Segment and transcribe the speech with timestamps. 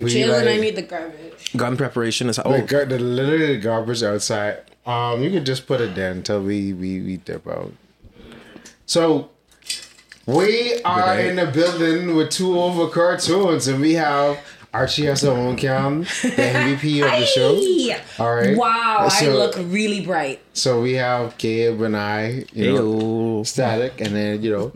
[0.00, 1.52] We Jalen, I need the garbage.
[1.56, 4.58] Gun preparation is The, oh gar- the literally the garbage outside.
[4.86, 7.72] Um, you can just put it there until we we we dip out.
[8.86, 9.30] So
[10.26, 14.38] we are in the building with two over cartoons, and we have
[14.72, 17.54] Archie has her own cam, the MVP of the show.
[17.56, 18.00] Hey!
[18.18, 18.56] All right.
[18.56, 20.40] Wow, I look really bright.
[20.54, 23.46] So we have Gabe and I, you know, Ayo.
[23.46, 24.72] static, and then you know.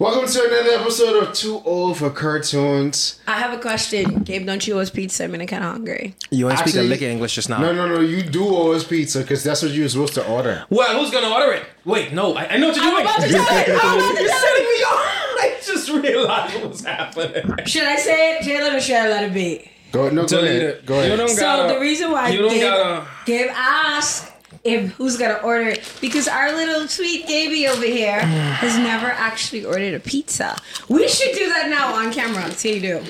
[0.00, 3.18] Welcome to another episode of Too Old for Cartoons.
[3.26, 4.22] I have a question.
[4.22, 5.24] Gabe, don't you owe us pizza?
[5.24, 6.14] I'm kind of hungry.
[6.30, 7.58] you ain't speak a Actually- lick of English just now.
[7.58, 8.00] No, no, no.
[8.00, 10.64] You do owe us pizza because that's what you were supposed to order.
[10.70, 11.64] Well, who's gonna order it?
[11.84, 13.00] Wait, no, I, I know what you're doing.
[13.02, 13.68] about to tell it.
[13.70, 14.88] I'm about to You're tell setting me up.
[15.40, 17.66] I just realized what was happening.
[17.66, 19.68] Should I say it, Jalen, or should I let it be?
[19.90, 20.86] Go ahead, no, go ahead.
[20.86, 21.10] Go ahead.
[21.10, 21.74] You don't So gotta.
[21.74, 23.08] the reason why you don't Gabe, gotta.
[23.26, 24.30] Gabe asked
[24.64, 29.64] if who's gonna order it because our little sweet Gaby over here has never actually
[29.64, 30.56] ordered a pizza.
[30.88, 32.50] We should do that now on camera.
[32.52, 33.02] See you do.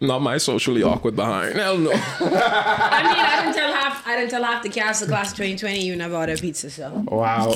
[0.00, 1.54] Not my socially awkward behind.
[1.54, 1.90] Hell no.
[1.92, 4.06] I mean, I didn't tell half.
[4.06, 6.68] I didn't tell half the cast of class 2020 you never ordered a pizza.
[6.68, 7.54] So Wow.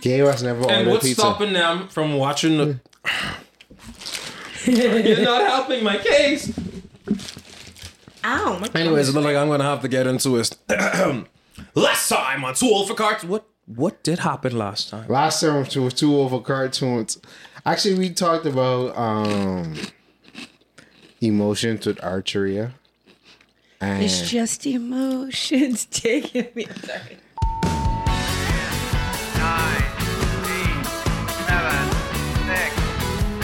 [0.00, 1.20] Gabe has never and ordered what's pizza.
[1.22, 2.80] stopping them from watching the?
[4.66, 6.52] You're not helping my case.
[8.24, 8.58] Ow.
[8.58, 10.56] My Anyways, it looks like I'm gonna have to get into it.
[11.74, 13.24] last time on Too Old for Cards.
[13.24, 15.08] What what did happen last time?
[15.08, 17.18] Last time was two, two over cartoons.
[17.64, 19.74] Actually, we talked about um
[21.20, 22.72] emotions with Archeria.
[23.80, 26.66] And It's just emotions taking me.
[26.66, 27.16] I'm sorry.
[29.36, 29.84] nine,
[30.46, 30.86] eight,
[31.48, 31.84] seven,
[32.48, 32.72] six,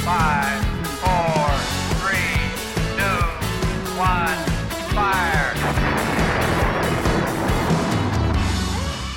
[0.04, 0.60] five,
[1.02, 1.50] four,
[2.00, 2.38] three,
[2.96, 3.20] two,
[3.98, 4.38] one,
[4.94, 5.54] fire.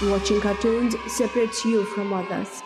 [0.10, 2.62] Watching cartoons separates you from others.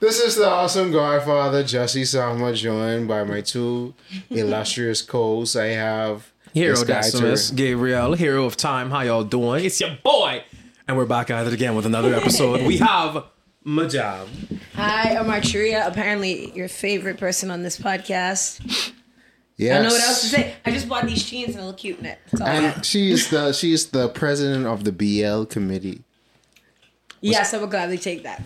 [0.00, 3.94] this is the awesome Godfather Jesse Sama, joined by my two
[4.30, 5.56] illustrious co-hosts.
[5.56, 8.90] I have Hero this guy Decimus, Gabriel, Hero of Time.
[8.90, 9.64] How y'all doing?
[9.64, 10.42] It's your boy,
[10.88, 12.66] and we're back at it again with another episode.
[12.66, 13.24] we have
[13.66, 14.26] Majab.
[14.74, 15.86] Hi, I'm Archeria.
[15.86, 18.92] Apparently, your favorite person on this podcast.
[19.60, 19.78] Yes.
[19.78, 20.54] I know what else to say.
[20.64, 22.18] I just bought these jeans and they look cute in it.
[22.30, 22.74] That's all I got.
[22.76, 26.02] And she's the she's the president of the BL committee.
[27.20, 28.40] Yes, I would gladly take that.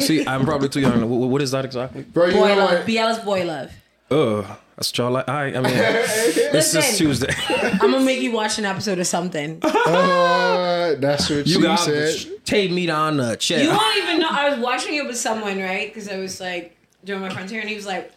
[0.00, 1.02] See, I'm probably too young.
[1.02, 2.02] Wh- What is that exactly?
[2.02, 2.70] Bro, you boy know love.
[2.78, 2.86] what?
[2.86, 3.72] BL is boy love.
[4.10, 4.46] Ugh,
[4.76, 5.28] that's y'all like.
[5.28, 6.80] I, I mean, it's Listen.
[6.82, 7.34] just Tuesday.
[7.48, 9.60] I'm gonna make you watch an episode of something.
[9.88, 12.14] Uh, that's what you she got said.
[12.46, 13.62] tape meat on the chair.
[13.62, 14.28] You won't even know.
[14.30, 15.88] I was watching it with someone, right?
[15.92, 18.10] Because I was like doing my friend's hair, and he was like,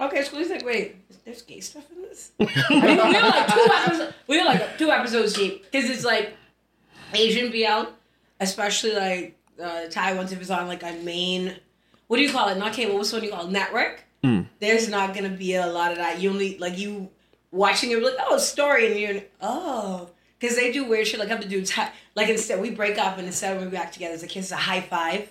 [0.00, 2.44] "Okay." So he's like, "Wait, there's gay stuff in this?" I
[2.86, 4.14] mean, we were like two episodes.
[4.28, 6.36] We were like two episodes deep because it's like
[7.12, 7.90] Asian BL,
[8.40, 10.32] especially like uh, Thai ones.
[10.32, 11.56] If it's on like a main,
[12.08, 12.58] what do you call it?
[12.58, 12.96] Not cable.
[12.96, 13.50] What's the one you call it?
[13.50, 14.04] Network.
[14.60, 16.20] There's not gonna be a lot of that.
[16.20, 17.10] You only like you
[17.50, 20.08] watching it like oh story, and you're oh.
[20.40, 23.16] Because they do weird shit, like have to do ti- like instead we break up
[23.16, 25.30] and instead when we back together as a kiss, a high five.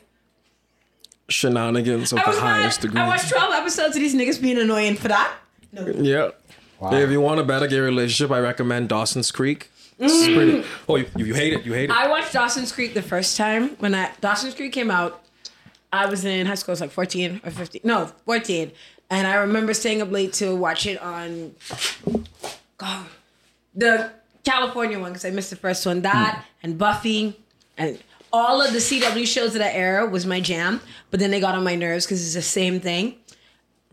[1.30, 2.88] Shenanigans of I the highest mad.
[2.88, 3.02] degree.
[3.02, 5.34] I watched twelve episodes of these niggas being annoying for that.
[5.72, 6.32] No, Yeah.
[6.92, 9.72] If you want a better gay relationship, I recommend Dawson's Creek.
[10.00, 10.06] Mm.
[10.06, 10.64] It's pretty.
[10.90, 11.66] Oh, you, you hate it?
[11.66, 11.96] You hate it?
[11.96, 15.24] I watched Dawson's Creek the first time when I Dawson's Creek came out.
[15.94, 16.72] I was in high school.
[16.72, 17.82] I was like fourteen or fifteen.
[17.84, 18.72] No, fourteen.
[19.10, 21.54] And I remember staying up late to watch it on,
[22.78, 23.06] God,
[23.76, 24.12] the
[24.44, 26.02] California one because I missed the first one.
[26.02, 26.42] That hmm.
[26.64, 27.38] and Buffy
[27.78, 28.00] and
[28.34, 30.82] all of the CW shows of that era was my jam.
[31.12, 33.16] But then they got on my nerves because it's the same thing.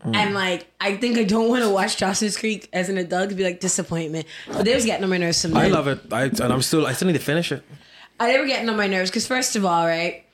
[0.03, 0.33] And hmm.
[0.33, 3.43] like, I think I don't want to watch Dawson's Creek as an adult to be
[3.43, 4.25] like disappointment.
[4.47, 5.37] But they was getting on my nerves.
[5.37, 6.01] Some I love it.
[6.11, 6.87] I and I'm still.
[6.87, 7.63] I still need to finish it.
[8.19, 10.25] I they were getting on my nerves because first of all, right,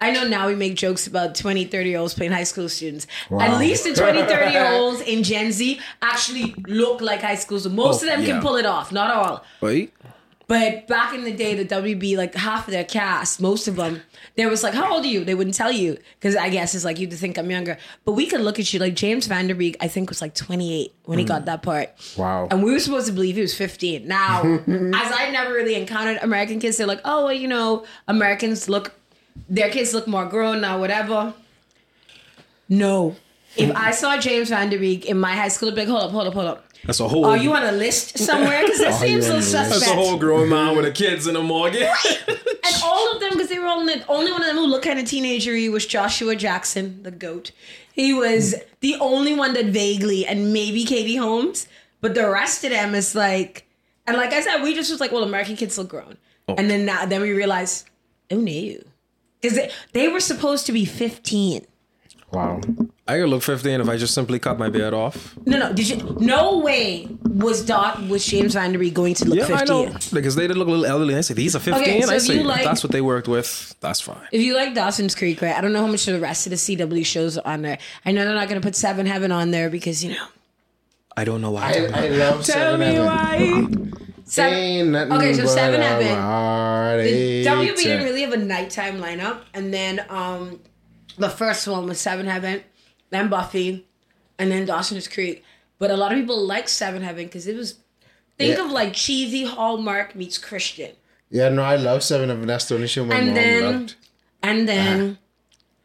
[0.00, 3.06] I know now we make jokes about 20, 30 year olds playing high school students.
[3.30, 7.58] At least the 20, 30 year olds in Gen Z actually look like high school
[7.58, 7.76] students.
[7.76, 8.32] Most Oh, of them oh, yeah.
[8.34, 9.44] can pull it off, not all.
[9.60, 9.92] Wait.
[10.48, 14.02] But back in the day, the WB, like half of their cast, most of them,
[14.36, 15.24] there was like, how old are you?
[15.24, 17.76] They wouldn't tell you because I guess it's like you think I'm younger.
[18.04, 20.34] But we could look at you like James Van Der Beek, I think was like
[20.34, 21.46] 28 when he got mm.
[21.46, 21.90] that part.
[22.16, 22.46] Wow.
[22.48, 24.06] And we were supposed to believe he was 15.
[24.06, 28.68] Now, as I never really encountered American kids, they're like, oh, well, you know, Americans
[28.68, 28.94] look,
[29.48, 31.34] their kids look more grown now, whatever.
[32.68, 33.16] No.
[33.56, 36.02] If I saw James Van Der Beek in my high school, I'd be like, hold
[36.02, 36.65] up, hold up, hold up.
[36.84, 37.24] That's a whole.
[37.24, 38.62] Are you on a list somewhere?
[38.62, 39.50] Because that oh, seems so a list?
[39.50, 39.80] suspect.
[39.80, 41.88] That's a whole grown man with the kids in the mortgage.
[42.28, 44.84] And all of them, because they were all the only one of them who looked
[44.84, 47.52] kind of teenagery was Joshua Jackson, the goat.
[47.92, 51.66] He was the only one that vaguely, and maybe Katie Holmes,
[52.00, 53.66] but the rest of them is like,
[54.06, 56.54] and like I said, we just was like, well, American kids look grown, oh.
[56.58, 57.88] and then now, then we realized,
[58.30, 58.76] oh no,
[59.40, 61.66] because they, they were supposed to be fifteen.
[62.32, 62.60] Wow.
[63.08, 65.36] I could look 15 if I just simply cut my beard off.
[65.46, 65.72] No, no.
[65.72, 66.16] Did you?
[66.20, 69.66] No way was Dot was James Van Der Beek going to look Yeah, I 15.
[69.92, 69.98] know.
[70.12, 71.14] Because they did look a little elderly.
[71.14, 71.82] I say, these are 15.
[71.82, 73.74] Okay, so I if say, like- that's what they worked with.
[73.80, 74.16] That's fine.
[74.32, 75.54] If you like Dawson's Creek, right?
[75.56, 77.78] I don't know how much of the rest of the CW shows are on there.
[78.04, 80.26] I know they're not going to put Seven Heaven on there because you know
[81.16, 81.88] I don't know why.
[81.94, 83.92] I, I love Seven Heaven.
[84.24, 84.96] Seven.
[85.12, 86.08] Okay, so Seven Heaven.
[86.08, 87.46] The heartache.
[87.46, 90.60] WB didn't really have a nighttime lineup, and then um,
[91.18, 92.62] the first one was Seven Heaven,
[93.10, 93.86] then Buffy,
[94.38, 95.44] and then Dawson's Creek.
[95.78, 97.74] But a lot of people like Seven Heaven because it was
[98.38, 98.64] think Yeah.
[98.64, 100.92] of like cheesy Hallmark meets Christian,
[101.30, 102.46] Yeah, no, I love Seven Heaven.
[102.46, 103.94] That's the only show my And mom then- loved.
[104.42, 105.14] and then Uh-huh.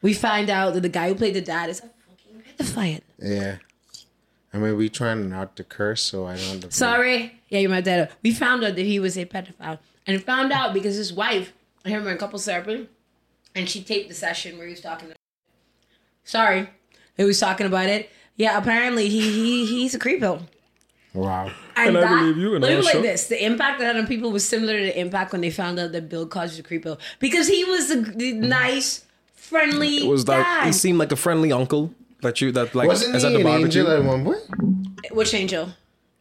[0.01, 3.01] we find out that the guy who played the dad is a fucking pedophile.
[3.19, 3.57] Yeah.
[4.53, 6.71] I mean, we trying not to curse, so I don't.
[6.73, 7.39] Sorry.
[7.49, 8.11] Yeah, you're my dad.
[8.21, 9.79] We found out that he was a pedophile.
[10.05, 11.53] And found out because his wife,
[11.85, 12.89] I heard a couple therapy,
[13.55, 15.15] and she taped the session where he was talking to
[16.23, 16.69] Sorry.
[17.17, 18.09] He was talking about it.
[18.37, 20.41] Yeah, apparently he he he's a creepo.
[21.13, 21.51] Wow.
[21.75, 23.03] And, And I that, believe you, and let I me like shocked.
[23.03, 25.77] this: the impact that had on people was similar to the impact when they found
[25.79, 29.03] out that Bill Cosby's a creepo because he was a g- nice,
[29.35, 30.65] friendly It was like, guy.
[30.67, 33.37] he seemed like a friendly uncle that you, that like, Wasn't is he at the
[33.39, 33.81] an barbecue.
[33.81, 35.11] angel at one point?
[35.13, 35.69] Which angel?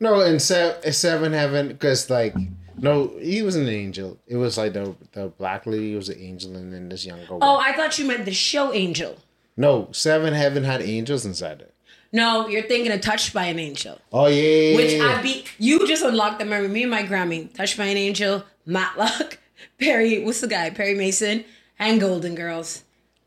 [0.01, 2.35] No, in se- Seven Heaven, because like,
[2.77, 4.19] no, he was an angel.
[4.27, 7.39] It was like the the black lady was an angel, and then this young girl.
[7.41, 9.17] Oh, I thought you meant the show Angel.
[9.57, 11.75] No, Seven Heaven had angels inside it.
[12.13, 14.01] No, you're thinking of Touched by an Angel.
[14.13, 15.49] Oh yeah, Which I beat.
[15.59, 16.69] You just unlocked the memory.
[16.69, 19.39] Me and my Grammy, Touched by an Angel, Matlock,
[19.79, 20.25] Perry.
[20.25, 20.71] What's the guy?
[20.71, 21.45] Perry Mason
[21.79, 22.83] and Golden Girls.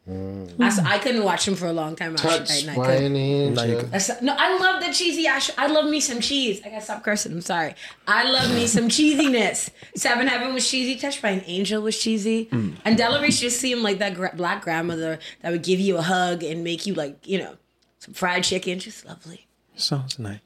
[0.05, 2.13] I, s- I couldn't watch them for a long time.
[2.13, 3.05] Actually, touched and I by couldn't.
[3.05, 3.67] an angel.
[3.67, 5.50] you no, I love the cheesy ash.
[5.57, 6.59] I love me some cheese.
[6.65, 7.31] I gotta stop cursing.
[7.31, 7.75] I'm sorry.
[8.05, 9.69] I love me some cheesiness.
[9.95, 11.00] Seven Heaven was cheesy.
[11.00, 12.50] Touched by an Angel was cheesy.
[12.51, 16.01] And Della Reese just seemed like that gra- black grandmother that would give you a
[16.01, 17.56] hug and make you like you know
[17.99, 18.79] some fried chicken.
[18.79, 19.47] Just lovely.
[19.75, 20.39] Sounds nice.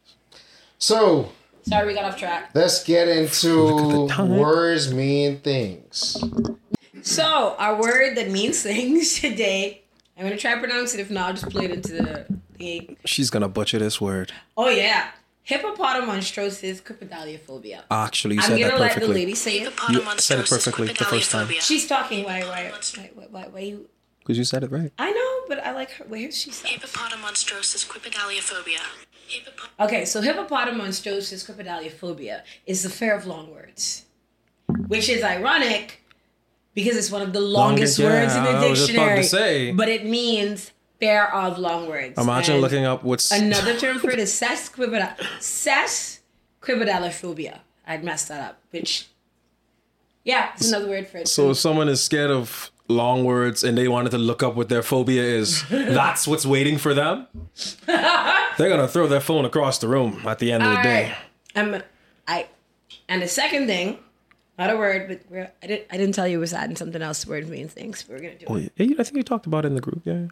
[0.77, 1.31] So
[1.63, 2.51] Sorry, we got off track.
[2.53, 6.24] let's get into words mean things.
[7.07, 9.81] So our word that means things today.
[10.18, 11.00] I'm gonna try to pronounce it.
[11.00, 12.25] If not, I'll just play it into the.
[12.57, 14.33] the She's gonna butcher this word.
[14.57, 15.12] oh yeah,
[15.48, 17.83] hippopotamonstrosis cryptidaliophobia.
[17.89, 19.74] Actually, you I'm said gonna that let the lady say it.
[19.89, 21.48] You said it perfectly the first time.
[21.62, 22.25] She's talking.
[22.25, 22.42] Why?
[22.42, 22.71] Why?
[22.71, 23.10] Why?
[23.15, 23.25] Why?
[23.30, 23.88] why, why you?
[24.19, 24.92] Because you said it right.
[25.00, 26.06] I know, but I like her.
[26.06, 26.69] Where she said.
[26.71, 28.80] Hippopotamonstrosis cryptidaliophobia.
[29.30, 34.06] Hippopot- Okay, so hippopotamonstrosis cryptidaliophobia is the fear of long words,
[34.88, 36.03] which is ironic
[36.77, 39.09] because it's one of the longest, Longest, yeah, words in the I was just about
[39.09, 39.24] to dictionary.
[39.24, 39.71] say.
[39.71, 42.19] But it means fear of long words.
[42.19, 45.18] Imagine And looking up what's Another term for it is sesquipedal
[46.62, 47.59] sesquipedalophobia.
[47.88, 49.07] I'd messed that up, which
[50.24, 51.27] yeah, it's another word for it.
[51.27, 54.69] So if someone is scared of long words and they wanted to look up what
[54.69, 57.25] their phobia is, that's what's waiting for them.
[57.88, 61.13] They're gonna throw their phone across the room at the end of the All day.
[61.56, 61.74] right.
[61.75, 61.81] Um,
[62.27, 62.45] I
[63.09, 63.97] and the second thing,
[64.57, 67.01] not a word, but we're, I didn't I didn't tell you it was adding something
[67.01, 67.25] else.
[67.27, 68.06] Word means things.
[68.07, 68.45] We're gonna do.
[68.48, 68.71] Oh, it.
[68.75, 70.01] yeah, I think you talked about it in the group.
[70.04, 70.27] Yeah.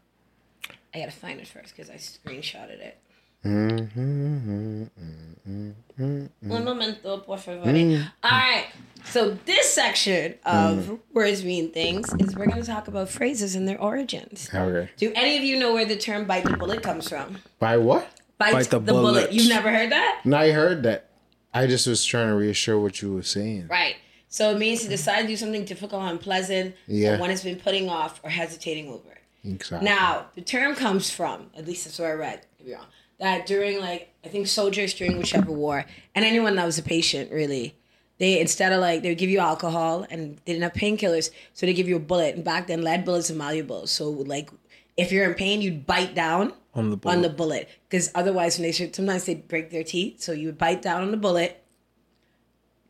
[0.93, 2.97] I gotta find it first because I screenshotted it.
[3.43, 5.69] Mm-hmm, mm-hmm,
[6.01, 7.63] mm-hmm, Un momento, por favor.
[7.65, 8.09] Mm.
[8.23, 8.65] All right.
[9.03, 10.99] So this section of mm.
[11.13, 14.49] words mean things is we're gonna talk about phrases and their origins.
[14.51, 14.89] Okay.
[14.97, 17.37] Do any of you know where the term "bite the bullet" comes from?
[17.59, 18.09] By what?
[18.39, 19.01] Bite, the the, bullet.
[19.01, 19.33] bullet.
[19.33, 20.21] You've never heard that?
[20.25, 21.09] No, I heard that.
[21.53, 23.67] I just was trying to reassure what you were saying.
[23.69, 23.95] Right.
[24.35, 27.15] So it means to decide to do something difficult or unpleasant, Yeah.
[27.15, 29.13] or one has been putting off or hesitating over.
[29.45, 29.85] Exactly.
[29.85, 32.87] Now, the term comes from, at least that's what I read, could be wrong,
[33.19, 37.31] that during like, I think soldiers during whichever war, and anyone that was a patient
[37.31, 37.75] really,
[38.17, 41.65] they, instead of like, they would give you alcohol and they didn't have painkillers, so
[41.65, 42.35] they give you a bullet.
[42.35, 43.87] And back then, lead bullets are malleable.
[43.87, 44.49] So like,
[44.97, 47.37] if you're in pain, you'd bite down On the on the bullet.
[47.37, 47.69] bullet.
[47.89, 50.21] Because otherwise, when they should, sometimes they break their teeth.
[50.21, 51.61] So you would bite down on the bullet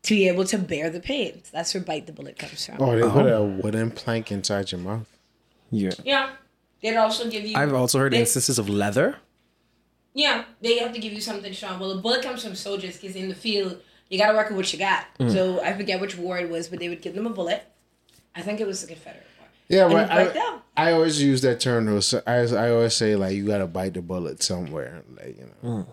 [0.06, 1.42] to be able to bear the pain.
[1.42, 2.76] So that's where bite the bullet comes from.
[2.78, 3.60] Oh, they put a uh-huh.
[3.62, 5.08] wooden plank inside your mouth.
[5.70, 5.90] Yeah.
[6.04, 6.30] Yeah.
[6.80, 7.56] They'd also give you.
[7.56, 9.16] I've also heard they- instances of leather.
[10.14, 11.78] Yeah, they have to give you something strong.
[11.78, 14.56] Well, the bullet comes from soldiers because in the field, you got to work with
[14.56, 15.04] what you got.
[15.20, 15.30] Mm.
[15.30, 17.64] So I forget which war it was, but they would give them a bullet.
[18.34, 19.48] I think it was the Confederate War.
[19.68, 20.62] Yeah, And but you bite down.
[20.74, 21.84] I, I always use that term.
[21.84, 22.00] though.
[22.00, 25.02] So I, I always say like you gotta bite the bullet somewhere.
[25.18, 25.68] Like you know.
[25.68, 25.86] Mm.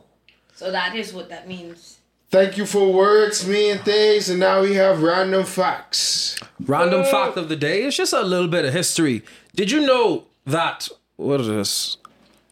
[0.53, 1.97] So that is what that means.
[2.33, 6.39] Thank you for words, me and things, and now we have random facts.
[6.65, 7.83] Random fact of the day.
[7.83, 9.21] It's just a little bit of history.
[9.55, 11.97] Did you know that what is this?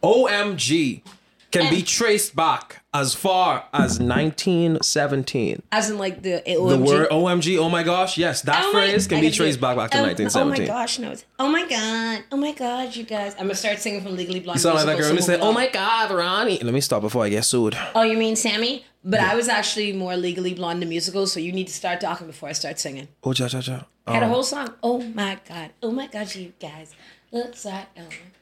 [0.04, 1.02] OMG.
[1.50, 5.64] can be traced back as far as 1917.
[5.72, 6.86] As in like the The OMG.
[6.86, 9.62] word OMG, oh my gosh, yes, that Oh my- phrase can I be traced it.
[9.62, 10.70] back back to um, Oh, 1917.
[10.70, 11.12] Oh my gosh, no.
[11.12, 12.24] It's, oh my god.
[12.32, 13.34] Oh my god, you guys.
[13.34, 14.58] I'm gonna start singing from Legally Blonde.
[14.60, 16.72] You sound like that musical, girl who so said, move "Oh my God, Ronnie." Let
[16.72, 17.76] me stop before I get sued.
[17.96, 18.86] Oh, you mean Sammy?
[19.04, 22.28] But I was actually more Legally Blonde the musical, so you need to start talking
[22.28, 23.08] before I start singing.
[23.24, 23.88] Oh, cha cha cha.
[24.06, 24.74] I had a um, whole song.
[24.84, 25.72] Oh my god.
[25.82, 26.94] Oh my god, you guys.
[27.32, 27.88] Looks like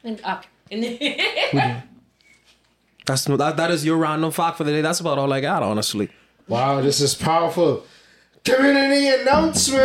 [0.04, 0.46] and up.
[0.72, 1.84] And then
[3.06, 3.58] That's that.
[3.58, 4.82] That is your random fact for the day.
[4.82, 6.10] That's about all I got, honestly.
[6.48, 7.86] Wow, this is powerful.
[8.44, 9.84] Community announcement.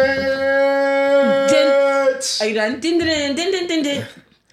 [2.41, 2.81] Are you done?
[2.81, 4.05] Din, din, din, din, din, din, din.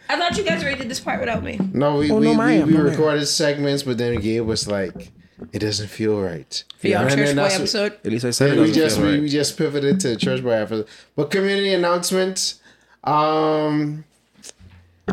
[0.09, 1.57] I thought you guys already did this part without me.
[1.73, 4.67] No, we Oh, we, no, we, ma'am, we no, recorded segments, but then Gabe was
[4.67, 5.11] like,
[5.51, 7.93] "It doesn't feel right." For your And church boy episode.
[7.93, 8.61] At least I said it.
[8.61, 9.21] we just feel we, right.
[9.21, 10.87] we just pivoted to church boy episode.
[11.15, 12.59] But community announcements.
[13.03, 14.03] Um,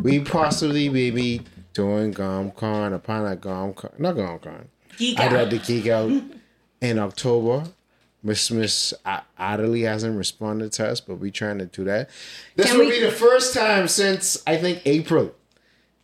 [0.02, 1.42] we possibly maybe
[1.72, 4.64] doing GomCon upon a GomCon, not GomCon.
[4.98, 6.10] Geek I'd like to geek out
[6.80, 7.64] in October.
[8.22, 12.10] Miss Miss A- hasn't responded to us, but we're trying to do that.
[12.56, 15.34] This Can will we- be the first time since I think April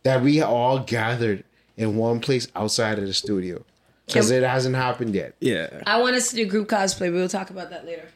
[0.03, 1.43] that we all gathered
[1.77, 3.63] in one place outside of the studio
[4.05, 5.35] because it hasn't happened yet.
[5.39, 5.81] Yeah.
[5.85, 7.11] I want us to do group cosplay.
[7.11, 8.07] We'll talk about that later.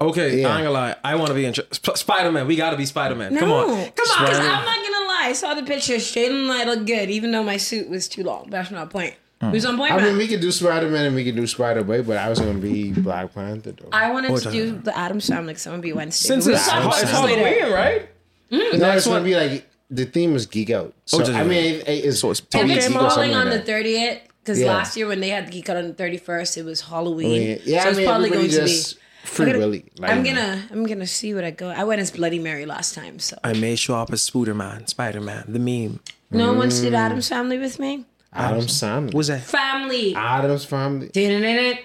[0.00, 0.48] Okay, Yeah.
[0.48, 0.94] I ain't gonna lie.
[1.02, 2.46] I want to be in Spider Man.
[2.46, 3.34] We got to be Spider Man.
[3.34, 3.66] No, Come on.
[3.66, 3.84] come on.
[3.86, 5.22] Because I'm not gonna lie.
[5.24, 5.94] I saw the picture.
[5.94, 8.48] Shaden and I look good, even though my suit was too long.
[8.48, 9.14] That's not a point.
[9.40, 9.50] Hmm.
[9.50, 9.92] Who's on point?
[9.92, 12.28] I mean, we could do Spider Man and we could do Spider Boy, but I
[12.28, 13.88] was gonna be Black Panther though.
[13.92, 16.28] I wanted Oh, to do the Addams family because I'm gonna be Wednesday.
[16.28, 17.44] Since But we'll it's, talk about it's this later.
[17.48, 18.08] Halloween, right?
[18.52, 18.78] Mm-hmm.
[18.78, 20.92] no, it's one- gonna be like the theme is geek out.
[20.96, 23.10] Oh, so just- I mean, it, it's So it's to And it's geek or falling
[23.32, 23.84] something on like the that.
[23.84, 24.72] 30th because Yeah.
[24.74, 27.58] last year when they had the geek out on the 31st, it was Halloween.
[27.58, 28.82] I yeah, so I it's mean, probably everybody going to be.
[29.24, 29.84] free I'm gonna, willy.
[29.98, 31.68] Like, I'm gonna I'm gonna see what I go.
[31.68, 34.86] I went as Bloody Mary last time, so I may show up as Spider Man,
[34.86, 36.00] Spider Man, the meme.
[36.30, 36.80] no one Mm.
[36.82, 38.04] did Addams family with me.
[38.32, 39.12] Adam's family.
[39.14, 39.42] Was that?
[39.42, 40.14] Family.
[40.14, 41.08] Adam's family.
[41.12, 41.78] Did-it-it-it.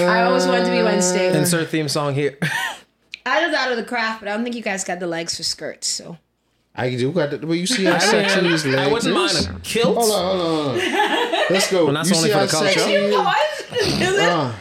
[0.00, 1.36] I always wanted to be Wednesday.
[1.38, 2.38] Insert theme song here.
[3.26, 5.36] I was out of the craft, but I don't think you guys got the legs
[5.36, 5.86] for skirts.
[5.86, 6.16] So
[6.74, 9.60] I do got the, but you see how sexy these legs I wouldn't mind a
[9.60, 9.96] kilt.
[9.98, 10.76] Hold on, hold on.
[11.52, 11.92] Let's go.
[11.92, 12.80] that's you only see for how the culture.
[12.80, 14.52] sexy you you- Uh,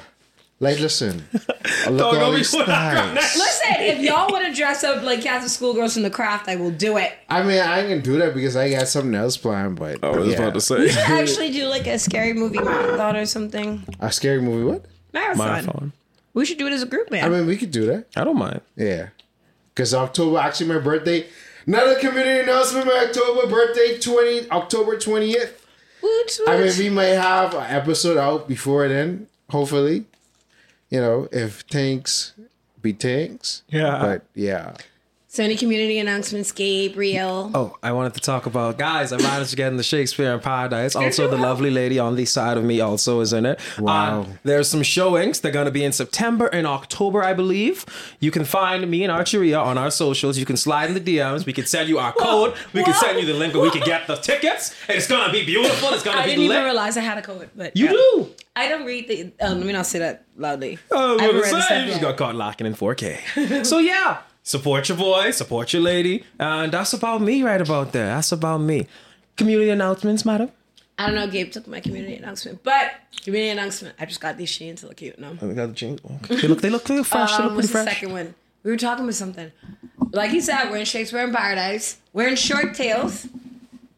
[0.59, 1.23] like, listen.
[1.33, 3.35] Look Dog, all don't be these putting that thighs.
[3.35, 6.55] Listen, if y'all want to dress up like cats and schoolgirls from the craft, I
[6.55, 7.13] will do it.
[7.29, 10.27] I mean, I can do that because I got something else planned, but I was
[10.27, 10.35] yeah.
[10.35, 10.77] about to say.
[10.79, 13.83] We should actually do like a scary movie marathon or something.
[13.99, 14.63] a scary movie.
[14.65, 14.85] What?
[15.13, 15.47] Marathon.
[15.47, 15.93] Marathon.
[16.33, 17.25] We should do it as a group, man.
[17.25, 18.05] I mean, we could do that.
[18.15, 18.61] I don't mind.
[18.75, 19.09] Yeah.
[19.73, 21.25] Because October, actually, my birthday.
[21.65, 22.85] Another community announcement.
[22.85, 25.60] My October birthday, twenty October twentieth.
[26.01, 26.49] Woot, woot.
[26.49, 29.27] I mean, we may have an episode out before then.
[29.49, 30.05] Hopefully,
[30.89, 32.33] you know, if tanks
[32.81, 33.63] be tanks.
[33.69, 33.99] Yeah.
[34.01, 34.75] But yeah,
[35.33, 37.51] so any community announcements, Gabriel?
[37.53, 39.13] Oh, I wanted to talk about guys.
[39.13, 40.93] I managed to get in the Shakespeare in Paradise.
[40.93, 43.57] Also, the lovely lady on the side of me also is in it.
[43.79, 44.23] Wow.
[44.23, 45.39] Uh, there's some showings.
[45.39, 47.85] They're going to be in September and October, I believe.
[48.19, 50.37] You can find me and Archeria on our socials.
[50.37, 51.45] You can slide in the DMs.
[51.45, 52.53] We can send you our code.
[52.73, 54.75] We can send you the link, and we can get the tickets.
[54.89, 55.93] It's going to be beautiful.
[55.93, 56.29] It's going to be.
[56.31, 57.91] I didn't even realize I had a code, but You yeah.
[57.91, 58.29] do.
[58.57, 59.31] I don't read the.
[59.39, 60.77] Um, let me not say that loudly.
[60.91, 63.65] Oh, I haven't read the you just got caught locking in 4K.
[63.65, 68.07] so yeah, support your boy, support your lady, and that's about me right about there.
[68.07, 68.87] That's about me.
[69.37, 70.51] Community announcements, madam.
[70.97, 71.27] I don't know.
[71.27, 72.91] Gabe took my community announcement, but
[73.23, 73.95] community announcement.
[73.99, 75.17] I just got these sheens to look cute.
[75.17, 75.31] No.
[75.41, 75.99] We got the jeans.
[76.27, 77.31] They look, they look, they look fresh.
[77.31, 77.93] they Um, look what's pretty the fresh.
[78.01, 78.35] second one?
[78.63, 79.51] We were talking about something.
[80.11, 81.97] Like he said, we're in Shakespeare in Paradise.
[82.13, 83.27] We're in Short Tales,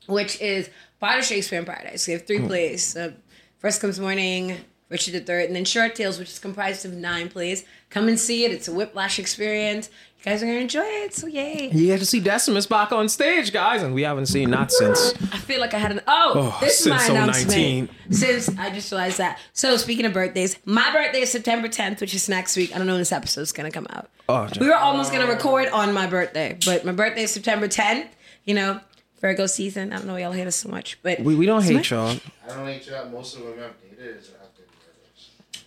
[0.07, 0.69] which is
[1.01, 2.07] part of Shakespeare in Paradise.
[2.07, 2.27] We have Hmm.
[2.27, 2.95] three plays.
[2.95, 3.11] Uh,
[3.59, 4.57] First Comes Morning,
[4.89, 7.65] Richard III, and then Short Tales, which is comprised of nine plays.
[7.89, 8.51] Come and see it.
[8.51, 9.89] It's a whiplash experience.
[10.25, 11.69] You guys are going to enjoy it, so yay.
[11.73, 15.13] You get to see Decimus back on stage, guys, and we haven't seen that since.
[15.33, 15.99] I feel like I had an.
[16.07, 17.49] Oh, Oh, this is my since announcement.
[17.49, 17.89] 019.
[18.09, 19.37] Since I just realized that.
[19.51, 22.73] So speaking of birthdays, my birthday is September 10th, which is next week.
[22.73, 24.09] I don't know when this episode is gonna come out.
[24.29, 28.07] Oh, we were almost gonna record on my birthday, but my birthday is September 10th.
[28.45, 28.79] You know,
[29.19, 29.91] Virgo season.
[29.91, 32.15] I don't know why y'all hate us so much, but we, we don't hate y'all.
[32.45, 33.11] I don't like that.
[33.11, 34.52] Most of them have dated is after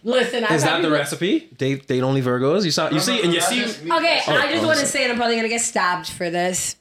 [0.04, 1.48] Listen, I Is that the recipe?
[1.56, 2.64] Date, date only Virgos.
[2.64, 3.62] You saw, you see, and you see.
[3.62, 6.76] Okay, I just oh, want to say, and I'm probably gonna get stabbed for this.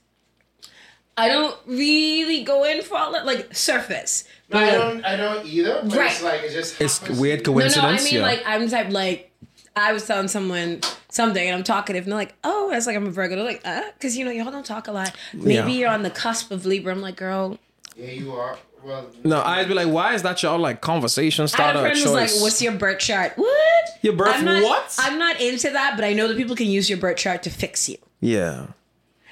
[1.17, 4.25] I don't really go in for all that, like surface.
[4.49, 5.05] No, I don't.
[5.05, 5.81] I don't either.
[5.83, 6.11] But Right.
[6.11, 6.79] it's like it just.
[6.81, 7.77] It's weird coincidence.
[7.77, 8.21] No, no, I mean yeah.
[8.21, 9.31] like I'm type like
[9.75, 13.07] I was telling someone something and I'm talkative and they're like, oh, that's like I'm
[13.07, 13.35] a Virgo.
[13.35, 15.15] They're like, uh, because you know y'all don't talk a lot.
[15.33, 15.67] Maybe Yeah.
[15.67, 16.93] you're on the cusp of Libra.
[16.93, 17.57] I'm like, girl.
[17.95, 18.57] Yeah, you are.
[18.85, 22.13] Well, no, I'd be like, why is that y'all like conversation starter a friend was
[22.13, 23.33] like, what's your birth chart?
[23.35, 23.89] What?
[24.03, 24.95] Your birth I'm not, what?
[24.99, 27.49] I'm not into that, but I know that people can use your birth chart to
[27.49, 27.97] fix you.
[28.21, 28.67] yeah.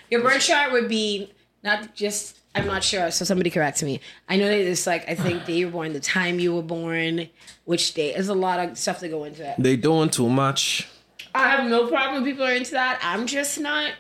[0.10, 1.32] Your birth chart would be
[1.64, 4.00] not just I'm not sure, so somebody correct me.
[4.30, 6.62] I know that it's like I think day you were born, the time you were
[6.62, 7.30] born,
[7.66, 8.14] which day.
[8.14, 9.62] There's a lot of stuff to go into that.
[9.62, 10.88] They doing too much.
[11.34, 13.00] I have no problem people are into that.
[13.02, 13.94] I'm just not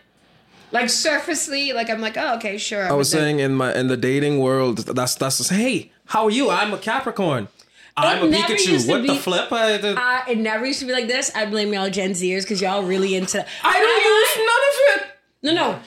[0.73, 1.71] like surfacely.
[1.71, 2.85] Like I'm like, oh, okay, sure.
[2.85, 6.31] I was saying in my in the dating world, that's that's just, hey, how are
[6.31, 6.49] you?
[6.49, 7.47] I'm a Capricorn.
[7.95, 8.83] I'm a Pikachu.
[8.85, 9.51] to What the flip?
[9.51, 11.31] I, the- I, it never used to be like this.
[11.35, 13.45] I blame y'all Gen Zers because y'all really into.
[13.63, 15.17] I don't use none of it.
[15.43, 15.79] No, no.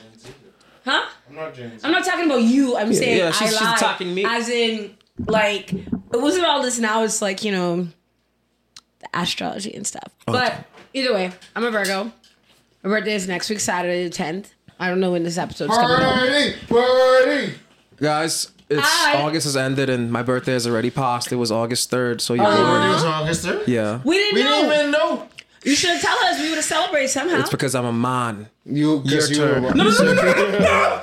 [0.84, 1.08] Huh?
[1.28, 1.82] I'm not James.
[1.84, 2.76] I'm not talking about you.
[2.76, 3.76] I'm saying yeah, she's- I she's lied.
[3.76, 4.24] attacking me.
[4.24, 6.78] As in, like, it wasn't all this.
[6.78, 7.88] Now it's like you know,
[9.00, 10.12] the astrology and stuff.
[10.28, 10.64] Oh, but
[10.94, 12.12] either way, I'm a Virgo.
[12.84, 14.50] My birthday is next week, Saturday the 10th.
[14.78, 16.14] I don't know when this episode's coming out.
[16.18, 17.54] Party, party.
[17.96, 19.22] Guys, it's Hi.
[19.22, 21.32] August has ended and my birthday has already passed.
[21.32, 22.56] It was August 3rd, so you Your know.
[22.60, 23.66] Oh, birthday was August 3rd?
[23.68, 24.00] Yeah.
[24.04, 24.50] We didn't We know.
[24.62, 25.28] didn't even know.
[25.64, 26.38] You should have tell us.
[26.40, 27.40] We would have celebrated somehow.
[27.40, 28.48] It's because I'm a man.
[28.64, 29.62] You, Your you turn.
[29.64, 31.02] were- No, no, no,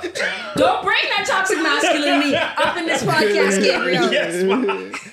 [0.56, 4.92] Don't bring that toxic masculinity up in this podcast, Gabriel.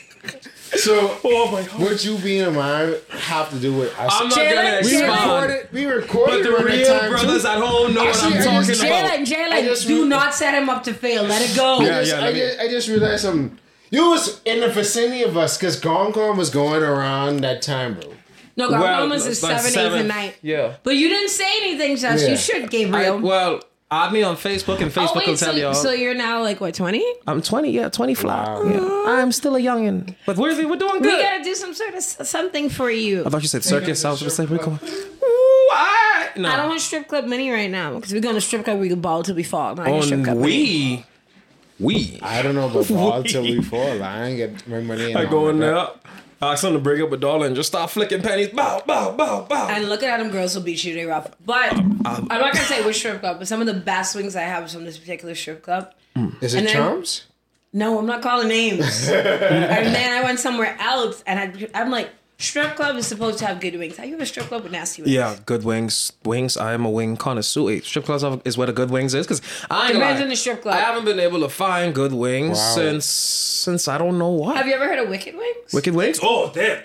[0.83, 1.79] So, Oh my god.
[1.79, 4.11] what you being in man have to do with us?
[4.19, 5.07] I'm not Jalen, gonna we Jalen.
[5.07, 5.41] respond.
[5.51, 7.47] recorded, we recorded But the real time brothers too.
[7.47, 9.09] at home know what I'm talking just- about.
[9.09, 11.23] Jalen, Jalen, do re- not set him up to fail.
[11.23, 11.79] Let it go.
[11.79, 13.57] I Yeah, just, yeah, I, me- just, I just realized something.
[13.89, 17.95] You was in the vicinity of us because Gong Gong was going around that time,
[17.99, 18.13] bro.
[18.57, 19.99] No, God, Well, was is that's seven, eighth, seven.
[19.99, 20.37] and ninth.
[20.41, 20.73] Yeah.
[20.83, 22.21] But you didn't say anything, Josh.
[22.21, 22.29] Yeah.
[22.29, 23.19] You should, I, Gabriel.
[23.19, 25.73] well, add me on Facebook and oh, Facebook oh, wait, will so, tell y'all.
[25.73, 27.03] so you're now like, what, 20?
[27.27, 28.47] I'm 20, yeah, 20 flat.
[28.47, 28.63] Wow.
[28.63, 29.19] Yeah.
[29.19, 30.15] I'm still a youngin.
[30.25, 31.17] But we're, we're doing good.
[31.17, 33.25] We gotta do some sort of something for you.
[33.25, 34.03] I thought you said circus.
[34.05, 34.79] I was just like, we're going.
[34.81, 36.49] Ooh, I, no.
[36.49, 38.89] I don't want strip club mini right now because we're going to strip club we
[38.89, 39.75] can ball till we fall.
[39.75, 41.05] Not your strip on club mini.
[41.79, 42.19] we, we.
[42.21, 44.01] I don't know about ball till we fall.
[44.01, 45.11] I ain't get my money.
[45.11, 45.97] in I all go
[46.41, 46.47] in that.
[46.47, 48.49] there, ask them to bring up a dollar and just start flicking pennies.
[48.49, 49.69] Bow, bow, bow, bow.
[49.69, 50.93] And look at them girls will beat you.
[50.93, 51.31] They rough.
[51.45, 54.13] But um, um, I'm not gonna say which strip club, but some of the best
[54.13, 55.93] swings I have is from this particular strip club.
[56.15, 56.41] Mm.
[56.43, 57.27] Is it And then- Charms?
[57.73, 59.07] No, I'm not calling names.
[59.09, 62.09] and then I went somewhere else, and I, I'm like,
[62.41, 63.97] strip club is supposed to have good wings.
[63.97, 65.13] How you have a strip club with nasty wings?
[65.13, 66.11] yeah, good wings.
[66.25, 66.57] Wings.
[66.57, 67.69] I am a wing connoisseur.
[67.69, 70.23] Hey, Strip clubs are- is where the good wings is because I ain't Depends lie,
[70.23, 70.75] on the strip club.
[70.75, 72.75] I haven't been able to find good wings Wow.
[72.75, 74.57] since since I don't know what.
[74.57, 75.71] Have you ever heard of Wicked Wings?
[75.73, 76.19] Wicked wings?
[76.21, 76.83] Oh, damn.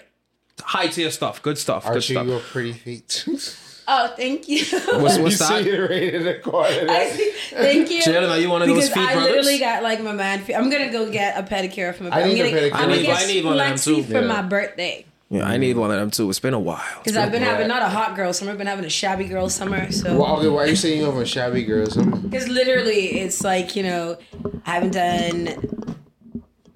[0.60, 1.42] High tier stuff.
[1.42, 1.84] Good stuff.
[1.84, 2.26] Good Archie, stuff.
[2.26, 3.25] your pretty feet.
[3.88, 4.64] Oh, thank you.
[4.73, 5.62] What's, what's you that?
[5.62, 6.90] see it right in the corner.
[6.90, 7.30] I see.
[7.50, 8.02] Thank you.
[8.02, 9.30] Jalen, are you one of those because feet I brothers?
[9.36, 10.40] literally got like my man.
[10.42, 10.54] feet.
[10.54, 12.10] I'm gonna go get a pedicure for my.
[12.10, 12.71] I I'm need a gonna, pedicure.
[12.75, 14.02] I'm I need- get I need one of them too.
[14.02, 14.21] for Yeah.
[14.26, 15.06] my birthday.
[15.28, 16.28] Yeah, I need one of them too.
[16.30, 16.82] It's been a while.
[17.02, 19.25] Because I've been a having not a hot girl summer, I've been having a shabby
[19.25, 19.91] girl summer.
[19.91, 21.86] So Well, okay, why are you saying you have a shabby girl?
[21.86, 22.17] summer?
[22.17, 24.19] Because literally, it's like you know,
[24.65, 25.97] I haven't done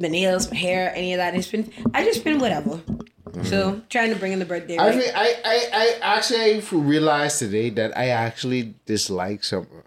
[0.01, 1.35] my nails, my hair, any of that.
[1.35, 2.81] It's been I just been whatever.
[3.45, 3.81] So mm-hmm.
[3.89, 4.77] trying to bring in the birthday.
[4.77, 4.97] I Right?
[4.97, 5.69] mean, I, I,
[6.03, 9.85] I actually realized today that I actually dislike summer.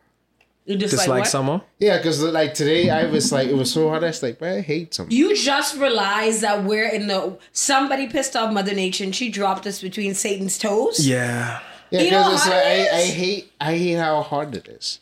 [0.65, 1.61] You just, Just like, like summer.
[1.79, 4.03] Yeah, because like today I was like it was so hot.
[4.03, 5.09] I was like, man, I hate summer.
[5.11, 9.67] You just realize that we're in the somebody pissed off Mother Nature and she dropped
[9.67, 11.05] us between Satan's toes.
[11.05, 11.59] Yeah.
[11.89, 14.99] Yeah, because it's like it I, I hate I hate how hard it is.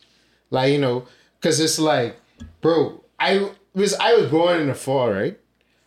[0.49, 1.05] Like you know,
[1.39, 2.17] because it's like,
[2.59, 5.39] bro, I was I was born in the fall, right?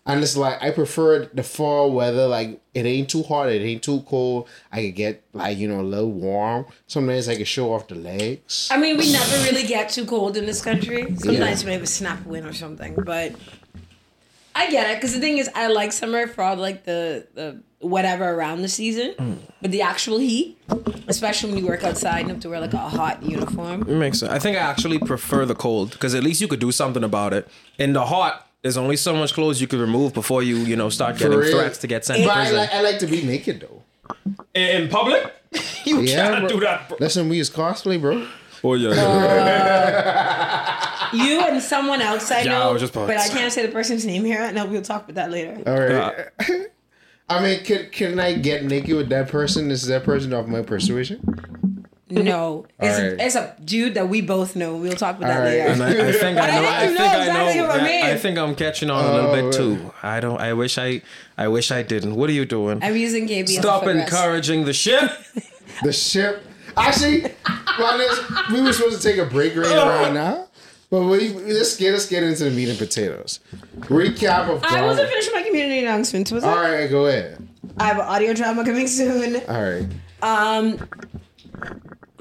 [0.06, 2.26] And it's like I prefer the fall weather.
[2.28, 4.48] Like it ain't too hot, it ain't too cold.
[4.70, 6.66] I could get like you know a little warm.
[6.86, 8.68] Sometimes I can show off the legs.
[8.70, 11.16] I mean, we never really get too cold in this country.
[11.16, 13.32] Sometimes we have a snap wind or something, but
[14.54, 17.62] I get it because the thing is, I like summer for all like the the
[17.80, 19.36] whatever around the season, Mm.
[19.60, 20.56] but the actual heat,
[21.08, 23.82] especially when you work outside and have to wear like a hot uniform.
[23.82, 24.32] It makes sense.
[24.32, 27.32] I think I actually prefer the cold because at least you could do something about
[27.34, 27.48] it.
[27.78, 30.88] In the hot, there's only so much clothes you can remove before you, you know,
[30.88, 31.53] start getting real.
[31.53, 32.57] threats to get sent to But I prison.
[32.57, 33.83] like I like to be naked though.
[34.55, 35.33] In public?
[35.85, 36.48] you Yeah, can't bro.
[36.48, 36.88] do that.
[36.88, 36.96] Bro.
[36.98, 38.27] Listen, we is cosplay, bro.
[38.64, 38.90] Oh yeah.
[41.12, 43.35] You and someone else I Yeah, I know, was just about but to I say.
[43.38, 44.50] can't say the person's name here.
[44.53, 45.62] No, we'll talk about that later.
[45.66, 46.29] All right.
[47.29, 49.70] I mean, can can I get naked with that person?
[49.70, 51.20] Is that person off my persuasion?
[52.10, 53.20] No, it's, Alright.
[53.20, 54.76] it's a dude that we both know.
[54.76, 55.52] We'll talk about that Alright.
[55.58, 55.68] later.
[55.72, 56.60] And I, I think I I know.
[56.60, 57.66] think I you think know I exactly know.
[57.68, 58.04] what I mean.
[58.04, 59.52] I think I'm catching on a little Oh, bit right.
[59.54, 59.92] too.
[60.02, 60.40] I don't.
[60.40, 61.00] I wish I.
[61.38, 62.14] I wish I didn't.
[62.14, 62.80] What are you doing?
[62.84, 63.48] I'm using KB.
[63.48, 65.10] Stop encouraging the ship.
[65.82, 66.44] The ship.
[66.76, 67.22] Actually,
[67.78, 67.98] well,
[68.52, 70.46] we were supposed to take a break right around now,
[70.90, 73.40] but we let's get let's get into the meat and potatoes.
[73.78, 74.62] Recap of.
[74.64, 76.70] I wasn't finished my community announcements, was All I?
[76.80, 77.48] right, go ahead.
[77.78, 79.36] I have an audio drama coming soon.
[79.48, 79.86] All right.
[80.22, 80.78] Um,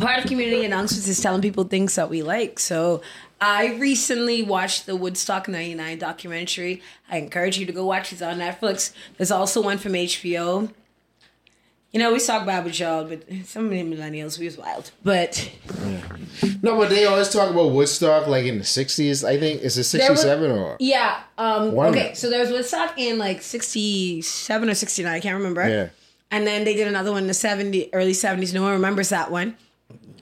[0.04, 2.60] part of community announcements is telling people things that we like.
[2.60, 3.02] So
[3.40, 6.82] I recently watched the Woodstock 99 documentary.
[7.10, 8.16] I encourage you to go watch it.
[8.16, 8.94] It's on Netflix.
[9.18, 10.72] There's also one from HBO.
[11.92, 14.90] You know, we talk about y'all, but some of the millennials, we was wild.
[15.04, 15.52] But
[16.64, 19.24] No, but they always talk about Woodstock like in the '60s.
[19.24, 22.16] I think is it '67 or yeah, um, okay.
[22.16, 25.70] So there was Woodstock in like '67 or '69, I can't remember.
[25.70, 25.90] yeah.
[26.32, 28.56] And then they did another one in the 70, early 70s.
[28.56, 29.56] No one remembers that one.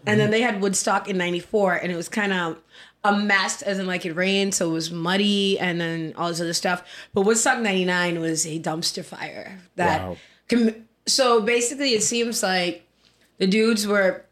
[0.06, 2.58] And then they had Woodstock in 94, and it was kind of
[3.04, 6.42] a mess, as in like it rained, so it was muddy, and then all this
[6.42, 6.84] other stuff.
[7.14, 9.60] But Woodstock 99 was a dumpster fire.
[9.76, 10.18] That Wow.
[10.50, 12.88] com- So basically, it seems like
[13.40, 14.26] the dudes were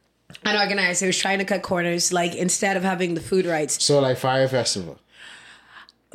[0.45, 1.01] unorganized.
[1.01, 3.83] They was trying to cut corners, like instead of having the food rights.
[3.83, 4.99] So like Fyre Festival.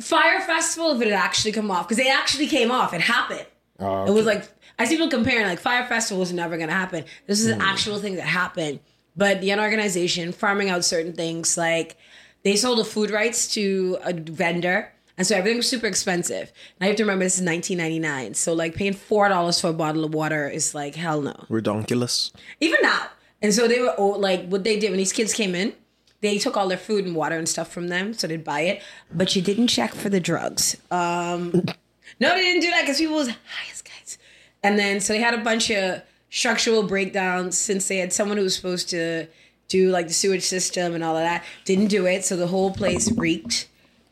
[0.01, 3.45] Fyre Festival, if it had actually come off, because they actually came off, it happened.
[3.79, 7.05] Oh, It was like I see people comparing like Fyre Festival was never gonna happen.
[7.27, 7.65] This is an hmm.
[7.65, 8.79] actual thing that happened.
[9.17, 11.97] But the unorganization farming out certain things like
[12.43, 14.91] they sold the food rights to a vendor.
[15.17, 16.51] And so everything was super expensive.
[16.79, 18.33] Now you have to remember this is 1999.
[18.33, 21.33] So like paying four dollars for a bottle of water is like hell no.
[21.49, 22.31] Redonkulous.
[22.59, 23.07] Even now.
[23.41, 25.73] And so they were oh, like what they did when these kids came in,
[26.21, 28.81] they took all their food and water and stuff from them, so they'd buy it.
[29.13, 30.75] But you didn't check for the drugs.
[30.89, 31.51] Um,
[32.19, 34.17] no, they didn't do that because people was high as kites.
[34.63, 36.01] And then so they had a bunch of
[36.35, 39.25] structural breakdowns since they had someone who was supposed to
[39.69, 41.45] do like the sewage system and all of that.
[41.63, 43.69] Didn't do it, so the whole place reeked.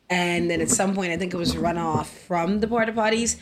[0.10, 3.36] And then at some point, I think it was runoff from the porta potties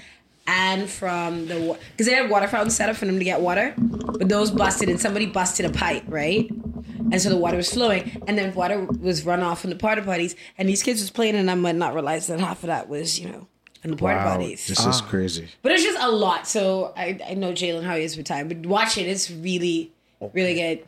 [0.48, 3.76] and from the because they had water fountains set up for them to get water,
[3.78, 6.50] but those busted and somebody busted a pipe, right?
[7.12, 10.02] And so the water was flowing, and then water was run off from the porta
[10.02, 12.90] potties, and these kids was playing and i might not realize that half of that
[12.90, 13.48] was you know
[13.84, 14.68] in the porta wow, potties.
[14.68, 15.48] this is crazy.
[15.62, 16.48] But it's just a lot.
[16.48, 19.08] So I, I know Jalen how he is with time, but watch it.
[19.08, 19.92] It's really,
[20.34, 20.88] really good.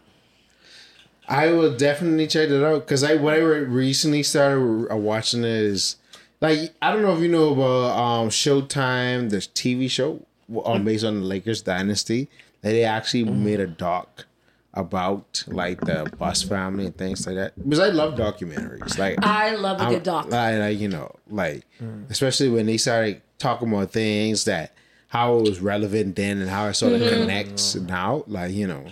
[1.27, 5.95] I will definitely check it out because I what I recently started uh, watching is
[6.41, 10.25] like I don't know if you know about um Showtime, the TV show
[10.65, 12.29] um, based on the Lakers dynasty.
[12.61, 14.25] That they actually made a doc
[14.73, 17.53] about like the Buss family and things like that.
[17.61, 18.97] Because I love documentaries.
[18.97, 20.29] Like I love a I'm- good doc.
[20.31, 21.65] Like, like, you know, like
[22.09, 24.73] especially when they started talking about things that
[25.07, 28.23] how it was relevant then and how it sort of connects now.
[28.27, 28.85] Like you know,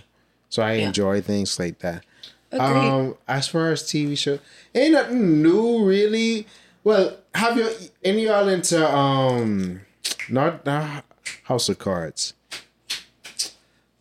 [0.50, 0.88] so I Yeah.
[0.88, 2.04] enjoy things like that.
[2.52, 2.67] Agreed.
[2.89, 4.38] Um, as far as TV show,
[4.76, 6.46] ain't nothing new really.
[6.84, 7.70] Well, have you
[8.04, 9.82] any y'all into um,
[10.30, 11.06] not not
[11.46, 12.34] House of Cards?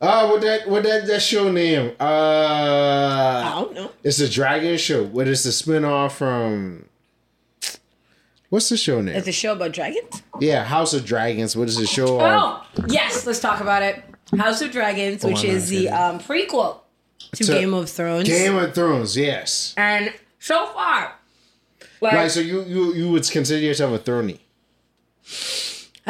[0.00, 1.92] Uh, what that what that that show name?
[2.00, 3.90] I Uh, don't know.
[4.02, 5.04] it's a Dragon Show.
[5.04, 6.86] What is the spinoff from?
[8.48, 9.14] What's the show name?
[9.14, 10.22] It's a show about dragons.
[10.40, 11.54] yeah, House of Dragons.
[11.54, 12.18] What is the show?
[12.18, 12.64] on?
[12.76, 14.02] Oh, yes, let's talk about it.
[14.38, 16.78] House of Dragons, which is the um, prequel
[17.34, 18.26] to So- Game of Thrones.
[18.26, 19.16] Game of Thrones.
[19.16, 19.74] Yes.
[19.76, 21.12] and so far,
[22.00, 24.38] like, Like so, you you you would consider yourself a throny.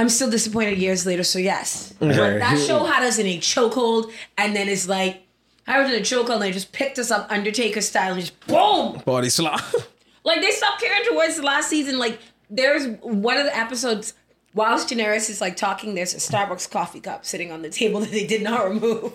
[0.01, 1.95] I'm still disappointed years later, so yes.
[1.99, 5.23] But that show had us in a chokehold, and then it's like,
[5.67, 8.39] I was in a chokehold, and they just picked us up Undertaker style and just
[8.47, 9.01] boom!
[9.05, 9.63] Body slap.
[10.23, 11.99] Like, they stopped caring towards the last season.
[11.99, 12.19] Like,
[12.51, 14.13] there's one of the episodes,
[14.53, 18.11] whilst Daenerys is like talking, there's a Starbucks coffee cup sitting on the table that
[18.11, 19.15] they did not remove.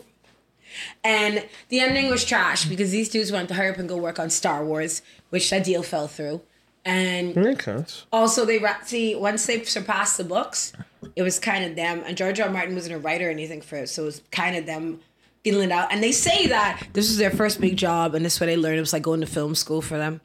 [1.03, 4.17] And the ending was trash because these dudes wanted to hurry up and go work
[4.17, 6.41] on Star Wars, which that deal fell through.
[6.85, 7.83] And Okay.
[8.13, 10.71] also, they see once they surpassed the books,
[11.15, 12.03] it was kind of them.
[12.05, 12.47] And George R.
[12.47, 12.53] R.
[12.53, 14.99] Martin wasn't a writer or anything for it, so it was kind of them
[15.43, 15.91] feeling it out.
[15.91, 18.57] And they say that this was their first big job, and this is what they
[18.57, 18.77] learned.
[18.77, 20.21] It was like going to film school for them.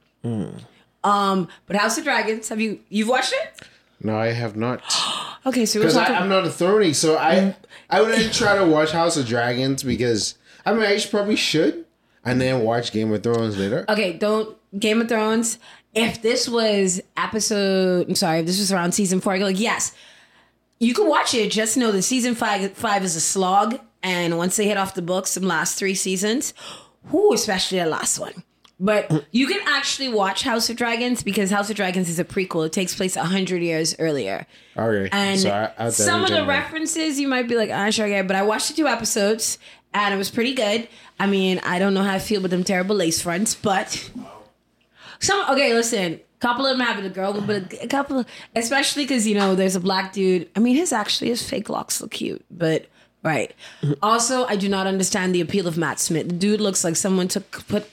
[1.02, 3.62] Um, but House of Dragons, have you you've watched it?
[4.02, 4.82] No, I have not.
[5.46, 6.16] Okay, so we're Because talking.
[6.16, 7.56] I'm not a throny, so I
[7.88, 10.34] I wouldn't try to watch House of Dragons because
[10.66, 11.86] I mean I should, probably should,
[12.26, 13.86] and then watch Game of Thrones later.
[13.88, 15.58] okay, don't Game of Thrones.
[15.94, 19.59] If this was episode, I'm sorry, if this was around season four, I'd go like,
[19.61, 19.92] yes,
[20.79, 21.50] you can watch it.
[21.50, 25.03] Just know that season five five is a slog, and once they hit off the
[25.03, 26.55] books, some last three seasons,
[27.11, 28.44] whoo, especially the last one.
[28.83, 32.64] But you can actually watch House of Dragons because House of Dragons is a prequel.
[32.64, 34.46] It takes place hundred years earlier.
[34.74, 36.48] Okay, And so I, I'll some of the definitely check it out.
[36.48, 39.59] references you might be like, I'm sure I get, but I watched the two episodes
[39.92, 40.88] and it was pretty good.
[41.18, 44.11] I mean, I don't know how I feel with them terrible lace fronts, but
[45.20, 45.72] some okay.
[45.74, 49.26] Listen, a couple of them have it a girl, but a couple, of, especially because
[49.26, 50.48] you know there's a black dude.
[50.56, 52.87] I mean, his actually his fake locks look cute, but
[53.22, 53.54] right.
[54.02, 56.28] Also, I do not understand the appeal of Matt Smith.
[56.28, 57.88] The dude looks like someone took put.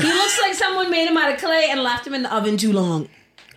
[0.00, 2.56] He looks like someone made him out of clay and left him in the oven
[2.56, 3.08] too long.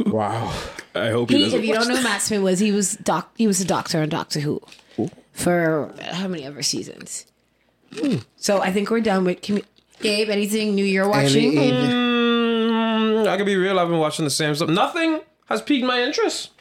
[0.07, 0.53] Wow.
[0.95, 2.95] I hope he, He, doesn't if you don't know who Matt Smith was, he was
[2.97, 3.31] doc.
[3.37, 4.61] He was a doctor on Doctor Who
[5.31, 7.25] for how many ever seasons.
[8.37, 9.41] So I think we're done with.
[9.41, 9.63] Can we,
[10.01, 11.57] Gabe, anything new you're watching?
[11.57, 12.12] Any- any- Mm,
[13.33, 13.79] I can be real.
[13.79, 14.69] I've been watching the same stuff.
[14.69, 16.51] Nothing has piqued my interest.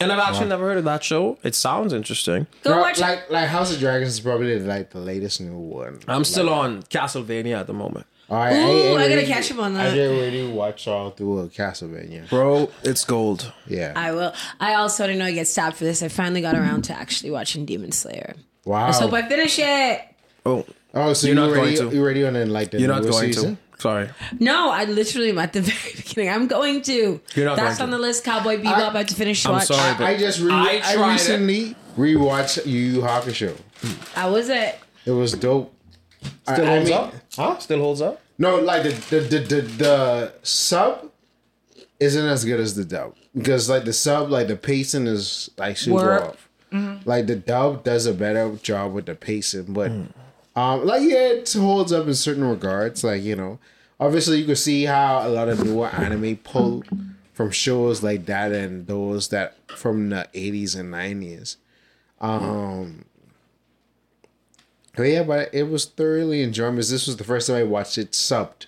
[0.00, 1.38] And I've actually never heard of that show.
[1.44, 2.46] It sounds interesting.
[2.64, 2.98] Go Bro, watch.
[2.98, 6.00] like like House of Dragons is probably like the latest new one.
[6.08, 8.06] I'm still on Castlevania at the moment.
[8.30, 9.86] All right, Ooh, I gotta already- catch up on that.
[9.86, 9.94] I that.
[9.96, 12.28] did already watch all through uh, Castlevania.
[12.30, 13.52] Bro, it's gold.
[13.66, 13.92] Yeah.
[13.94, 14.32] I will.
[14.58, 16.02] I also didn't know I get stopped for this.
[16.02, 18.34] I finally got around to actually watching Demon Slayer.
[18.64, 18.86] wow.
[18.86, 20.00] Let's hope I finish it.
[20.46, 21.94] Oh, oh, so You're you not already going to.
[21.96, 23.58] you're already on the, like the you're not newest going season?
[23.82, 23.88] To.
[23.88, 24.08] Sorry.
[24.40, 26.30] No, I literally am at the very beginning.
[26.30, 27.20] I'm going to.
[27.34, 27.96] You're not That's going on to.
[27.96, 28.24] the list.
[28.24, 28.94] Cowboy Bebop.
[28.94, 29.66] I, have to finish I'm watch.
[29.66, 31.12] sorry, but I just re- I I, tried it.
[31.12, 33.56] recently rewatched Yu Yu Hakusho.
[34.14, 34.78] How was it?
[35.04, 35.74] It was dope.
[36.44, 37.14] Still I- I holds mean- up?
[37.36, 37.58] Huh?
[37.58, 38.20] Still holds up?
[38.38, 41.10] No, like the the, the the the sub
[42.00, 45.76] isn't as good as the dub because like the sub, like the pacing is like
[45.76, 46.22] super Work.
[46.22, 46.48] off.
[46.72, 47.08] Mm-hmm.
[47.08, 50.08] Like the dub does a better job with the pacing, but mm.
[50.56, 53.02] Um, like yeah, it holds up in certain regards.
[53.04, 53.58] Like you know,
[53.98, 56.84] obviously you can see how a lot of newer anime pull
[57.32, 61.56] from shows like that and those that from the eighties and nineties.
[62.20, 63.04] Um.
[64.94, 66.76] But yeah, but it was thoroughly enjoyable.
[66.76, 68.66] This was the first time I watched it subbed.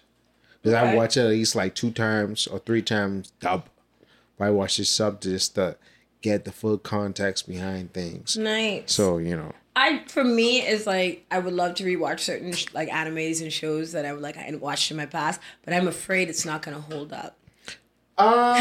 [0.62, 0.96] Because I Okay.
[0.96, 3.68] watched it at least like two times or three times dub.
[4.38, 5.76] But I watched it subbed just to
[6.22, 8.38] get the full context behind things.
[8.38, 8.90] Nice.
[8.92, 9.52] So, you know.
[9.76, 13.52] I for me is like I would love to rewatch certain sh- like animes and
[13.52, 16.44] shows that I would like I had watched in my past, but I'm afraid it's
[16.44, 17.36] not gonna hold up.
[18.16, 18.54] Uh,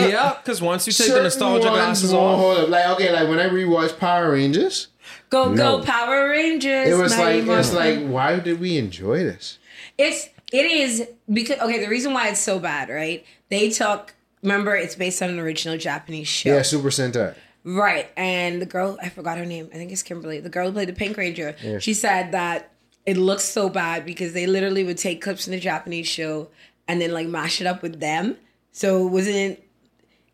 [0.10, 2.68] Yeah, because once you take the certain nostalgia glasses off, hold up.
[2.68, 4.88] Like, okay, like when I rewatched Power Rangers,
[5.28, 5.78] Go No.
[5.78, 6.88] go Power Rangers!
[6.88, 8.02] it was Mighty like, it's Morphin.
[8.04, 9.58] like, why did we enjoy this?
[9.96, 13.24] It's it is because okay, the reason why it's so bad, right?
[13.48, 16.52] They took remember it's based on an original Japanese show.
[16.54, 17.36] Yeah, Super Sentai.
[17.64, 18.10] Right.
[18.16, 19.68] And the girl I forgot her name.
[19.72, 20.40] I think it's Kimberly.
[20.40, 21.56] The girl who played the Pink Ranger.
[21.80, 22.72] She said that
[23.06, 26.48] it looks so bad because they literally would take clips from the Japanese show
[26.88, 28.36] and then like mash it up with them.
[28.72, 29.60] So it wasn't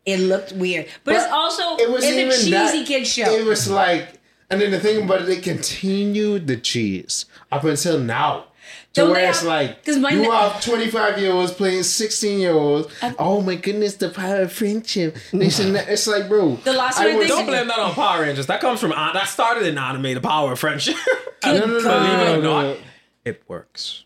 [0.07, 0.87] it looked weird.
[1.03, 3.29] But, it's also it was it's a cheesy that, kid show.
[3.29, 4.13] It was like,
[4.49, 8.45] and then the thing about it, they continued the cheese up until now.
[8.93, 11.31] To Don't where they it's have- like 'cause my you ne- have twenty five year
[11.31, 12.87] olds playing sixteen year olds.
[13.19, 15.17] Oh my goodness, the power of friendship.
[15.31, 15.87] This and that.
[15.89, 16.55] It's like, bro.
[16.63, 18.47] The last I one I think- don't blame that on Power Rangers.
[18.47, 20.95] That comes from that started in anime, the power of friendship.
[21.45, 22.77] No, no, no, Believe it no, or no, not, no.
[23.23, 24.03] it works.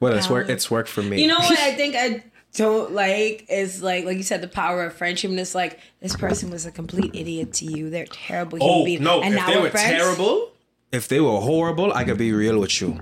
[0.00, 0.50] Well, it's worked.
[0.50, 1.22] It's worked for me.
[1.22, 2.22] You know what I think I
[2.52, 6.14] don't like is like like you said the power of friendship and it's like this
[6.14, 7.88] person was a complete idiot to you.
[7.88, 9.02] They're terrible human Oh being.
[9.02, 9.22] no!
[9.22, 9.88] and if now they we're were friends.
[9.88, 10.52] terrible,
[10.92, 13.00] if they were horrible, I could be real with you.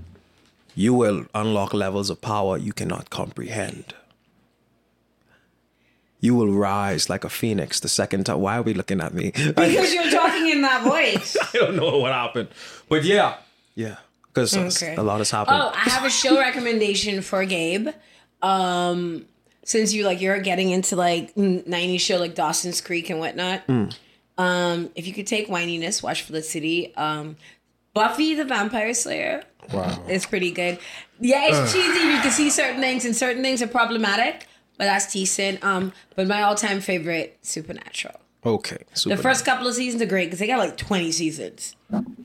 [0.75, 3.95] You will unlock levels of power you cannot comprehend.
[6.21, 8.41] You will rise like a phoenix the second time.
[8.41, 9.33] Why are we looking at me?
[9.33, 11.37] Because you're talking in that voice.
[11.55, 12.49] I don't know what happened,
[12.89, 13.39] but yeah,
[13.75, 13.97] yeah,
[14.29, 14.95] because Okay.
[14.95, 15.61] a lot has happened.
[15.61, 17.89] Oh, I have a show recommendation for Gabe.
[18.41, 19.27] Um,
[19.65, 23.63] since you like you're getting into like '90s show like Dawson's Creek and whatnot.
[24.39, 26.95] Um, if you could take whininess, watch Felicity.
[26.97, 27.37] Um,
[27.95, 30.03] Buffy the Vampire Slayer Wow.
[30.09, 30.79] is pretty good.
[31.21, 32.01] Yeah, it's cheesy.
[32.15, 34.47] You can see certain things, and certain things are problematic,
[34.79, 35.63] but that's decent.
[35.65, 38.17] Um, but my all-time favorite, Supernatural.
[38.45, 41.77] Okay, The first couple of seasons are great because they got like 20 seasons.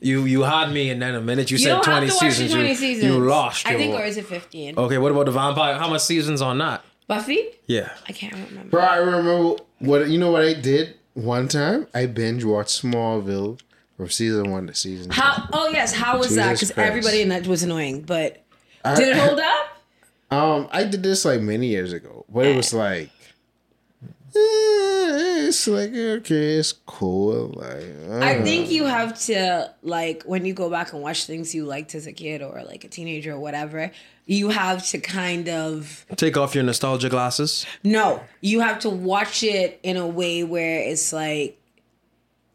[0.02, 2.34] you you had me, and then a minute you, You said twenty have to watch
[2.34, 2.54] seasons.
[2.54, 3.06] 20 you, seasons.
[3.14, 3.68] you lost.
[3.68, 4.80] I your- think, or is it 15?
[4.80, 5.76] Okay, what about the vampire?
[5.78, 6.84] How much seasons on that?
[7.08, 7.40] Buffy?
[7.68, 7.92] Yeah.
[8.10, 8.70] I can't remember.
[8.72, 11.86] Bro, I remember what you know what I did one time?
[11.94, 13.60] I binge watched Smallville
[13.98, 15.22] from season one to season two.
[15.52, 16.54] Oh yes, how was that?
[16.54, 18.04] Because everybody in that was annoying.
[18.04, 18.44] But
[18.86, 19.74] I- did it hold up?
[20.30, 23.10] Um, I did this like many years ago, but it was like,
[24.36, 27.54] eh, it's like okay, it's cool.
[27.56, 31.56] Like I uh, think you have to like when you go back and watch things
[31.56, 33.92] you liked as a kid or like a teenager or whatever.
[34.30, 37.66] You have to kind of Take off your nostalgia glasses.
[37.86, 38.22] no.
[38.42, 41.57] You have to watch it in a way where it's like.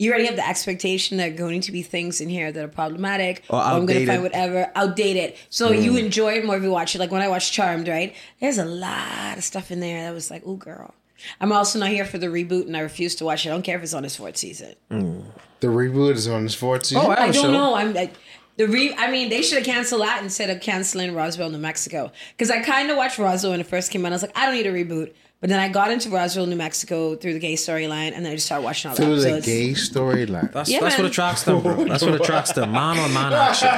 [0.03, 2.67] You already have the expectation that are going to be things in here that are
[2.67, 3.45] problematic.
[3.49, 5.35] Or oh, I'm going to find whatever outdated.
[5.49, 5.81] So mm.
[5.81, 6.99] you enjoy it more if you watch it.
[6.99, 8.13] Like when I watched Charmed, right?
[8.41, 10.93] There's a lot of stuff in there that was like, oh, girl.
[11.41, 13.51] I'm also not here for the reboot, and I refuse to watch it.
[13.51, 14.75] I don't care if it's on its fourth season.
[14.91, 15.23] Mm.
[15.61, 17.05] the reboot is on this fourth season.
[17.07, 17.53] Oh, I have don't show.
[17.53, 17.75] know.
[17.75, 18.11] I'm I,
[18.57, 18.93] the re.
[18.99, 22.11] I mean, they should have canceled that instead of canceling Roswell, New Mexico.
[22.37, 24.11] Because I kind of watched Roswell when it first came out.
[24.11, 25.13] I was like, I don't need a reboot.
[25.43, 28.37] But then I got into Roswell, New Mexico through the gay storyline, and then I
[28.37, 29.47] just started watching all the Through the episodes.
[29.47, 30.53] gay storyline.
[30.53, 31.03] That's Yeah, that's man.
[31.03, 31.85] what attracts them, bro.
[31.85, 32.71] That's what attracts them.
[32.79, 33.69] Man on man action.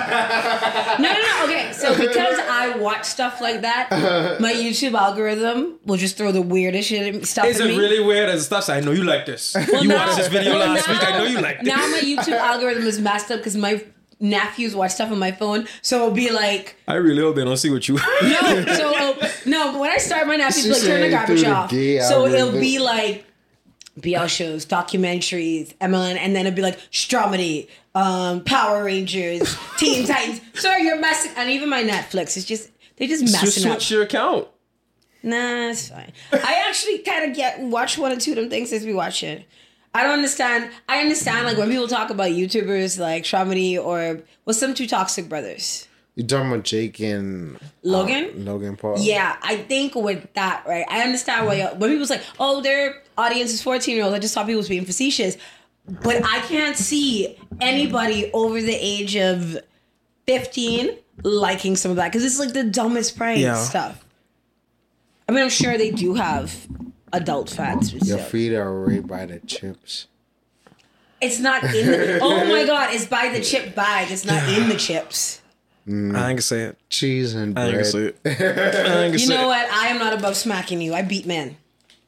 [1.03, 1.45] No, no, no.
[1.45, 3.89] Okay, so because I watch stuff like that,
[4.41, 7.79] my YouTube algorithm will just throw the weirdest shit stuff Is at it me.
[7.79, 8.69] really weird as stuff?
[8.69, 9.55] I know you like this.
[9.55, 11.03] Well, you now- watched this video well, last now- week.
[11.09, 11.67] I know you like this.
[11.69, 13.83] Now my YouTube algorithm is messed up because my
[14.25, 16.77] nephews watch stuff on my phone, so it'll be like.
[16.89, 17.95] I really hope they don't see what you.
[18.23, 21.49] No, so uh, no, but when I start my nephews like turn the garbage through
[21.51, 21.71] the off.
[21.71, 22.61] gay So it'll algorithm.
[22.61, 23.25] be like
[23.97, 30.41] BL shows, documentaries, MLN, and then it'd be like Stromedy, um, Power Rangers, Teen Titans.
[30.55, 33.77] Sir, you're messing, and even my Netflix is just they just Just messing up.
[33.81, 34.49] switch your account.
[35.23, 36.13] Nah, it's fine.
[36.33, 39.23] I actually kind of get watch one or two of them things as we watch
[39.23, 39.47] it.
[39.95, 40.71] I don't understand.
[40.89, 45.29] I understand like when people talk about YouTubers like Shramini or what's some two toxic
[45.29, 48.25] brothers, You're talking about Jake and Logan.
[48.25, 48.97] uh, Logan Paul?
[48.99, 50.85] Yeah, I think with that, right?
[50.89, 54.15] I understand why when people's like, oh, their audience is 14 year olds.
[54.15, 55.37] I just thought people was being facetious.
[55.87, 59.59] But I can't see anybody over the age of
[60.27, 63.55] 15 liking some of that because it's like the dumbest prank Yeah.
[63.63, 64.05] stuff.
[65.29, 66.55] I mean, I'm sure they do have
[67.15, 67.93] adult fans.
[67.93, 68.19] Your still.
[68.19, 70.07] feet are right by the chips.
[71.21, 72.19] It's not in the.
[72.23, 72.93] Oh my god!
[72.95, 74.11] It's by the chip bag.
[74.11, 75.41] It's not in the chips.
[75.89, 76.15] Mm.
[76.17, 76.79] I ain't gonna say it.
[76.91, 78.41] Cheese and I ain't gonna say bread.
[78.41, 78.87] it.
[78.87, 79.47] I gonna You say know it.
[79.47, 79.71] what?
[79.71, 80.95] I am not above smacking you.
[80.95, 81.57] I beat men.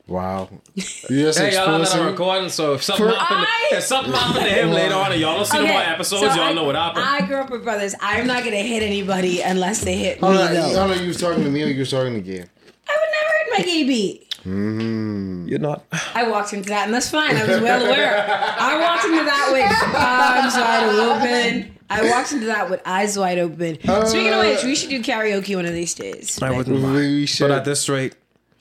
[0.06, 0.48] Wow.
[1.08, 4.12] You just Hey, y'all have that recording, so if something For- happened, I- if something
[4.12, 6.52] happened to him later on, and y'all don't see no more episodes, so y'all I-
[6.52, 7.04] know what happened.
[7.04, 7.94] I grew up with brothers.
[8.00, 10.28] I'm not gonna hit anybody unless they hit me.
[10.28, 10.62] Hold on, though.
[10.78, 12.44] hold on, you was talking to me or you was talking to Gabe?
[12.88, 14.25] I would never hit my gay beat.
[14.46, 15.48] Mm-hmm.
[15.48, 15.84] You're not.
[16.14, 17.36] I walked into that, and that's fine.
[17.36, 18.24] I was well aware.
[18.58, 21.78] I walked into that with arms wide open.
[21.88, 23.76] I walked into that with eyes wide open.
[24.06, 26.40] Speaking of which, we should do karaoke one of these days.
[26.42, 26.80] I wouldn't.
[26.80, 26.94] mind.
[26.96, 27.48] We should.
[27.48, 28.14] But at this rate,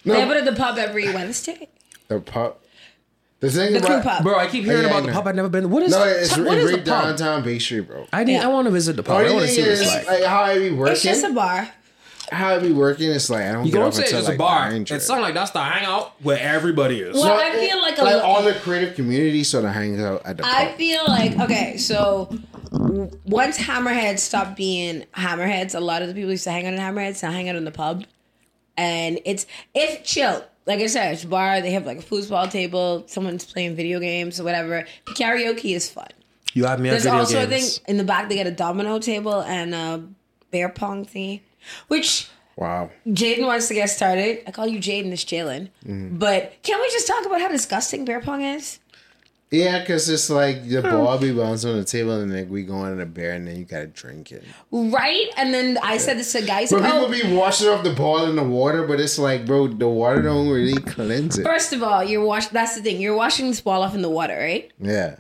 [0.04, 1.68] no, They have it at the pub every Wednesday.
[2.08, 2.58] the pub.
[3.42, 4.24] The thing The about pub.
[4.24, 5.28] bro, I keep hearing Yeah, about I the pub.
[5.28, 5.70] I've never been.
[5.70, 5.92] What is?
[5.92, 7.18] no, it's, what it's the right pub?
[7.18, 8.08] downtown Bay Street, bro.
[8.14, 8.34] I need.
[8.34, 8.46] Yeah.
[8.46, 9.18] I want to visit the pub.
[9.18, 10.08] I want to see what is, it's like.
[10.08, 11.70] like how I be It's just a bar.
[12.32, 14.20] How it be working is like I don't You get don't off say it's until
[14.22, 14.72] just like a bar.
[14.72, 15.00] nine, It Trey.
[15.00, 17.16] sounds like that's the hangout where everybody is.
[17.16, 20.26] Well, I feel like a like lo- all the creative community sort of hangs out
[20.26, 20.52] at the pub.
[20.54, 22.30] I feel like okay, so
[23.26, 26.80] once Hammerheads stopped being Hammerheads, a lot of the people used to hang out in
[26.80, 28.04] Hammerheads now hang out in the pub,
[28.78, 30.44] and it's it's chill.
[30.68, 31.62] Like I said, it's a bar.
[31.62, 33.04] They have like a foosball table.
[33.08, 34.86] Someone's playing video games or whatever.
[35.10, 36.08] Karaoke is fun.
[36.54, 37.54] you have me There's video also games.
[37.54, 40.04] I think in the back they got a domino table and a
[40.52, 41.42] bear pong thingy,
[41.88, 42.90] which wow.
[43.08, 44.44] Jaden wants to get started.
[44.48, 45.70] I call you Jaden, it's Jalen.
[45.86, 46.18] Mm-hmm.
[46.18, 48.80] But can we just talk about how disgusting bear pong is?
[49.52, 52.84] Yeah, because it's like the ball be bouncing on the table and like we go
[52.86, 54.44] in a bear and then you gotta drink it.
[54.72, 55.28] Right?
[55.38, 56.72] And then I said this to guys.
[56.72, 59.46] But Like, people oh, be washing off the ball in the water, but it's like,
[59.46, 61.44] bro, the water don't really cleanse it.
[61.44, 62.48] first of all, you're wash.
[62.48, 63.00] That's the thing.
[63.00, 64.72] You're washing this ball off in the water, right?
[64.80, 65.18] Yeah.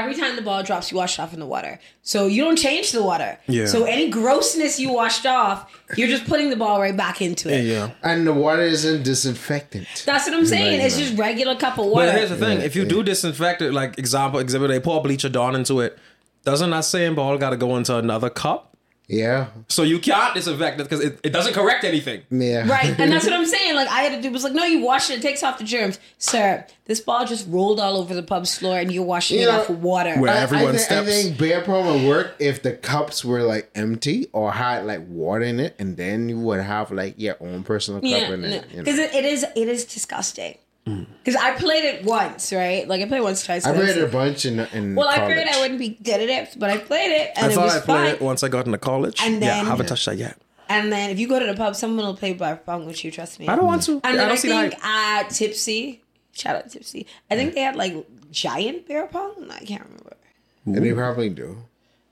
[0.00, 1.78] Every time the ball drops, you wash it off in the water.
[2.02, 3.38] So you don't change the water.
[3.46, 3.66] Yeah.
[3.66, 7.64] So any grossness you washed off, you're just putting the ball right back into it.
[7.64, 7.90] yeah.
[8.02, 9.86] And the water isn't disinfectant.
[10.06, 10.78] That's what I'm saying.
[10.78, 11.04] Right, It's right.
[11.04, 12.06] just regular cup of water.
[12.06, 12.88] But here's the thing: Yeah, if you yeah.
[12.88, 15.98] do disinfect it, like example, exhibit, they pour bleach or dawn into it.
[16.44, 18.71] Doesn't that same ball got to go into another cup?
[19.12, 19.48] Yeah.
[19.68, 22.22] So you can't disinfect it because it, it doesn't correct anything.
[22.30, 22.66] Yeah.
[22.66, 23.74] Right, and that's what I'm saying.
[23.76, 25.64] Like I had to do was like, no, you wash it, it takes off the
[25.64, 26.66] germs, sir.
[26.86, 29.60] This ball just rolled all over the pub's floor, and you're washing You it know,
[29.60, 30.14] off with water.
[30.18, 31.08] Where- I, Everyone I, thi- steps.
[31.08, 35.02] I think bear pong would work if the cups were like empty or had like
[35.06, 38.44] water in it, and then you would have like your own personal cup Yeah, in
[38.44, 38.70] it.
[38.70, 38.82] you know.
[38.84, 40.56] because it, it is it is disgusting.
[40.84, 42.86] Because I played it once, right?
[42.88, 43.64] Like I played once, twice.
[43.64, 43.84] I twice.
[43.92, 45.36] played it a bunch in in Well, I college.
[45.36, 47.64] figured I wouldn't be good at it, but I played it and I it thought
[47.64, 48.06] was I played fun.
[48.08, 49.20] it once I got into college.
[49.22, 50.36] And yeah, then- I haven't touched that yet.
[50.68, 53.10] And then if you go to the pub, someone will play bar pong with you.
[53.10, 53.46] Trust me.
[53.46, 53.92] I don't want to.
[54.02, 55.22] And I then don't I see the think hype.
[55.26, 57.06] at Tipsy, shout out Tipsy.
[57.30, 57.94] I think they had like
[58.30, 59.50] giant bear pong.
[59.50, 60.16] I can't remember.
[60.64, 61.58] And they probably do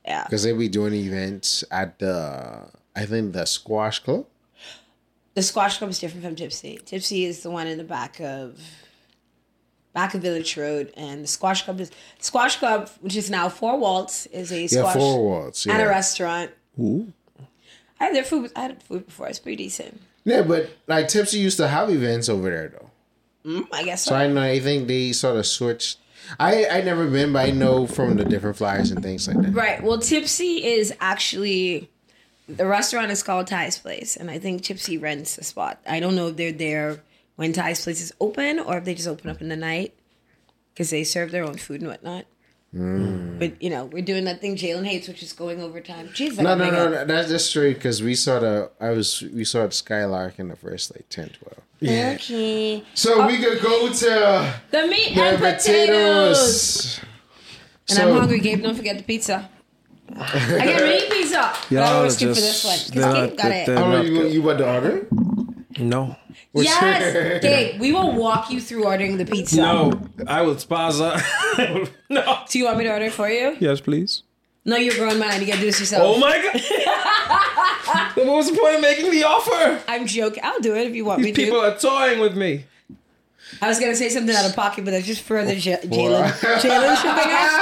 [0.06, 0.24] Yeah.
[0.24, 4.26] because they be doing events at the I think the squash club.
[5.34, 6.78] The squash club is different from Tipsy.
[6.84, 8.58] Tipsy is the one in the back of
[9.92, 13.78] back of Village Road, and the squash club is squash club, which is now Four
[13.78, 15.66] Walls, is a Yeah, squash four walls.
[15.66, 15.74] Yeah.
[15.74, 16.50] and a restaurant.
[16.78, 17.12] Ooh.
[18.00, 18.50] I had their food.
[18.56, 19.28] I had food before.
[19.28, 20.00] It's pretty decent.
[20.24, 22.90] Yeah, but like Tipsy used to have events over there though.
[23.50, 24.10] Mm, I guess so.
[24.10, 25.98] So I know I think they sort of switched.
[26.38, 29.52] I I never been, but I know from the different flyers and things like that.
[29.54, 29.82] Right.
[29.82, 31.90] Well, Tipsy is actually
[32.56, 35.80] the restaurant is called Ty's Place, and I think Tipsy rents the spot.
[35.86, 37.00] I don't know if they're there
[37.36, 39.94] when Ty's Place is open or if they just open up in the night
[40.74, 42.26] because they serve their own food and whatnot.
[42.74, 43.38] Mm.
[43.40, 46.08] But you know, we're doing that thing Jalen hates, which is going overtime.
[46.10, 49.42] Jeez, No, no, no, no, that's just straight because we saw the I was we
[49.44, 51.30] saw the Skylark in the first like 10,
[51.82, 52.14] 12.
[52.14, 52.84] Okay.
[52.94, 55.58] So we could go to The meat the and potatoes.
[55.58, 57.00] potatoes.
[57.88, 58.62] And So- I'm hungry, Gabe.
[58.62, 59.50] Don't forget the pizza.
[60.18, 61.52] I get mini pizza.
[61.70, 63.66] but I Y'all was skip for just- this one because they're Gabe got it.
[63.66, 64.32] they're- How long not oh, you good.
[64.32, 65.06] you about to order?
[65.78, 66.16] No.
[66.52, 67.80] Yes, Gabe.
[67.80, 69.56] We will walk you through ordering the pizza.
[69.56, 71.22] No, I will spaza.
[72.08, 72.38] no.
[72.48, 73.56] Do you want me to order it for you?
[73.60, 74.24] Yes, please.
[74.64, 75.40] No, you're a grown man.
[75.40, 76.02] You gotta do this yourself.
[76.16, 78.12] Oh my god.
[78.16, 79.80] then what was the point of making the offer?
[79.88, 80.42] I'm joking.
[80.44, 81.44] I'll do it if you want me These to.
[81.44, 82.64] people are toying with me.
[83.62, 86.96] I was gonna say something out of pocket, but that's just further J- Jalen Jalen
[86.96, 87.52] shipping us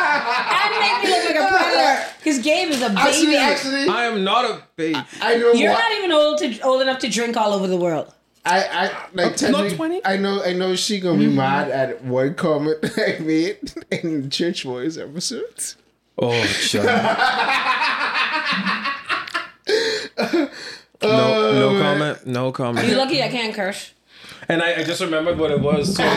[0.55, 2.11] and make me look like a predator.
[2.18, 3.01] Because Gabe is a baby.
[3.01, 4.99] Actually, actually, I am not a baby.
[5.20, 7.76] I know You're what not even old to old enough to drink all over the
[7.76, 8.12] world.
[8.45, 8.82] I I
[9.12, 10.05] like to not technically- 20?
[10.07, 11.36] I know I know she gonna be mm-hmm.
[11.36, 15.76] mad at one comment I made in the Church Boys episodes.
[16.16, 17.18] Oh, shut up.
[21.03, 22.26] no, no oh, comment.
[22.26, 22.97] No You're comment.
[22.97, 23.93] lucky I can't curse.
[24.51, 25.94] And I, I just remembered what it was.
[25.96, 26.05] So.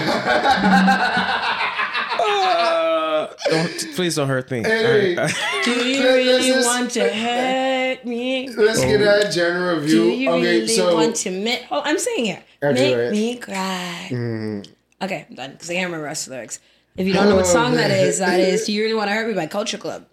[2.23, 4.61] Uh, don't, please don't hurt me.
[4.63, 5.17] Hey.
[5.17, 5.27] I-
[5.65, 8.49] Do you Let- let's really just- want to hurt me?
[8.49, 9.89] Let's get that general view.
[10.03, 11.65] Do you Okay, really so want to make?
[11.71, 12.43] Oh, I'm saying it.
[12.63, 13.11] Okay, Make right.
[13.11, 14.63] me cry.
[15.01, 16.59] Okay, I'm done because I can't remember the rest of the lyrics.
[16.95, 19.13] If you don't know what song that is, that is "Do You Really Want to
[19.15, 20.05] Hurt Me" by Culture Club.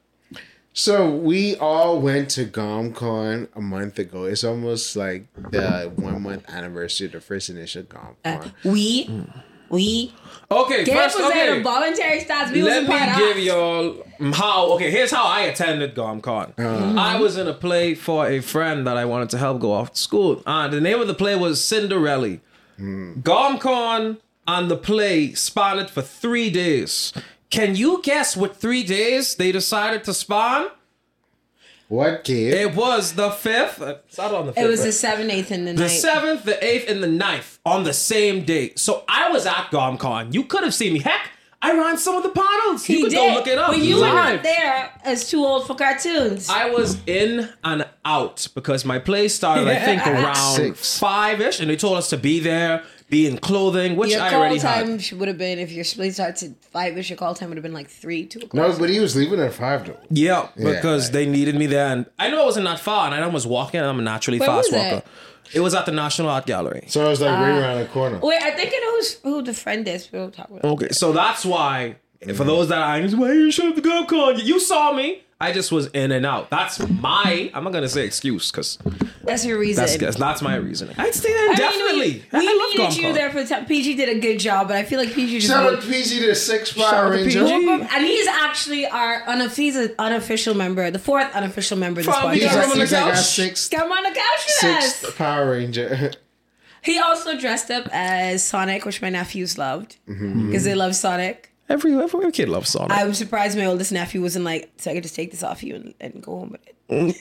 [0.79, 4.27] So we all went to GomCon a month ago.
[4.27, 8.15] It's almost like the one month anniversary of the first initial GomCon.
[8.25, 9.11] Uh, we,
[9.71, 10.15] we.
[10.49, 12.53] okay, Gabe first, was at a voluntary stats.
[12.53, 13.43] We Let wasn't me part of give us.
[13.43, 14.73] y'all how.
[14.75, 16.55] Okay, here's how I attended GomCon.
[16.55, 16.97] Mm-hmm.
[16.97, 19.95] I was in a play for a friend that I wanted to help go off
[19.95, 20.45] to school.
[20.47, 22.39] Uh, the name of the play was Cinderella.
[22.79, 27.13] GomCon and the play spanned for three days.
[27.51, 30.69] Can you guess what three days they decided to spawn?
[31.89, 32.53] What kid?
[32.53, 33.81] It was the fifth.
[33.81, 34.63] It's not on the fifth.
[34.63, 34.87] It was right?
[34.87, 35.79] the seventh, eighth, and the ninth.
[35.79, 38.75] The seventh, the eighth, and the ninth on the same day.
[38.77, 40.35] So I was at GomCon.
[40.35, 40.99] You could have seen me.
[40.99, 41.31] Heck,
[41.63, 42.87] I ran some of the panels.
[42.89, 43.71] You could did, go look it up.
[43.71, 46.51] but you were not there as too old for cartoons.
[46.51, 51.71] I was in and out because my play started, I think, around five ish, and
[51.71, 55.19] they told us to be there, be in clothing, which your I call time had.
[55.19, 57.11] would have been if your split starts at five ish.
[57.11, 58.55] Your call time would have been like three, two o'clock.
[58.55, 59.99] no, but he was leaving at five though.
[60.11, 61.13] Yeah, because right.
[61.13, 63.81] they needed me there, and I know I wasn't that far, and I was walking.
[63.81, 64.97] and I'm a naturally Where fast walker.
[64.97, 65.07] it?
[65.55, 66.85] It was at the National Art Gallery.
[66.89, 68.19] So I was like Uh, right around the corner.
[68.19, 70.11] Wait, I think I know who's, who the friend is.
[70.13, 70.65] We'll talk about.
[70.65, 70.69] it.
[70.69, 71.97] Okay, so that's why.
[72.35, 74.39] For those that I why you should have go con.
[74.41, 75.23] You saw me.
[75.41, 76.51] I just was in and out.
[76.51, 77.49] That's my.
[77.55, 78.77] I'm not gonna say excuse because
[79.23, 79.85] That's your reason.
[79.85, 80.97] that's that's, that's my reasoning.
[80.99, 82.25] I'd stay there I mean, indefinitely.
[82.33, 83.65] we, we I love needed you there for the time.
[83.67, 85.53] PG did a good job, but I feel like PG just.
[85.53, 87.47] Shout out wrote- to PG the six Shout out Power Ranger.
[87.47, 92.15] And he's actually our unof- he's an unofficial member, the fourth unofficial member of this
[92.17, 92.35] From podcast.
[92.35, 93.25] He's Yeah, like, room on the he's like our couch.
[93.25, 94.95] sixth, Come on the couch with us.
[94.97, 96.11] sixth Power Ranger.
[96.83, 100.65] He also dressed up as Sonic, which my nephews loved because Mm-hmm.
[100.65, 101.48] they love Sonic.
[101.69, 102.97] Every every kid loves Sonic.
[102.97, 105.75] I'm surprised my oldest nephew wasn't like, so I could just take this off you
[105.75, 107.17] and, and go home with it.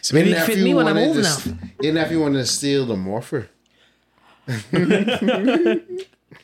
[0.00, 1.46] so maybe Your it fit me when I'm wanted old to enough.
[1.46, 3.48] s- Your nephew wanted to steal the morpher.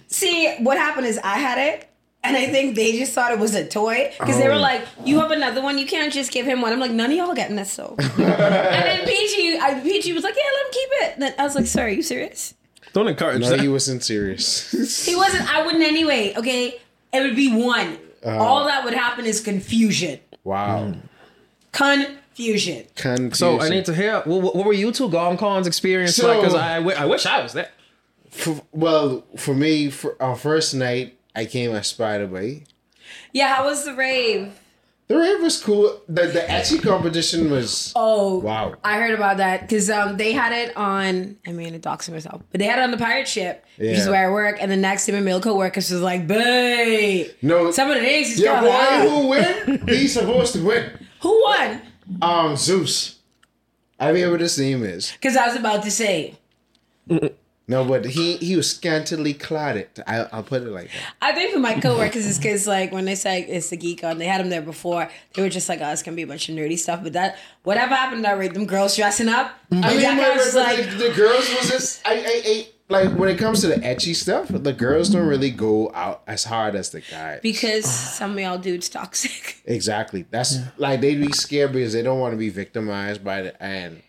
[0.06, 1.88] See, what happened is I had it,
[2.24, 4.59] and I think they just thought it was a toy because they were Oh.
[4.61, 5.78] like, "You have another one.
[5.78, 8.06] You can't just give him one." I'm like, "None of y'all getting this." So, and
[8.18, 11.54] then PG, I, PG was like, "Yeah, let him keep it." And then I was
[11.54, 12.54] like, "Sorry, are you serious?"
[12.94, 13.61] Don't encourage No, that.
[13.61, 15.04] he wasn't serious.
[15.04, 15.52] He wasn't.
[15.52, 16.32] I wouldn't anyway.
[16.36, 16.80] Okay,
[17.12, 17.98] it would be one.
[18.24, 18.36] Uh.
[18.36, 20.20] All that would happen is confusion.
[20.44, 20.92] wow.
[21.72, 22.86] Confusion.
[22.96, 23.34] Confusion.
[23.34, 24.20] so I need to hear.
[24.22, 26.40] What, what were you two GomCon's experience So- like?
[26.40, 27.70] Because I, I wish I was there.
[28.30, 32.64] For- well, for me, for our first night, I came as Spider Boy.
[33.32, 34.52] Yeah, how was the rave?
[35.09, 36.02] The rave was cool.
[36.06, 38.74] The the ecchi competition was Oh, wow.
[38.84, 41.36] I heard about that because um, they had it on.
[41.46, 44.06] I mean, it doxing myself, but they had it on the pirate ship, which is
[44.06, 44.59] where I work.
[44.61, 48.06] And the next day, my male coworkers was like, "Babe, No, some of the
[48.36, 49.09] your got, boy huh?
[49.09, 50.90] who win, he's supposed to win.
[51.22, 51.80] who won?"
[52.20, 53.18] Um, Zeus.
[53.98, 55.11] I mean, what his name is.
[55.20, 56.36] Because I was about to say,
[57.68, 59.86] No, but he he was scantily clad.
[60.06, 61.14] I, I'll put it like that.
[61.20, 64.16] I think for my coworkers, it's because like when they say it's the geek on,
[64.16, 65.10] they had them there before.
[65.34, 67.36] They were just like, "Oh, it's gonna be a bunch of nerdy stuff." But that
[67.64, 69.52] whatever happened that rate, them girls dressing up.
[69.70, 69.84] Mm-hmm.
[69.84, 72.42] I mean, I mean, that but- was like, the, the girls was just I, I,
[72.46, 76.22] I like when it comes to the ecchi stuff, the girls don't really go out
[76.26, 77.40] as hard as the guys.
[77.42, 79.56] because some of y'all dudes toxic.
[79.66, 80.24] Exactly.
[80.30, 84.02] That's like they'd be scared because they don't want to be victimized by the and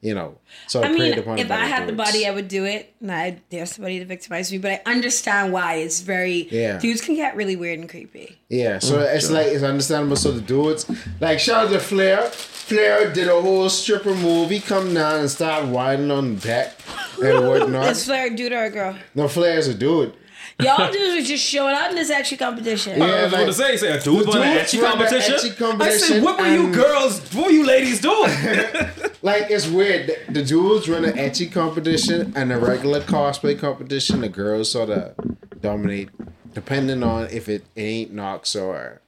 [0.00, 0.38] you know.
[0.68, 2.94] So I mean, upon if I had the body, I would do it.
[3.00, 5.74] And I dare somebody to victimize me, but I understand why.
[5.76, 6.78] It's very Yeah.
[6.78, 8.38] dudes can get really weird and creepy.
[8.48, 10.16] Yeah, so mm, it's like it's understandable.
[10.16, 10.86] So the dudes,
[11.20, 12.22] like shout out to Flair.
[12.30, 14.60] Flair did a whole stripper movie.
[14.60, 16.74] Come down and start whining on the back
[17.22, 17.88] and whatnot.
[17.88, 18.96] It's Flair, dude or a girl.
[19.14, 20.14] no, Flair's a dude.
[20.62, 22.98] Y'all dudes are just showing out in this actual competition.
[22.98, 24.98] Yeah, I was like- going to say, say a dude won an dudes ecchi won
[24.98, 25.82] the competition.
[25.82, 27.20] I said, what were you girls?
[27.34, 28.30] What were you ladies doing?
[29.26, 30.06] Like it's weird.
[30.06, 34.20] The, the dudes run an ecchi competition and a regular cosplay competition.
[34.20, 35.16] The girls sort of
[35.60, 36.10] dominate,
[36.54, 39.00] depending on if it, it ain't Nox or.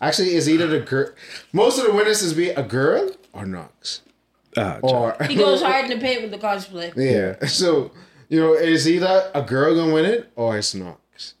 [0.00, 1.10] Actually, it's either the girl.
[1.52, 4.00] Most of the winners is be a girl or Nox.
[4.56, 6.96] Ah, Or He goes hard in the paint with the cosplay.
[6.96, 7.46] Yeah.
[7.46, 7.90] So,
[8.30, 11.34] you know, it's either a girl gonna win it or it's Nox.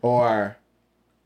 [0.00, 0.56] or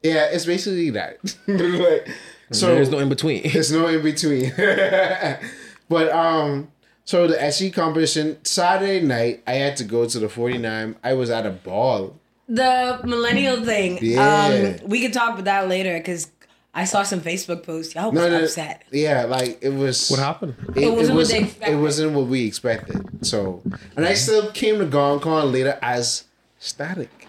[0.02, 1.18] yeah, it's basically that.
[1.46, 2.08] like,
[2.52, 3.52] so There's no in between.
[3.52, 4.50] there's no in between.
[5.88, 6.70] but um,
[7.04, 10.96] so the SE competition Saturday night, I had to go to the 49.
[11.04, 12.18] I was at a ball.
[12.48, 13.98] The millennial thing.
[14.02, 14.76] Yeah.
[14.82, 16.30] Um, we can talk about that later because
[16.74, 17.94] I saw some Facebook posts.
[17.94, 18.82] Y'all was No, no, upset.
[18.90, 20.08] yeah, like it was.
[20.10, 20.54] What happened?
[20.70, 21.28] It, It it wasn't what was.
[21.30, 23.24] they It wasn't what we expected.
[23.24, 23.62] So,
[23.96, 26.24] and I still came to GomCon later as
[26.58, 27.23] static.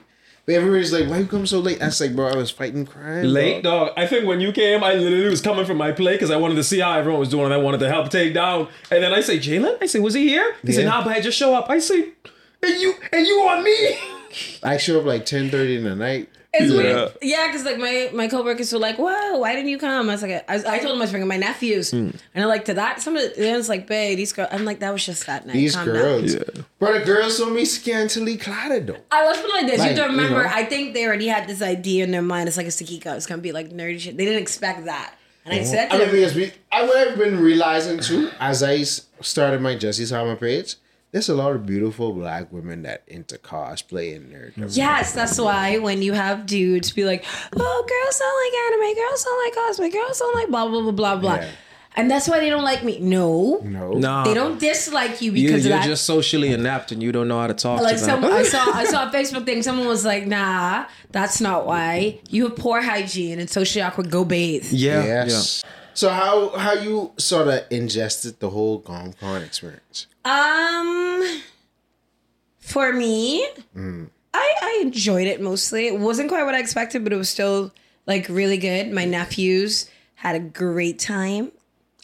[0.45, 2.85] But everybody's like, "Why you come so late?" I was like, "Bro, I was fighting
[2.85, 3.87] crime." Late dog.
[3.87, 3.97] dog.
[3.97, 6.55] I think when you came, I literally was coming from my play because I wanted
[6.55, 8.67] to see how everyone was doing and I wanted to help take down.
[8.91, 10.55] And then I say, Jalen, I say, was he here?
[10.63, 10.89] He said, Yeah.
[10.91, 11.69] nah, but I just show up.
[11.69, 12.09] I say,
[12.61, 13.97] and you and you on me.
[14.63, 16.29] I show up like ten thirty in the night.
[16.59, 16.77] It's Yeah.
[16.77, 17.11] weird.
[17.21, 20.21] Yeah, because like my my coworkers were like, "Whoa, why didn't you come?" I was
[20.21, 21.97] like, I, I told them I was bringing my nephews, Hmm.
[21.97, 24.65] and they're like, "To that." Some of the, then it's like, "Babe, these girls." I'm
[24.65, 26.39] like, "That was just that night." These Calm down." girls, Yeah.
[26.79, 28.97] but the girls saw me scantily clad though.
[29.11, 29.79] I let's like this.
[29.79, 30.49] Like, you have to you remember, know.
[30.53, 32.47] I think they already had this idea in their mind.
[32.47, 33.15] It's like a Sakiko.
[33.15, 34.17] It's gonna be like nerdy shit.
[34.17, 35.13] They didn't expect that,
[35.45, 38.29] and I said to I mean, them, because we, I would have been realizing too
[38.39, 38.83] as I
[39.21, 40.75] started my Jesse's Hammer page.
[41.15, 44.75] There's a lot of beautiful black women that into cosplay and nerd.
[44.75, 47.23] Yes, that's why when you have dudes be like,
[47.55, 50.91] "Oh, girls don't like anime, girls don't like cosplay, girls don't like blah blah blah
[50.91, 51.47] blah blah," Yeah.
[51.95, 52.99] and that's why they don't like me.
[52.99, 54.25] No, No, Nah.
[54.25, 55.87] they don't dislike you You, because you're of that.
[55.87, 58.33] just socially inept and you don't know how to talk like to some, them.
[58.33, 59.63] I saw, I saw a Facebook thing.
[59.63, 62.19] Someone was like, "Nah, that's not why.
[62.29, 64.11] You have poor hygiene and socially awkward.
[64.11, 65.01] Go bathe." yeah.
[65.05, 65.63] Yes.
[65.95, 70.07] So how how you sort of ingested the whole GomCon experience?
[70.23, 71.41] Um,
[72.59, 74.09] for me, Mm.
[74.33, 75.87] I I enjoyed it mostly.
[75.87, 77.71] It wasn't quite what I expected, but it was still
[78.05, 78.91] like really good.
[78.91, 81.51] My nephews had a great time,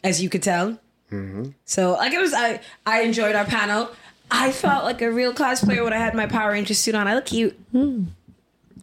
[0.02, 0.78] as you could tell.
[1.10, 1.50] Mm-hmm.
[1.66, 3.90] So like it was, I I enjoyed our panel.
[4.30, 7.06] I felt like a real cosplayer when I had my Power Ranger suit on.
[7.06, 7.54] I look cute.
[7.72, 8.04] Hmm.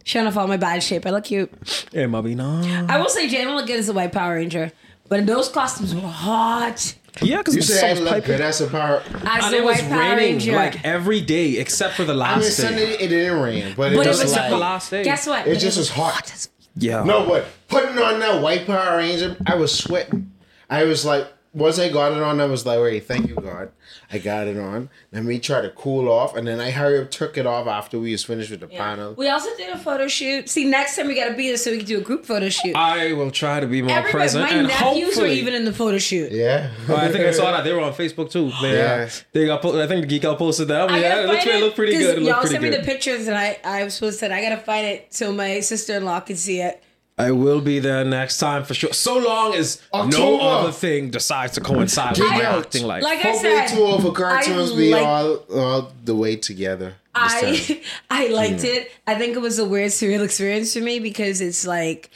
[0.04, 1.04] Showing off all my bad shape.
[1.06, 1.50] I look cute.
[1.92, 2.62] Hey, Mubby, no.
[2.88, 4.70] I will say Jalen look good as a white Power Ranger,
[5.10, 6.94] but those costumes were hot.
[7.20, 9.02] Yeah, because You said say I sun's look good as a power.
[9.26, 10.52] As And a it was Power raining Ranger.
[10.56, 12.62] like every day except for the I mean, last day.
[12.62, 15.02] Sunday it didn't rain, but it but it was was like the last day.
[15.04, 15.46] Guess what?
[15.46, 16.32] it But just was hot.
[16.32, 17.02] as Yeah.
[17.04, 20.30] No, but putting on that white Power Ranger, I was sweating.
[20.70, 23.72] I was like, once I got it on, I was like, wait, thank you, God.
[24.12, 24.88] I got it on.
[25.12, 26.36] Let me try to cool off.
[26.36, 29.14] And then I hurry up, took it off after we was finished with the panel.
[29.14, 30.48] We also did a photo shoot.
[30.48, 32.76] See, next time we gotta be there so we can do a group photo shoot.
[32.76, 34.44] I will try to be more Everybody, present.
[34.50, 36.30] my and nephews were even in the photo shoot.
[36.30, 36.70] Yeah.
[36.88, 37.64] Oh, I think I saw that.
[37.64, 38.50] They were on Facebook too.
[38.62, 39.06] They, Yeah.
[39.08, 39.62] uh, they got.
[39.62, 40.88] po- I think the Geek Out posted that.
[40.90, 42.18] I yeah, gotta it looks, find it looked pretty 'cause good.
[42.18, 44.26] It Y'all looked sent me the pictures, and I I was supposed to.
[44.26, 46.82] say, I gotta find it so my sister in law can see it.
[47.26, 48.92] I will be there next time for sure.
[48.92, 52.64] So long as no other thing decides to coincide with Dig my out.
[52.66, 53.02] acting life.
[53.02, 56.36] Like I Hopefully, said, two of the cartoons I be like- all, all the way
[56.36, 56.94] together.
[57.14, 58.90] I I liked it.
[59.06, 62.10] I think it was a weird surreal experience for me because it's like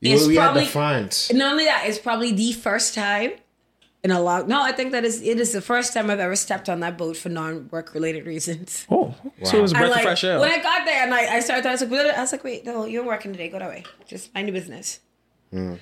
[0.00, 1.32] You- it's we probably had the fonts.
[1.32, 3.32] not only that, it's probably the first time
[4.06, 4.46] in a long.
[4.46, 6.96] No, I think that is it is the first time I've ever stepped on that
[6.96, 8.86] boat for non work related reasons.
[8.90, 10.38] oh, so it was a I breath like of fresh air.
[10.38, 11.66] when I got there and I, I started.
[11.66, 13.48] I was like, I was like, wait, no, you're working today.
[13.48, 13.82] Go that way.
[14.06, 15.00] Just mind your business.
[15.50, 15.74] Hmm.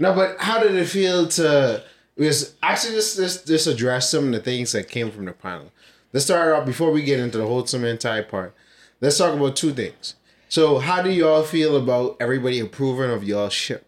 [0.00, 1.84] No, but how did it feel to?
[2.16, 5.70] Because actually, just this this addressed some of the things that came from the panel.
[6.12, 8.54] Let's start off before we get into the wholesome hentai part.
[9.00, 10.14] Let's talk about two things.
[10.48, 13.85] So, how do y'all feel about everybody approving of y'all ship?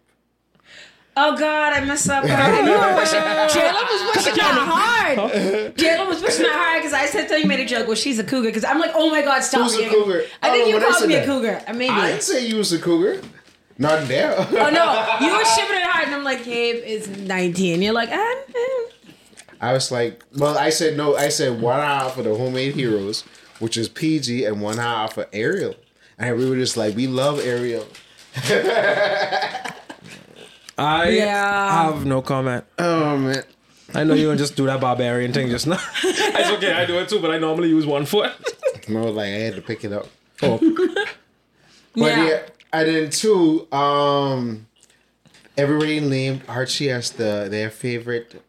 [1.21, 2.25] Oh God, I messed up.
[2.25, 2.65] God.
[2.65, 3.19] You were pushing.
[3.21, 5.75] Jalen was pushing that hard.
[5.77, 7.87] Jalen was pushing that hard because I said to you made a joke.
[7.89, 9.63] Well, she's a cougar because I'm like, oh my God, stop.
[9.63, 10.25] Who's a cougar?
[10.43, 11.27] I think Oh, you when I called said me a that.
[11.27, 11.63] cougar.
[11.67, 11.91] Uh, Maybe.
[11.91, 13.21] I didn't say you was a cougar.
[13.79, 14.35] Not there.
[14.39, 17.83] Oh no, you were shipping it hard, and I'm like, Gabe is 19.
[17.83, 18.85] You're like, ah, eh.
[19.61, 21.17] I was like, well, I said no.
[21.17, 23.23] I said one half for the homemade heroes,
[23.59, 25.75] which is PG, and one half for Ariel.
[26.17, 27.87] And we were just like, we love Ariel.
[30.79, 31.85] I Yeah.
[31.93, 32.65] have no comment.
[32.79, 33.43] Oh man.
[33.95, 35.81] I know you don't just do that barbarian thing just now.
[36.05, 38.33] it's okay, I do it too, but I normally use one foot.
[38.89, 40.07] No, like I had to pick it up.
[40.43, 40.57] Oh.
[41.95, 42.27] But Yeah.
[42.27, 42.41] yeah,
[42.73, 44.67] and then two, um,
[45.59, 48.41] everybody named Archie as the their favorite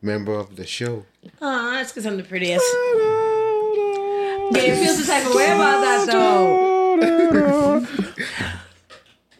[0.00, 1.04] member of the show.
[1.42, 2.64] Oh, that's because I'm the prettiest.
[4.54, 7.86] Gabe feels the type of way about that though.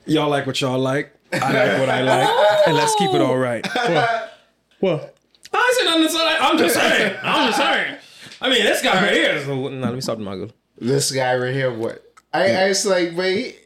[0.07, 1.11] Y'all like what y'all like.
[1.43, 2.67] I like what I like.
[2.69, 3.67] And let's keep it all right.
[3.67, 4.31] What?
[4.81, 5.17] What?
[5.53, 6.09] I said nothing.
[6.09, 7.17] so I- I'm just saying.
[7.23, 7.97] I'm just saying.
[8.41, 9.47] I mean, this guy right here is.
[9.47, 10.51] Nah, let me stop the muggle.
[10.79, 12.03] This guy right here, what?
[12.33, 13.61] I, I was like, wait.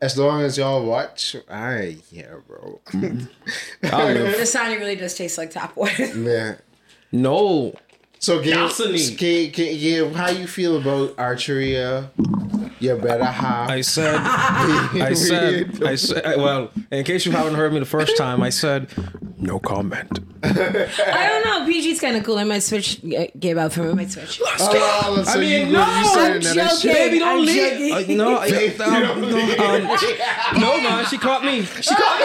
[0.00, 2.80] As long as y'all watch, I yeah, bro.
[2.92, 3.00] I'll
[4.06, 4.36] live.
[4.36, 6.12] The Sony really does taste like tap water.
[6.16, 6.58] Man.
[7.12, 7.72] No.
[8.18, 9.16] So, Gabe, Gasoline.
[9.16, 11.76] Gabe, Gabe, Gabe, how you feel about archery?
[12.82, 13.70] You better have.
[13.70, 16.36] I said, I said, I said.
[16.36, 18.88] Well, in case you haven't heard me the first time, I said,
[19.38, 20.18] no comment.
[20.42, 21.72] I don't know.
[21.72, 22.38] PG's kind of cool.
[22.38, 23.00] I might switch.
[23.38, 23.90] Gabe out for me.
[23.90, 24.40] I might switch.
[24.44, 26.82] Oh, so I mean, you, no, you said I'm another shit.
[26.82, 26.92] joking.
[26.92, 27.88] Baby, don't I'm leave.
[27.90, 28.20] joking.
[28.20, 29.60] Uh, no, I, Baby, um, don't no, leave.
[29.60, 31.62] um, no, man, she caught me.
[31.62, 32.18] She caught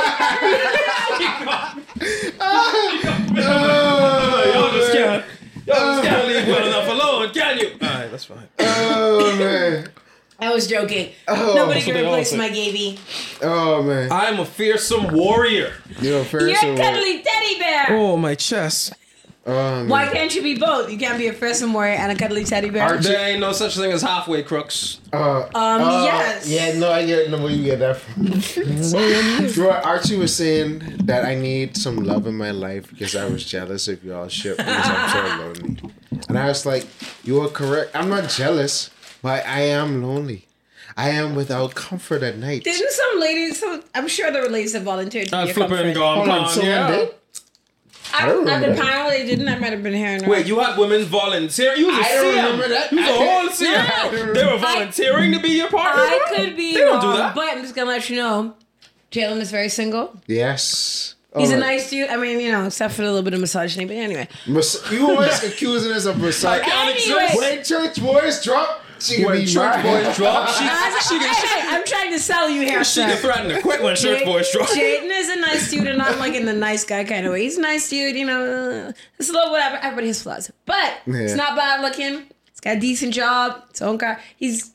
[1.78, 1.82] me.
[3.41, 5.26] Y'all just can't.
[5.68, 7.68] Y'all just can't leave well enough alone, can you?
[7.82, 8.47] All right, that's fine.
[8.60, 9.89] Oh man.
[10.40, 11.12] I was joking.
[11.28, 13.00] Nobody can what they all replace my Gaby.
[13.42, 14.12] Oh man.
[14.12, 15.74] I'm a fearsome warrior.
[16.00, 16.78] You know, You're a or what?
[16.82, 17.86] cuddly teddy bear.
[17.90, 18.94] Oh, my chest.
[19.48, 19.88] Oh man.
[19.88, 20.92] Why can't you be both?
[20.92, 22.84] You can't be a fearsome warrior and a cuddly teddy bear.
[22.84, 25.00] Archie- There ain't no such thing as halfway crooks.
[25.12, 26.48] Uh, Um, uh, yes.
[26.48, 29.52] Yeah, no, I get no where you get that from.
[29.54, 33.44] Bro, Archie was saying that I need some love in my life because I was
[33.46, 35.22] jealous of y'all shit because I'm so
[35.64, 35.80] lonely.
[36.30, 36.86] And I was like,
[37.24, 37.92] you are correct.
[37.96, 38.90] I'm not jealous,
[39.28, 40.42] but I am lonely.
[40.96, 42.64] I am without comfort at night.
[42.64, 43.60] Didn't some ladies?
[43.60, 45.94] Some, I'm sure there were ladies that volunteered to That be a flipping comfort.
[45.96, 46.88] gone, Hold on, gone, yeah.
[46.92, 47.10] did?
[48.14, 48.82] I, don't at the remember.
[48.84, 49.48] panel they didn't.
[49.50, 50.20] I might have been here.
[50.28, 51.76] Wait, you had women volunteer?
[51.76, 52.36] You was a I don't CM.
[52.46, 52.92] remember that.
[52.94, 54.26] You was a whole CM.
[54.28, 54.34] No.
[54.34, 56.04] They were volunteering to be your partner.
[56.04, 57.36] I could be They don't wrong, do that.
[57.36, 58.56] but I'm just gonna let you know.
[59.12, 60.16] Jalen is very single.
[60.26, 61.16] Yes.
[61.38, 62.10] He's a nice dude.
[62.10, 63.86] I mean, you know, except for a little bit of misogyny.
[63.86, 66.64] But anyway, Mis- you always accusing us of misogyny.
[66.66, 67.30] can't Anyway.
[67.36, 69.84] When church boys drop, she can When be church mad.
[70.06, 73.50] boys drop, she, she, hey, hey, I'm trying to sell you here, she can threaten
[73.50, 74.68] to quit when church boys drop.
[74.70, 77.43] Jaden is a nice dude, and not like in the nice guy kind of way.
[77.43, 78.93] He's a nice dude, you know.
[79.20, 79.78] It's a little whatever.
[79.78, 81.18] Everybody has flaws, but Yeah.
[81.22, 82.24] it's not bad looking.
[82.52, 84.20] He's got a decent job, his own car.
[84.38, 84.72] He's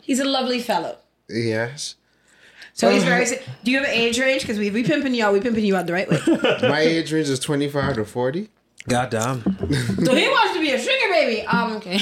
[0.00, 0.96] he's a lovely fellow.
[1.28, 1.94] Yes.
[2.74, 3.10] So he's Uh-huh.
[3.24, 3.26] very.
[3.64, 4.42] Do you have an age range?
[4.42, 5.32] Because we we pimping you out.
[5.32, 6.18] We pimping you out the right way.
[6.62, 8.48] My age range is 25 to 40.
[8.88, 9.42] God damn.
[10.04, 11.46] so he wants to be a sugar baby.
[11.46, 12.00] Um, okay.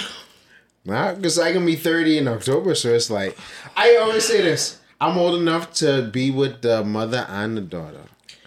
[0.85, 3.37] Nah, because I can be 30 in October, so it's like
[3.77, 4.79] I always say this.
[5.01, 8.03] I'm old enough to be with the mother and the daughter.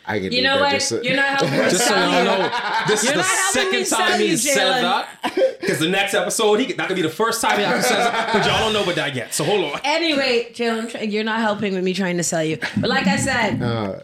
[0.06, 0.72] I can You know what?
[0.72, 2.26] just to- You're not helping me Just so sell y'all you.
[2.44, 2.50] know,
[2.88, 4.82] this is You're the not helping me second time sell you, he's said Jalen.
[4.82, 5.58] that.
[5.62, 8.14] Because the next episode, he that could be the first time he actually says it,
[8.34, 9.34] but y'all don't know about that yet.
[9.34, 9.80] So hold on.
[9.86, 12.58] Anyway, Jalen, try- you're not helping with me trying to sell you.
[12.78, 14.00] But like I said, Uh,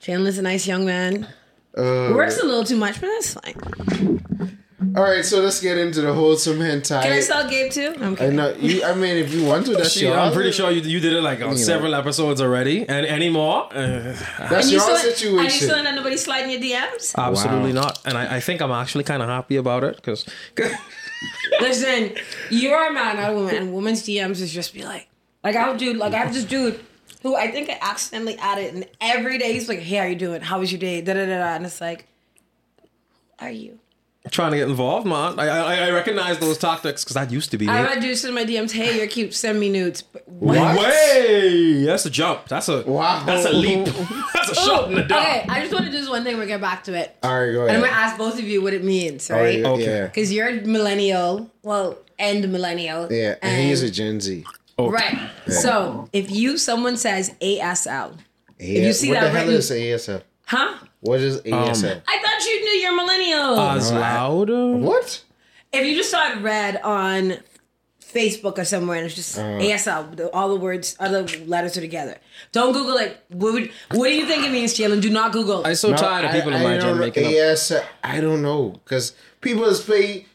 [0.00, 1.26] Jalen is a nice young man.
[1.76, 4.56] uh, Works a little too much, but that's fine.
[4.96, 7.02] All right, so let's get into the wholesome hentai.
[7.02, 7.94] Can I sell Gabe too?
[8.00, 8.36] I'm I kidding.
[8.36, 8.82] know you.
[8.82, 10.18] I mean, if you want to, that's Shit, your.
[10.18, 11.56] I'm pretty sure you, you did it like on know.
[11.56, 12.88] several episodes already.
[12.88, 13.64] And any more?
[13.72, 15.84] Uh, That's And you your still, and you still situation.
[15.84, 17.14] let nobody slide in your DMs?
[17.18, 17.82] absolutely Wow.
[17.82, 18.00] not.
[18.06, 20.24] And I, I think I'm actually kind of happy about it because.
[21.60, 22.12] Listen,
[22.50, 25.08] you're a man, not a woman, and women's DMs is just be like,
[25.44, 26.80] like I have do, like I have this dude
[27.22, 30.40] who I think I accidentally added, and every day he's like, "Hey, how you doing?
[30.40, 32.06] How was your day?" Da da da da, and it's like,
[32.80, 32.86] who
[33.46, 33.79] are you?
[34.30, 35.38] Trying to get involved, man.
[35.40, 37.72] I I, I recognize those tactics because that used to be me.
[37.72, 39.32] I had dudes in my DMs, "Hey, you're cute.
[39.34, 40.56] Send me nudes." What?
[40.58, 40.78] What?
[40.78, 42.46] Way, that's a jump.
[42.48, 43.24] That's a Wow.
[43.24, 43.86] That's a leap.
[44.34, 45.26] that's a shot in the dark.
[45.26, 46.36] Okay, I just want to do this one thing.
[46.38, 47.16] We'll get back to it.
[47.22, 49.58] All right, go And I'm gonna ask both of you what it means, Oh, right?
[49.58, 49.84] yeah, Okay.
[49.84, 53.10] yeah, Because you're a millennial, well, and millennial.
[53.12, 53.36] yeah.
[53.42, 54.44] And he's a Gen Z.
[54.78, 54.90] Oh.
[54.90, 55.18] right.
[55.48, 58.16] So if you someone says ASL,
[58.58, 58.86] Yeah.
[58.86, 60.22] you see what that the hell written- is ASL?
[60.50, 60.74] Huh?
[61.00, 62.02] What is ASL?
[62.06, 63.58] I thought you knew you're millennial.
[63.58, 64.76] As louder.
[64.88, 65.22] what?
[65.72, 67.38] if you just saw it read on
[68.18, 69.42] Facebook or somewhere and it's just Uh.
[69.66, 72.16] ASL, all the words, all the letters are together.
[72.50, 73.22] Don't Google it.
[73.28, 75.00] What, would, what do you think it means, Jalen?
[75.00, 75.64] Do not Google.
[75.66, 77.04] I'm so No, tired of people I, in my I gen don't know.
[77.06, 77.32] making up.
[77.32, 77.84] ASL.
[78.02, 80.26] I don't know because people just play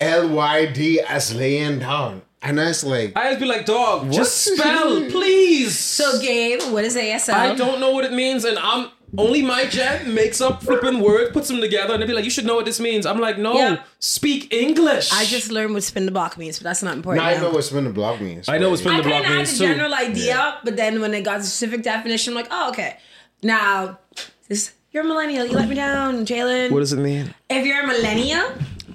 [0.00, 4.34] L Y D as laying down, and that's like I just be like, dog, just
[4.54, 5.76] spell, please.
[5.78, 7.34] so, Gabe, what is ASL?
[7.34, 11.30] I don't know what it means, and I'm only my gen makes up flipping words,
[11.32, 13.06] puts them together, and they be like, you should know what this means.
[13.06, 13.82] I'm like, no, Yeah.
[13.98, 15.12] speak English.
[15.12, 17.24] I just learned what spin the block means, but that's not important.
[17.24, 18.48] now I know what spin the block means.
[18.48, 19.24] I know what spin the block means.
[19.24, 19.72] I kind of had means the too.
[19.72, 22.98] general idea, but then when they got the specific definition, I'm like, oh, okay.
[23.42, 23.98] Now,
[24.48, 25.44] this you're a millennial.
[25.44, 26.70] You let me down, Jalen.
[26.70, 27.34] What does it mean?
[27.50, 28.48] if you're a millennial,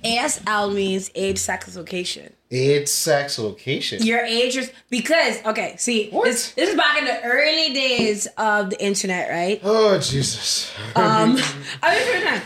[0.03, 2.33] ASL means age, sex, location.
[2.51, 4.01] It's sex location.
[4.03, 5.75] Your age is because okay.
[5.77, 6.25] See, What?
[6.25, 9.59] this this is back in the early days of the internet, right?
[9.63, 10.71] Oh Jesus.
[10.95, 11.37] Um,
[11.83, 12.41] I mean, time.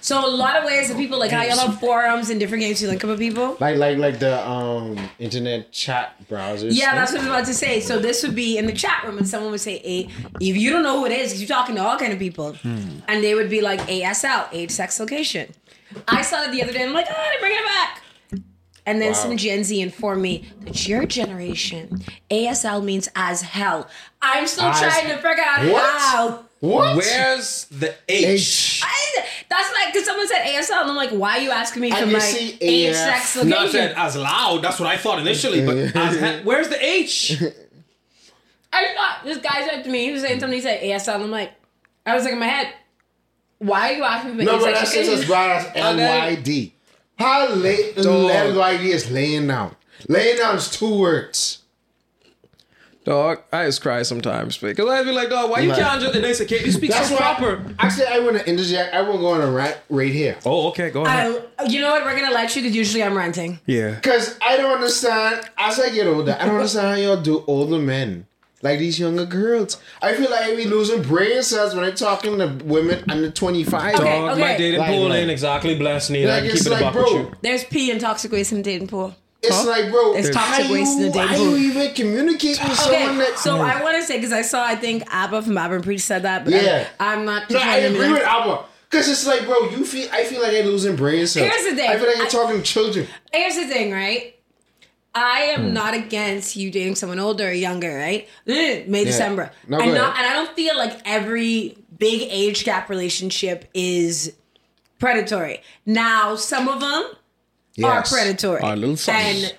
[0.00, 2.80] So a lot of ways that people like how y'all have forums and different games
[2.80, 3.56] to link up with people.
[3.60, 6.70] like like like the um internet chat browsers.
[6.72, 7.78] Yeah, that's what I was about to say.
[7.80, 10.08] So this would be in the chat room, and someone would say, "A."
[10.40, 12.98] If you don't know who it is, you're talking to all kind of people, Hmm.
[13.06, 15.52] and they would be like ASL, age, sex, location.
[16.08, 18.02] I saw it the other day, and I'm like, "Oh, they're bringing it back."
[18.86, 19.18] And then Wow.
[19.18, 23.88] some Gen Z informed me that your generation, ASL means as hell.
[24.22, 26.00] I'm still As- trying to figure out What?
[26.00, 26.40] how.
[26.60, 26.96] What?
[26.96, 28.24] Where's the H?
[28.78, 28.80] H.
[28.84, 31.92] I, that's like because someone said ASL, and I'm like, why are you asking me
[31.92, 32.96] I for can my see age, AF.
[32.96, 33.70] sex, Not location?
[33.72, 34.62] said as loud.
[34.62, 37.42] That's what I thought initially, but as he- where's the H?
[38.72, 40.56] I thought this guy said to me, he was saying something.
[40.56, 41.52] He said ASL, and I'm like,
[42.06, 42.72] I was like in my head,
[43.58, 45.66] why are you asking me for No, age, but sex, that's just as location?
[45.66, 46.72] as And then- LYD.
[47.18, 48.04] How late Dog.
[48.30, 49.74] LYD is laying down?
[50.08, 51.62] Laying down is two words.
[53.04, 56.12] Dog, I just cry sometimes because I be like, dog, why you Like- can't just?
[56.16, 57.20] And they say, can't you speak That's so why.
[57.20, 57.64] proper?
[57.78, 58.92] Actually, I want to interject.
[58.92, 60.36] I want to go on a rant right here.
[60.44, 61.44] Oh, okay, go ahead.
[61.56, 62.04] I, you know what?
[62.04, 63.60] We're gonna let you because usually I'm ranting.
[63.64, 63.92] yeah.
[63.94, 67.78] Because I don't understand, as I get older, I don't understand how y'all do older
[67.78, 68.26] men.
[68.62, 69.80] Like these younger girls.
[70.00, 73.94] I feel like I be losing brain cells when I'm talking to women under 25.
[73.96, 74.40] Okay, Dog, okay.
[74.40, 76.28] my dating Like, pool like- ain't exactly blessed neither.
[76.28, 77.32] Like, I can it's keep it like, buck with bro, you.
[77.42, 79.14] There's pee and toxic waste in the dating pool.
[79.42, 79.68] It's Huh?
[79.68, 81.58] like, bro, It's how toxic waste in the you, dating how pool.
[81.58, 83.38] you even communicate with Okay, someone that...
[83.38, 86.00] so I want to say because I saw I think Aba from Aba and Preach
[86.00, 86.88] said that, but Yeah.
[86.98, 87.50] I'm, I'm not.
[87.50, 88.12] No, I defending agree him.
[88.14, 88.64] with Aba.
[88.90, 90.08] Because it's like, bro, you feel.
[90.12, 91.46] I feel like I'm losing brain cells.
[91.50, 91.90] Here's the thing.
[91.90, 93.06] I feel like you're I- talking to children.
[93.32, 94.34] Here's the thing, right?
[95.16, 98.28] I am not against you dating someone older or younger, right?
[98.46, 99.50] Eh, May December.
[99.66, 104.34] No, and, go not, and I don't feel like every big age gap relationship is
[104.98, 105.62] predatory.
[105.86, 107.12] Now, some of them
[107.82, 108.60] are predatory.
[108.60, 109.18] Are little sons.
[109.18, 109.54] and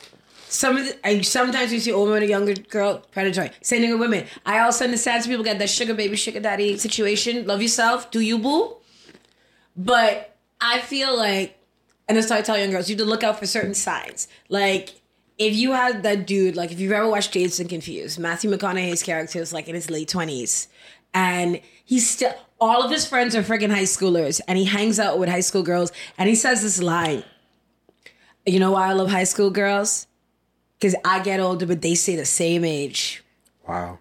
[0.47, 3.49] some of the, and sometimes you see older and a younger girl predatory.
[3.61, 4.25] Same thing with women.
[4.45, 7.47] I also understand some people get that sugar baby, sugar daddy situation.
[7.47, 8.75] Love yourself, do you boo?
[9.75, 11.57] But I feel like,
[12.07, 14.27] and that's why I tell young girls, you have to look out for certain signs.
[14.49, 14.96] Like,
[15.37, 19.03] if you had that dude, like if you've ever watched Dazed and Confused, Matthew McConaughey's
[19.03, 20.67] character is like in his late twenties,
[21.13, 25.19] and he's still all of his friends are freaking high schoolers, and he hangs out
[25.19, 27.23] with high school girls, and he says this line.
[28.45, 30.07] You know why I love high school girls?
[30.79, 33.23] Because I get older, but they stay the same age.
[33.67, 33.99] Wow.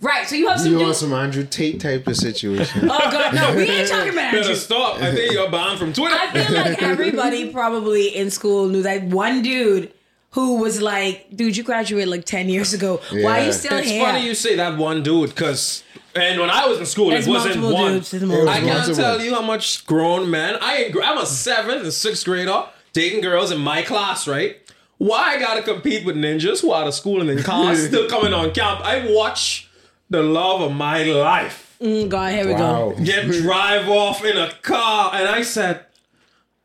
[0.00, 0.26] Right.
[0.26, 2.84] So you have some You want some Andrew Tate type of situation.
[2.84, 4.54] Oh god, no, we ain't talking about Better Andrew.
[4.56, 5.00] stop.
[5.00, 6.16] I think you're banned from Twitter.
[6.18, 9.92] I feel like everybody probably in school knew that one dude
[10.36, 13.00] who was like, dude, you graduated like 10 years ago.
[13.10, 14.02] Why are you still it's here?
[14.02, 15.82] It's funny you say that one dude because.
[16.14, 17.92] And when I was in school, There's it wasn't one.
[17.94, 18.94] dudes, there's multiple I can't multiple.
[18.96, 20.56] tell you how much grown men.
[20.62, 24.56] I ain't, I'm a seventh and sixth grader dating girls in my class, right?
[24.98, 28.32] Why I gotta compete with ninjas who out of school and in cars still coming
[28.34, 28.80] on camp?
[28.82, 29.68] I watch
[30.10, 32.90] the love of my life Mm, God, here we wow.
[32.92, 33.04] go.
[33.04, 35.84] get drive off in a car, and I said,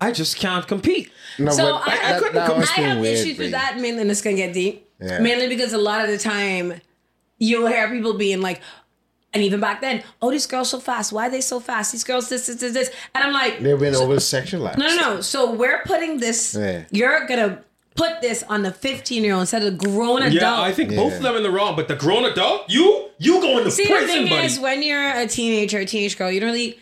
[0.02, 1.12] I just can't compete.
[1.39, 4.02] No, So but I- I couldn't that com- must I have issues with that, mainly,
[4.02, 4.88] and it's gonna get deep.
[4.99, 5.20] Yeah.
[5.20, 6.82] Mainly because a lot of the time
[7.38, 8.62] you'll hear people being like,
[9.34, 11.14] and even back then, oh, these girls so fast.
[11.14, 11.93] Why are they so fast?
[11.93, 12.91] These girls, this, this, this, this.
[13.16, 14.78] And I'm like, They've been over sexualized.
[14.78, 15.22] No, no, no.
[15.22, 16.54] So we're putting this.
[16.60, 16.84] Yeah.
[16.91, 17.64] You're gonna
[17.95, 20.34] put this on the 15 year old instead of the grown adult.
[20.34, 23.39] Yeah, I think both of them in the wrong, but the grown adult, you, you
[23.41, 24.45] going to See, the prison, thing buddy.
[24.47, 26.80] is, when you're a teenager, a teenage girl, you don't really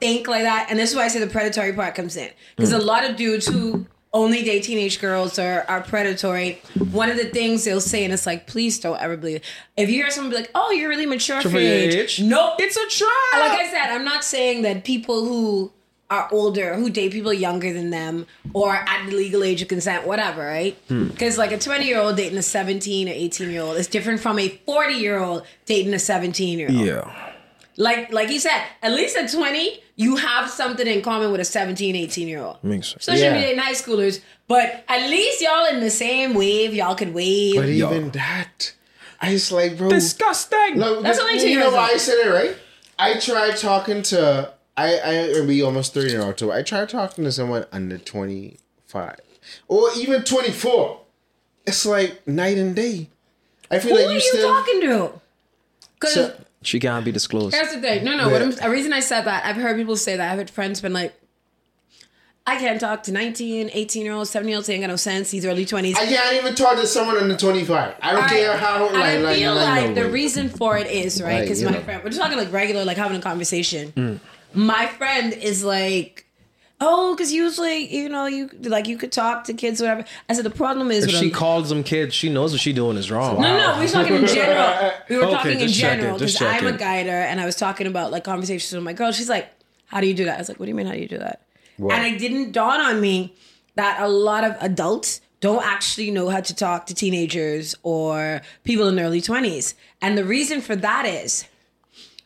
[0.00, 2.70] think like that, and this is why I say the predatory part comes in because
[2.70, 2.76] Hmm.
[2.80, 6.58] a lot of dudes who only date teenage girls are, are predatory.
[6.90, 9.36] One of the things they'll say, and it's like, please don't ever believe.
[9.36, 9.42] It.
[9.76, 11.94] If you hear someone be like, "Oh, you're really mature for For your your age,"
[11.94, 12.20] age?
[12.22, 13.50] nope, It's a trap.
[13.50, 15.72] like I said, I'm not saying that people who
[16.08, 20.06] are older, who date people younger than them, or at the legal age of consent,
[20.06, 20.76] whatever, right?
[20.88, 21.08] Hmm.
[21.08, 24.20] Because like a 20 year old dating a 17 or 18 year old is different
[24.20, 26.78] from a 40 year old dating a 17 year old.
[26.78, 27.32] yeah.
[27.76, 31.44] Like like you said, at least at 20, you have something in common with a
[31.44, 32.62] 17, 18 year old.
[32.62, 33.04] Makes sense.
[33.04, 33.40] So should be Yeah.
[33.40, 36.74] dating high schoolers, but at least y'all in the same wave.
[36.74, 37.56] Y'all could wave.
[37.56, 38.72] But even that,
[39.20, 39.88] I just like, bro.
[39.88, 40.78] Disgusting.
[40.78, 41.90] No, That's but only two you know why.
[41.94, 42.56] I said it right?
[42.98, 46.52] I tried talking to I I will be almost thirty in October.
[46.52, 49.16] I tried talking to someone under twenty five
[49.68, 51.00] or even twenty four.
[51.66, 53.08] It's like night and day.
[53.70, 54.48] I feel Who like are you you still.
[54.48, 55.12] talking to?
[55.94, 56.34] Because So-
[56.66, 57.54] She can't be disclosed.
[57.54, 58.04] Here's the thing.
[58.04, 58.28] No, no.
[58.28, 58.64] What Yeah.
[58.64, 60.32] I'm, reason I said that, I've heard people say that.
[60.32, 61.14] I've had friends been like,
[62.48, 64.66] I can't talk to 19, 18 year olds, 7 year olds.
[64.68, 65.30] They ain't got no sense.
[65.30, 65.96] These early 20s.
[65.96, 67.94] I can't even talk to someone under twenty five.
[68.00, 70.10] I don't care how and like I like, feel like, like, no the way.
[70.12, 71.82] reason for it is right because you my know.
[71.82, 73.92] friend, we're just talking like regular, like having a conversation.
[73.96, 74.20] Mm.
[74.54, 76.25] My friend is like,
[76.80, 80.04] oh, because usually you know you like you could talk to kids, whatever.
[80.28, 82.60] I said the problem is If with she them- calls them kids, she knows what
[82.60, 83.40] she doing is wrong.
[83.40, 84.92] No, no, we were talking in general.
[85.08, 88.10] We were Okay, talking in general because I'm a guider and I was talking about
[88.10, 89.12] like conversations with my girl.
[89.12, 89.48] She's like,
[89.86, 90.86] "How do you do that?" I was like, "What do you mean?
[90.86, 91.42] How do you do that?"
[91.78, 91.94] What?
[91.94, 93.34] And it didn't dawn on me
[93.74, 98.88] that a lot of adults don't actually know how to talk to teenagers or people
[98.88, 99.74] in their early twenties.
[100.00, 101.44] And the reason for that is,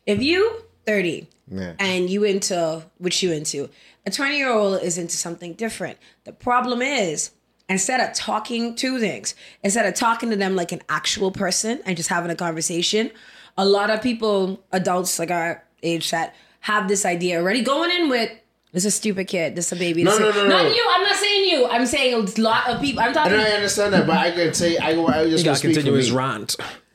[0.06, 1.72] if you 30 Yeah.
[1.80, 3.68] and you into what you into,
[4.06, 5.98] a 20 year old is into something different.
[6.24, 7.30] The problem is,
[7.68, 11.96] instead of talking two things, instead of talking to them like an actual person and
[11.96, 13.10] just having a conversation,
[13.58, 18.08] a lot of people, adults like our age that have this idea already going in
[18.08, 18.30] with
[18.72, 20.04] this is a stupid kid, this is a baby.
[20.04, 20.48] No, this no, is- no, no.
[20.62, 20.86] Not you.
[20.94, 21.66] I'm not saying you.
[21.66, 23.00] I'm saying a lot of people.
[23.00, 23.32] I'm And talking.
[23.34, 25.08] I understand that, but I can say I go.
[25.08, 26.56] I just You gonna gotta continue his rant.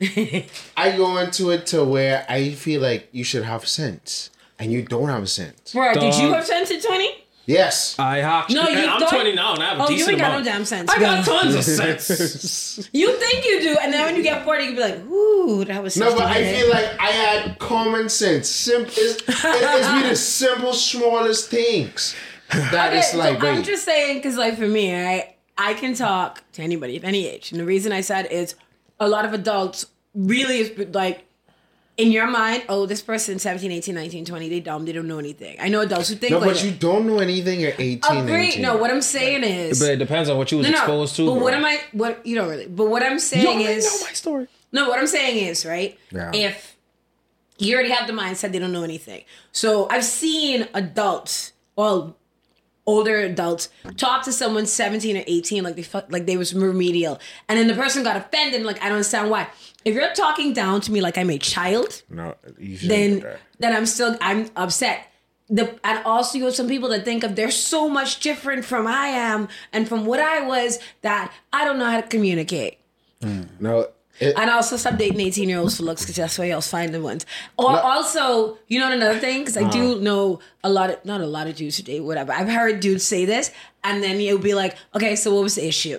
[0.76, 4.82] I go into it to where I feel like you should have sense, and you
[4.82, 5.72] don't have a sense.
[5.72, 7.08] Bro, did you have sense at 20?
[7.48, 7.96] Yes.
[7.98, 8.50] I have.
[8.50, 10.30] No, you I'm don't- 20 now, and I have a Oh, you decent ain't got
[10.30, 10.44] amount.
[10.46, 10.90] no damn sense.
[10.90, 11.62] I got tons of
[12.10, 12.88] sense.
[12.92, 15.80] You think you do, and then when you get 40, you be like, ooh, that
[15.82, 16.60] was No, such but a I hit.
[16.60, 18.48] feel like I had common sense.
[18.48, 18.92] Simple.
[18.96, 22.16] It's, it- it's be the simple, smallest things
[22.50, 23.42] that Okay, it's so like.
[23.44, 23.64] I'm wait.
[23.64, 27.52] just saying, because like for me, I, I can talk to anybody of any age,
[27.52, 28.56] and the reason I said is
[28.98, 31.25] a lot of adults really is like
[31.96, 35.18] in your mind, oh, this person 17, 18, 19, 20, they dumb, they don't know
[35.18, 35.56] anything.
[35.60, 38.44] I know adults who think no, like but you don't know anything at 18, Agreed.
[38.60, 38.62] 19.
[38.62, 40.78] No, what I'm saying is but it depends on what you was no, no.
[40.78, 41.26] exposed to.
[41.26, 41.42] But bro.
[41.42, 41.80] what am I?
[41.92, 42.66] What you don't really.
[42.66, 44.46] But what I'm You saying already is know my story.
[44.72, 44.88] no.
[44.88, 45.98] What I'm saying is right.
[46.10, 46.30] Yeah.
[46.34, 46.76] If
[47.58, 52.16] you already have the mindset they don't know anything, so I've seen adults, well,
[52.86, 57.18] older adults, talk to someone 17 or 18 like they felt like they was remedial,
[57.48, 58.62] and then the person got offended.
[58.62, 59.48] Like I don't understand why.
[59.84, 63.38] If you're talking down to me like I'm a child, No, you shouldn't do then
[63.58, 65.06] then I'm still I'm upset.
[65.48, 68.86] The and also you have some people that think of they're so much different from
[68.86, 72.78] I am and from what I was that I don't know how to communicate.
[73.60, 73.88] No.
[74.18, 76.94] It, And also stop dating 18 year olds for looks because that's where y'all find
[76.94, 77.26] the ones.
[77.58, 79.40] Or also, you know another thing?
[79.40, 82.32] Because I do know a lot of not a lot of dudes who date, whatever.
[82.32, 83.50] I've heard dudes say this,
[83.84, 85.98] and then you'll be like, okay, so what was the issue?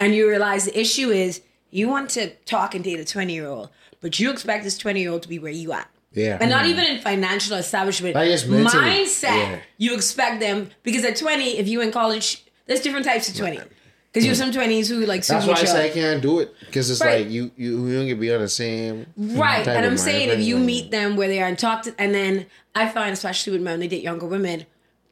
[0.00, 3.46] And you realize the issue is you want to talk and date a 20 year
[3.46, 3.70] old,
[4.00, 5.88] but you expect this 20 year old to be where you at.
[6.12, 6.38] Yeah.
[6.40, 8.14] And not even in financial establishment.
[8.14, 8.28] Like,
[8.74, 9.22] Mindset.
[9.22, 9.58] yeah.
[9.78, 13.60] You expect them because at 20, if you in college, there's different types of 20.
[14.12, 16.40] Because you have some 20s who like that's why I say I uh, can't do
[16.40, 17.22] it because it's Right.
[17.24, 19.64] like you you you don't get be on the same Right.
[19.64, 21.94] type And of I'm saying if you meet them where they are and talk to,
[21.98, 22.44] and then
[22.74, 24.66] I find, especially with men, they date younger women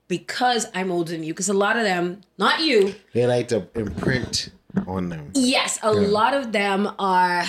[0.07, 1.33] because I'm older than you.
[1.33, 4.51] Because a lot of them, not you, they like to imprint
[4.87, 5.31] on them.
[5.35, 7.45] yes, a lot of them are,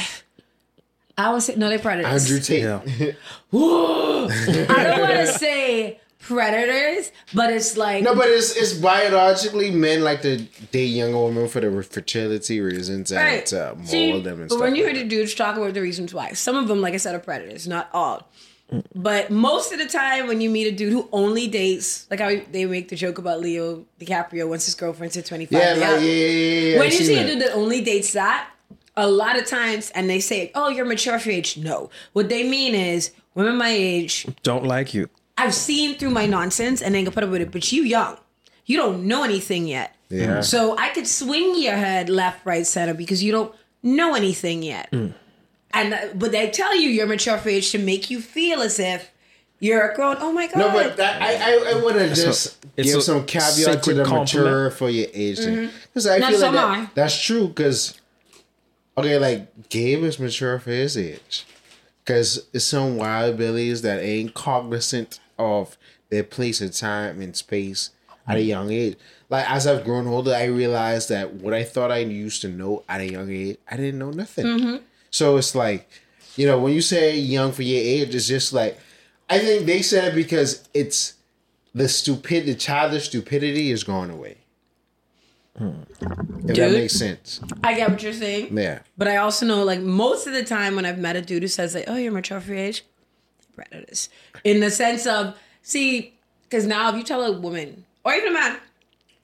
[1.17, 2.31] I would say, no, they're predators.
[2.31, 2.63] Andrew Tate.
[2.63, 2.81] Yeah.
[3.53, 10.03] I don't want to say predators, but it's like, No, but it's it's biologically men
[10.03, 10.37] like to
[10.71, 13.45] date younger women for the fertility reasons and Right.
[13.47, 14.61] to mold See, them and but stuff.
[14.61, 16.93] when you hear like the dudes talk about the reasons why, some of them, like
[16.93, 18.29] I said, are predators, not all.
[18.95, 22.31] But most of the time, when you meet a dude who only dates, like how
[22.53, 25.59] they make the joke about Leo DiCaprio once his girlfriend's at 25.
[25.61, 26.77] yeah, like, yeah, yeah, yeah, yeah.
[26.79, 27.25] when I've you see that.
[27.25, 28.49] a dude that only dates that,
[28.95, 32.29] a lot of times, and they say, "Oh, you're mature for your age." No, what
[32.29, 34.25] they mean is women my age.
[34.43, 35.09] Don't like you.
[35.41, 38.17] I've seen through my nonsense and then can put up with it, but you young,
[38.65, 39.95] you don't know anything yet.
[40.09, 40.41] Yeah.
[40.41, 44.89] So I could swing your head left, right, center because you don't know anything yet.
[44.91, 48.77] And uh, but they tell you you're mature for age to make you feel as
[48.77, 49.09] if
[49.59, 50.17] you're a grown.
[50.19, 50.57] Oh my god!
[50.57, 53.93] No, but that, I I, I want to just it's give a some caveat to
[53.93, 54.45] the compliment.
[54.45, 57.99] mature for your age thing because I Not feel so like that, that's true because
[58.97, 61.45] okay, like Gabe is mature for his age
[62.03, 65.77] because it's some wild billies that ain't cognizant of
[66.09, 67.91] their place and time and space
[68.27, 68.97] at a young age.
[69.29, 72.83] Like as I've grown older, I realized that what I thought I used to know
[72.87, 74.45] at a young age, I didn't know nothing.
[74.45, 74.75] Mm-hmm.
[75.09, 75.89] So it's like,
[76.35, 78.79] you know, when you say young for your age, it's just like,
[79.29, 81.15] I think they said it because it's
[81.73, 84.37] the stupid, the childish stupidity is going away.
[85.59, 87.41] If that makes sense.
[87.63, 88.57] I get what you're saying.
[88.57, 88.79] Yeah.
[88.97, 91.47] But I also know, like, most of the time when I've met a dude who
[91.47, 92.83] says, like, oh, you're mature for your age,
[93.55, 94.09] predators.
[94.43, 98.33] In the sense of, see, because now if you tell a woman, or even a
[98.33, 98.57] man,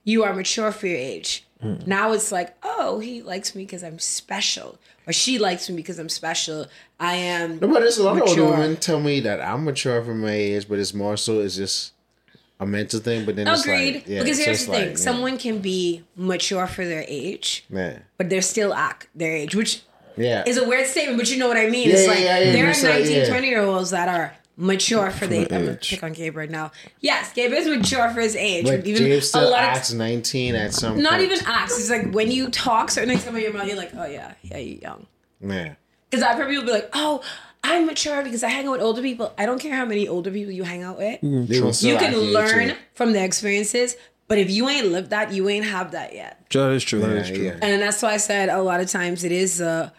[0.03, 1.75] you are mature for your age, hmm.
[1.86, 4.78] now it's like, oh, he likes me because I'm special.
[5.07, 6.67] Or she likes me because I'm special.
[6.99, 7.59] I am.
[7.59, 8.45] No, but there's a lot of mature.
[8.45, 11.55] older women tell me that I'm mature for my age, but it's more so it's
[11.55, 11.93] just
[12.59, 13.25] a mental thing.
[13.25, 13.95] But then Agreed.
[13.95, 17.05] it's like, yeah, because here's the thing like, yeah, someone can be mature for their
[17.07, 19.82] age, man, but they're still act their age, which
[20.18, 21.88] yeah, is a weird statement, but you know what I mean.
[21.88, 23.30] Yeah, it's yeah, like yeah, yeah, there are like, 19, yeah.
[23.30, 25.89] 20 year olds that are mature for their For I'm gonna age.
[25.91, 26.72] pick on Gabe right now.
[26.99, 28.65] Yes, Gabe is mature for his age.
[28.65, 31.01] but even Gabe a still lot acts of 19 at some.
[31.01, 31.24] not point.
[31.32, 31.80] even acts.
[31.80, 34.57] It's like when you talk certain things about your mouth, you're like, oh yeah, yeah,
[34.57, 35.05] you're young.
[35.39, 35.76] Yeah,
[36.09, 37.22] Because I've heard people be like, oh,
[37.63, 39.34] I'm mature because I hang out with older people.
[39.38, 41.20] I don't care how many older people you hang out with.
[41.22, 42.76] they will You can learn yeah.
[42.95, 43.95] from their experiences,
[44.28, 46.45] but if you ain't lived that, you ain't have that yet.
[46.51, 47.01] That is true.
[47.01, 47.45] That is Yeah, true.
[47.45, 47.59] yeah.
[47.61, 49.91] And that's why I said a lot of times it is uh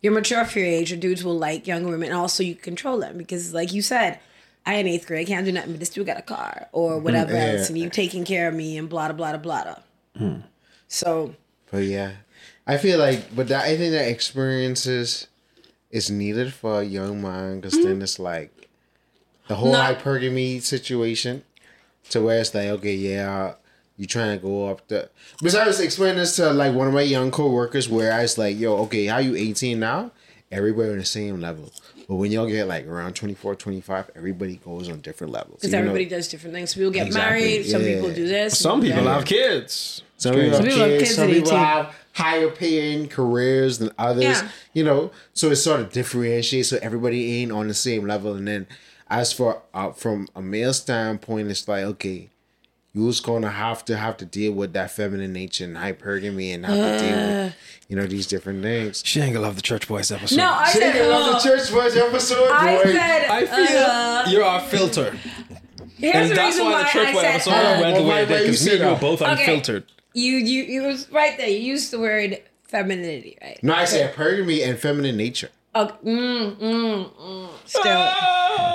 [0.00, 2.98] you're mature for your age, or dudes will like younger women, and also you control
[2.98, 4.18] them because, like you said,
[4.66, 7.02] I in eighth grade can't do nothing, but this dude got a car or mm,
[7.02, 7.52] whatever yeah.
[7.52, 9.78] else, and you taking care of me and blah blah blah blah blah.
[10.16, 10.40] Hmm.
[10.88, 11.34] So
[11.70, 12.12] But yeah,
[12.66, 15.28] I feel like, but that I think that experiences
[15.90, 18.02] is needed for a young mind because then mm-hmm.
[18.02, 18.68] it's like
[19.48, 21.42] the whole Not- hypergamy situation,
[22.10, 23.54] to where it's like, okay, yeah,
[24.00, 25.10] you trying to go up the.
[25.38, 28.38] Because I was explaining this to like one of my young coworkers, where I was
[28.38, 30.10] like, yo, okay, how you eighteen now?
[30.50, 31.70] Everybody on the same level.
[32.08, 35.60] But when y'all get like around 24, 25, everybody goes on different levels.
[35.60, 36.74] because You know, everybody does different things.
[36.74, 37.66] People get Exactly, married.
[37.66, 37.94] Some yeah.
[37.94, 38.58] people do this.
[38.58, 40.02] Some people have kids.
[40.16, 41.58] Some people, have Some people have kids, kids some people 18.
[41.58, 44.22] have higher paying careers than others.
[44.24, 44.48] Yeah.
[44.72, 46.70] You know, so it sort of differentiates.
[46.70, 48.34] So everybody ain't on the same level.
[48.34, 48.66] And then,
[49.08, 52.30] as for uh, from a male standpoint, it's like okay,
[52.92, 56.66] you was gonna have to have to deal with that feminine nature and hypergamy, and
[56.66, 57.54] have to deal with
[57.88, 59.02] you know these different things.
[59.04, 60.36] She ain't gonna love the church boys episode.
[60.36, 62.50] No, I She said didn't love the uh, church boys episode.
[62.50, 62.92] I boy.
[62.92, 65.16] said I feel uh, you're our filter.
[65.98, 68.02] here's And the that's reason why why the church I boy episode uh, went the
[68.04, 69.30] way it did you because me say and you were both Okay.
[69.40, 69.84] unfiltered.
[70.14, 71.48] you you you was right there.
[71.48, 73.58] You used the word femininity, right?
[73.62, 75.50] no, I said hypergamy and feminine nature.
[75.74, 75.94] Okay.
[76.04, 77.48] Mm, mm, mm.
[77.64, 77.82] Still,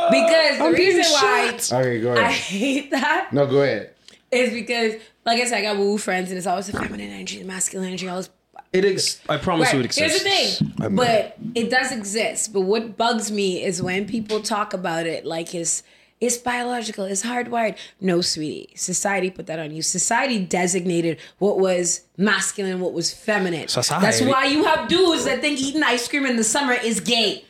[0.10, 3.95] because the I'm reason why Okay, go I hate that no, go ahead.
[4.36, 4.94] Is because,
[5.26, 7.88] like I said, I got woo friends, and it's always the feminine energy, the masculine
[7.88, 8.30] energy, all this.
[8.74, 10.24] It ex- I promise you it exists.
[10.24, 10.30] Here's the
[10.68, 12.52] thing, I'm- but it does exist.
[12.54, 15.84] But what bugs me is when people talk about it like it's
[16.22, 17.76] it's biological, it's hardwired.
[18.00, 19.82] No, sweetie, society put that on you.
[19.82, 23.68] Society designated what was masculine, what was feminine.
[23.68, 24.06] Society.
[24.06, 27.44] That's why you have dudes that think eating ice cream in the summer is gay.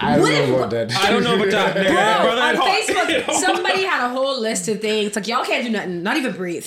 [0.00, 0.92] I don't What if- know about that.
[0.92, 1.76] I don't know about that.
[1.76, 1.86] nigga.
[1.86, 2.58] Bro, Brother, on it
[2.88, 3.36] Facebook, hard.
[3.40, 5.14] somebody had a whole list of things.
[5.14, 6.66] Like, y'all can't do nothing, not even breathe.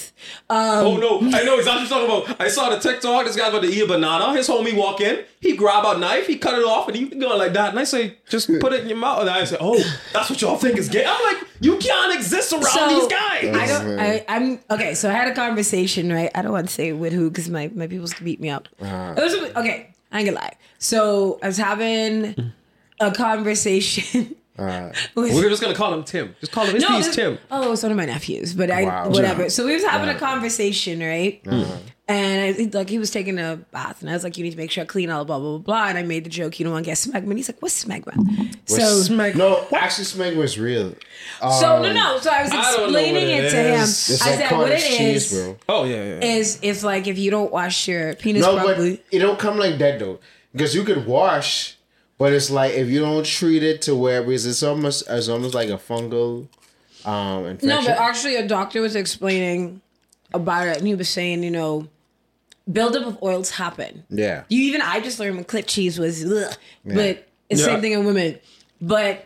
[0.49, 2.41] Um, Oh no, I know exactly what you're talking about.
[2.41, 3.25] I saw the TikTok.
[3.25, 4.33] This guy about to eat a banana.
[4.35, 5.25] His homie walk in.
[5.41, 6.25] He grab a knife.
[6.27, 7.71] He cut it off and he going like that.
[7.71, 9.21] And I say, just put it in your mouth.
[9.21, 9.77] And I say, oh,
[10.13, 11.05] that's what y'all think is gay.
[11.05, 13.55] I'm like, you can't exist around So, these guys.
[13.55, 13.99] I don't.
[13.99, 14.93] I, I'm okay.
[14.95, 16.29] So I had a conversation, right?
[16.35, 18.67] I don't want to say with who because my my people's could beat me up.
[18.79, 19.93] It was okay.
[20.11, 20.53] I ain't gonna lie.
[20.79, 22.53] So I was having
[22.99, 24.35] a conversation.
[24.57, 26.33] with, We're just gonna call him Tim.
[26.39, 26.75] Just call him.
[26.75, 27.37] His no, piece this- Tim.
[27.51, 29.09] Oh, it's one of my nephews, but I Wow.
[29.09, 29.49] whatever.
[29.49, 31.41] So we was having a conversation, right?
[31.45, 31.77] Uh-huh.
[32.07, 34.57] And I, like he was taking a bath, and I was like, "You need to
[34.57, 36.63] make sure I clean all blah blah blah blah." And I made the joke, "You
[36.65, 38.13] don't want to get smegma." And he's like, "What's smegma?"
[38.69, 40.93] So no, actually, smegma was real.
[41.41, 42.19] so Um, no no.
[42.19, 43.79] So I was I don't know explaining what it, it to him.
[43.81, 45.57] It's I like said, "What it cottage is bro.
[45.67, 46.03] Oh yeah, yeah.
[46.21, 46.35] yeah.
[46.37, 49.57] is it's like if you don't wash your penis No, properly." but it don't come
[49.57, 50.19] like that though,
[50.51, 51.75] because you could wash,
[52.19, 55.55] but it's like if you don't treat it to where because it's almost it's almost
[55.55, 56.47] like a fungal
[57.03, 57.69] um infection.
[57.69, 59.81] No, but actually, a doctor was explaining
[60.35, 61.87] about it, and he was saying, you know,
[62.71, 64.03] buildup of oils happen.
[64.09, 66.53] yeah, You even I just learned when clit cheese was, ugh,
[66.85, 66.93] Yeah.
[66.95, 67.73] but it's the Yeah.
[67.75, 68.39] same thing in women.
[68.81, 69.25] But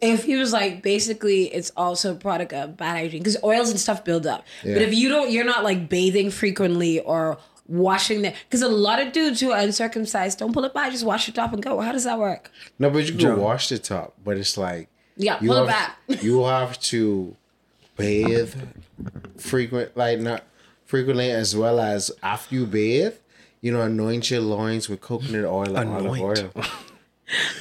[0.00, 3.78] if he was like, basically, it's also a product of bad hygiene because oils and
[3.78, 4.44] stuff build up.
[4.62, 9.00] But if you don't, you're not like bathing frequently or washing that because a lot
[9.00, 11.80] of dudes who are uncircumcised don't pull it back, just wash it off and go.
[11.80, 12.50] How does that work?
[12.78, 15.96] no, but you can wash the top, but it's like Yeah, you pull it back.
[16.22, 17.34] you have to
[17.96, 18.54] bathe
[19.38, 20.44] frequent, like not
[20.84, 23.14] frequently as well as after you bathe.
[23.60, 26.38] You know, anoint your loins with coconut oil and olive Anoint.
[26.56, 26.64] oil.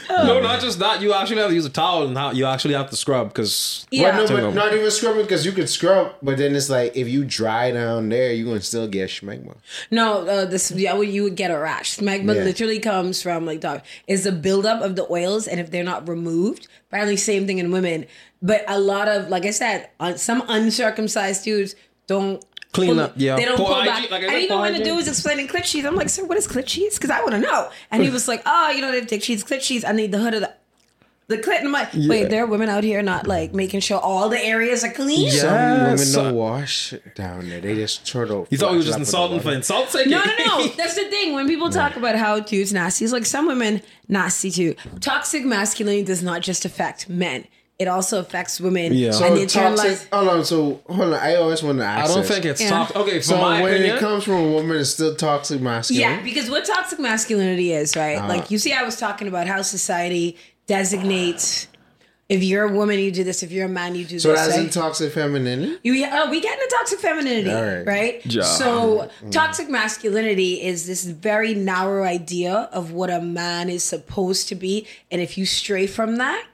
[0.10, 1.02] no, not just that.
[1.02, 4.18] You actually have to use a towel and you actually have to scrub because Yeah.
[4.18, 7.08] But no, but not even scrubbing because you could scrub, but then it's like if
[7.08, 9.56] you dry down there, you're gonna still get schmegma.
[9.92, 11.96] No, uh, this yeah, well, you would get a rash.
[11.98, 12.44] Smegma Yeah.
[12.44, 16.08] literally comes from like dog is the buildup of the oils, and if they're not
[16.08, 18.06] removed, apparently same thing in women.
[18.42, 21.76] But a lot of like I said, on some uncircumcised dudes
[22.08, 22.44] don't
[22.74, 23.36] Clean up, yeah.
[23.36, 24.12] They don't Poor pull hygiene, back.
[24.12, 24.94] like I and said, even poor when the hygiene.
[24.94, 26.96] dude was explaining clit cheese, I'm like, sir, what is clit cheese?
[26.98, 27.70] Because I want to know.
[27.92, 29.86] And he was like, oh, you know, they have dick cheese, clit cheese.
[29.86, 30.54] I need the hood of the.
[31.28, 33.98] The clit, and I'm like, wait, there are women out here not like making sure
[33.98, 35.28] all the areas are clean.
[35.28, 35.32] Yeah.
[35.32, 36.14] Some women Yes.
[36.14, 38.46] don't wash down there; they just turtle.
[38.50, 40.08] you thought we were just insulting for insult's sake.
[40.08, 40.68] No, no, no.
[40.78, 41.34] That's the thing.
[41.34, 44.76] When people talk about how dudes nasty, it's like some women nasty too.
[45.00, 47.46] Toxic masculinity does not just affect men;
[47.80, 48.94] it also affects women.
[48.94, 49.12] Yeah.
[49.12, 49.92] So and the toxic.
[49.92, 50.14] internalized.
[50.14, 50.46] Hold on.
[50.46, 51.14] So hold on.
[51.16, 52.10] I always want to ask.
[52.10, 52.70] I don't think it's Yeah.
[52.70, 52.96] toxic.
[52.96, 53.38] Okay, for so.
[53.42, 56.16] my when opinion, it comes from a woman, it's still toxic masculinity.
[56.16, 58.18] Yeah, because what toxic masculinity is, right?
[58.18, 58.28] Uh-huh.
[58.28, 61.68] Like you see, I was talking about how society designates.
[62.30, 63.44] If you're a woman, you do this.
[63.44, 64.40] If you're a man, you do So this.
[64.40, 64.66] So that's right?
[64.66, 65.78] in toxic femininity.
[65.84, 67.86] You, oh, we get into toxic femininity, All right.
[67.86, 68.26] right?
[68.26, 68.44] Yeah.
[68.44, 74.56] So toxic masculinity is this very narrow idea of what a man is supposed to
[74.56, 76.46] be, and if you stray from that,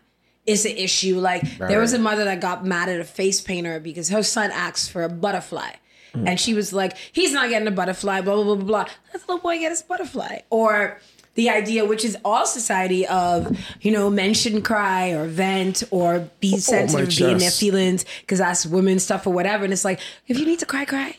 [0.49, 1.19] it's an issue.
[1.19, 4.51] Like there was a mother that got mad at a face painter because her son
[4.51, 5.71] asked for a butterfly.
[6.13, 8.85] And she was like, he's not getting a butterfly, blah, blah, blah, blah, blah.
[9.13, 10.39] Let the little boy get his butterfly.
[10.49, 10.99] Or
[11.35, 16.27] the idea, which is all society of, you know, men shouldn't cry or vent or
[16.39, 19.63] be oh, sensitive, be in their feelings because that's women's stuff or whatever.
[19.63, 21.15] And it's like, if you need to cry, cry.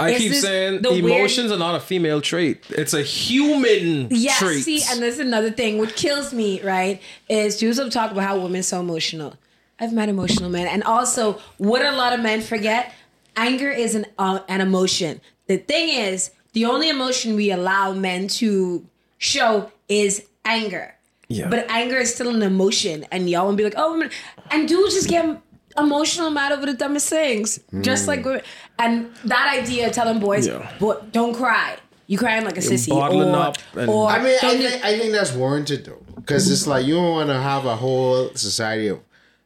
[0.00, 2.64] I It's keep saying the weird- emotions are not a female trait.
[2.70, 4.64] It's a human Yeah, trait.
[4.64, 7.00] see, and there's another thing which kills me, right?
[7.28, 9.34] Is Jews will talk about how women are so emotional.
[9.78, 12.92] I've met emotional men, and also what a lot of men forget:
[13.36, 15.20] anger is an uh, an emotion.
[15.46, 18.86] The thing is, the only emotion we allow men to
[19.18, 20.94] show is anger.
[21.28, 21.48] Yeah.
[21.48, 24.10] But anger is still an emotion, and y'all will be like, "Oh, women,"
[24.50, 25.38] and dudes just get
[25.78, 28.42] emotional mad over the dumbest things, just like women.
[28.78, 30.70] And that idea, telling boys, Yeah.
[30.78, 31.76] "Boy, don't cry."
[32.08, 34.98] You crying like a sissy, bottling or, up and- or I mean, I think, I
[34.98, 38.88] think that's warranted though, because it's like you don't want to have a whole society
[38.88, 38.98] of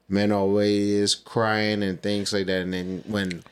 [0.08, 3.42] men always crying and things like that, and then when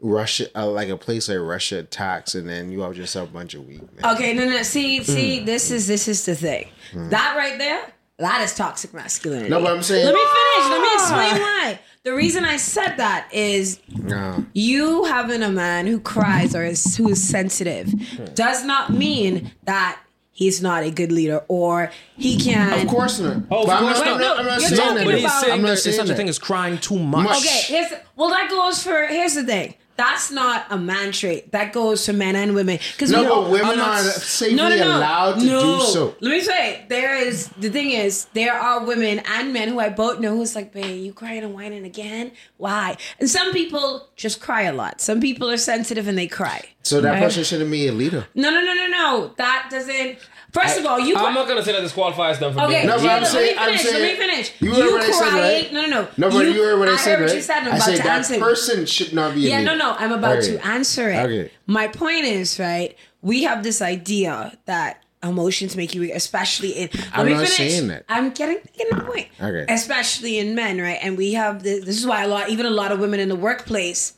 [0.00, 3.54] Russia, uh, like a place like Russia attacks, and then you have just a bunch
[3.54, 4.12] of weak men.
[4.14, 4.62] Okay, no, no.
[4.62, 5.44] See, see, Hmm.
[5.44, 6.68] this is this is the thing.
[6.94, 9.50] That right there, that is toxic masculinity.
[9.50, 10.70] No, but I'm saying- Let me finish.
[10.70, 11.78] Let me explain why.
[12.04, 14.44] The reason I said that is No.
[14.52, 17.94] you having a man who cries or is who is sensitive
[18.34, 19.98] does not mean that
[20.30, 22.78] he's not a good leader or he can.
[22.82, 23.38] Of course not.
[23.50, 24.06] Oh, but I'm not, not.
[24.06, 25.04] I'm not, I'm not You're saying talking that.
[25.06, 27.24] but he's about- saying I'm not there's saying such a thing as crying too much.
[27.24, 27.38] Much.
[27.38, 29.74] Okay, here's well that goes for here's the thing.
[29.96, 31.52] That's not a man trait.
[31.52, 32.78] That goes for men and women.
[32.92, 35.78] Because No, but women not- are safely allowed to no.
[35.78, 36.14] do so.
[36.20, 39.90] Let me say, there is the thing is there are women and men who I
[39.90, 42.32] both know who's like, babe, you crying and whining again?
[42.56, 42.96] Why?
[43.20, 45.00] And some people just cry a lot.
[45.00, 46.62] Some people are sensitive and they cry.
[46.82, 47.22] So that Right?
[47.22, 48.26] person shouldn't be a leader.
[48.34, 49.34] No, no, no, no, no.
[49.36, 50.18] That doesn't.
[50.54, 51.14] First of all, you.
[51.16, 53.22] I'm cry- not gonna say that disqualifies them from Okay, being No, but Jayla, I'm
[53.22, 53.92] let saying- me I'm finish.
[53.92, 54.52] let me finish.
[54.60, 55.72] You heard what I said, right?
[55.72, 56.08] No, no, no.
[56.16, 57.26] No, but you, heard what I, said, heard right?
[57.28, 57.58] what you said.
[57.58, 58.38] I'm I about said to that answer.
[58.38, 59.92] person should not be Yeah, no, no.
[59.98, 60.52] I'm about Okay.
[60.56, 61.16] to answer it.
[61.18, 61.50] Okay.
[61.66, 62.96] My point is, right?
[63.20, 66.88] We have this idea that emotions make you weak, especially in.
[66.94, 67.56] Let I'm me not finish.
[67.56, 68.04] saying that.
[68.08, 69.28] I'm getting getting the point.
[69.42, 69.64] Okay.
[69.72, 70.98] Especially in men, right?
[71.02, 71.84] And we have this.
[71.84, 74.12] This is why a lot, even a lot of women in the workplace,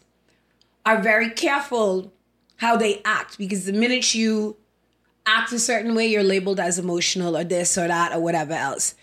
[0.84, 2.12] are very careful
[2.56, 4.56] how they act because the minute you
[5.26, 8.94] act a certain way, you're labeled as emotional or this or that or whatever else.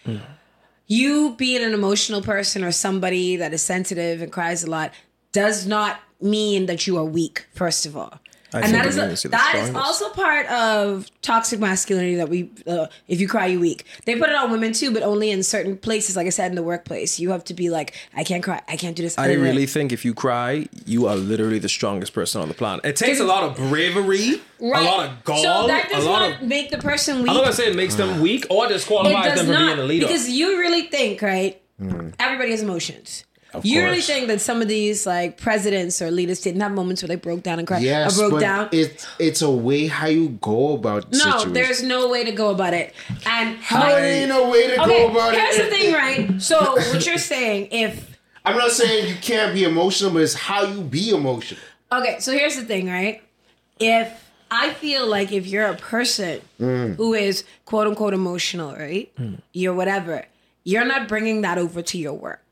[0.87, 4.91] You being an emotional person or somebody that is sensitive and cries a lot
[5.31, 7.45] does not mean that you are weak.
[7.53, 8.19] First of all.
[8.53, 12.87] I and that is a, that is also part of toxic masculinity that we uh,
[13.07, 13.85] if you cry you weak.
[14.05, 16.55] They put it on women too but only in certain places like i said in
[16.55, 17.19] the workplace.
[17.19, 18.61] You have to be like i can't cry.
[18.67, 19.17] I can't do this.
[19.17, 22.85] I really think if you cry, you are literally the strongest person on the planet.
[22.85, 24.81] It takes a lot of bravery, right.
[24.81, 26.47] a lot of gall, so that a does lot not of.
[26.47, 29.45] make the person weak I'm not gonna say it makes them weak or disqualifies them
[29.45, 30.07] from not being a leader.
[30.07, 31.59] because you really think right?
[32.19, 33.25] Everybody has emotions
[33.61, 37.07] you really think that some of these like presidents or leaders didn't have moments where
[37.07, 40.07] they broke down and cried Yes, or broke but down it's it's a way how
[40.07, 41.53] you go about no situation.
[41.53, 42.93] there's no way to go about it
[43.25, 45.61] and how ain't no way to okay go about here's it.
[45.61, 49.63] Here's the thing right so what you're saying if I'm not saying you can't be
[49.63, 51.61] emotional, but it's how you be emotional.
[51.93, 53.21] Okay, so here's the thing, right?
[53.79, 54.11] If
[54.51, 56.95] I feel like if you're a person Mm.
[56.97, 59.09] who is quote unquote emotional, right?
[59.53, 60.25] You're whatever.
[60.65, 62.42] You're not bringing that over to your work.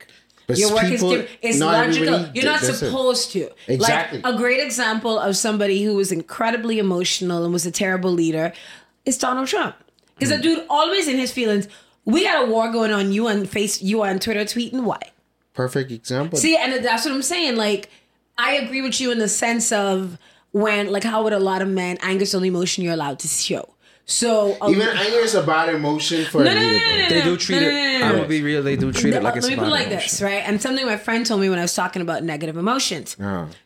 [0.51, 2.27] But your work people- is diff- it's logical.
[2.33, 2.85] You're not does it.
[2.85, 3.49] supposed to.
[3.67, 4.21] Exactly.
[4.21, 8.53] Like a great example of somebody who was incredibly emotional and was a terrible leader
[9.05, 9.75] is Donald Trump.
[10.15, 10.37] Because Mm.
[10.37, 11.67] the dude always in his feelings.
[12.05, 13.11] We got a war going on.
[13.11, 13.81] You on face.
[13.81, 14.99] You on Twitter tweeting why?
[15.53, 16.39] Perfect example.
[16.39, 17.55] See, and that's what I'm saying.
[17.57, 17.89] Like,
[18.37, 20.17] I agree with you in the sense of
[20.51, 23.19] when, like, how would a lot of men anger is the only emotion you're allowed
[23.19, 23.69] to show.
[24.11, 26.79] So um, Even anger is a bad emotion for No, a no, no, leader.
[26.79, 26.97] no, bro.
[27.03, 27.71] no, they no, do treat no, it.
[27.71, 28.15] no, no, I'm no.
[28.17, 28.61] gonna be real.
[28.61, 29.99] They do treat it like let it's me a put it bad like emotion.
[30.03, 30.43] this, right?
[30.47, 33.15] And something my friend told me when I was talking about negative emotions.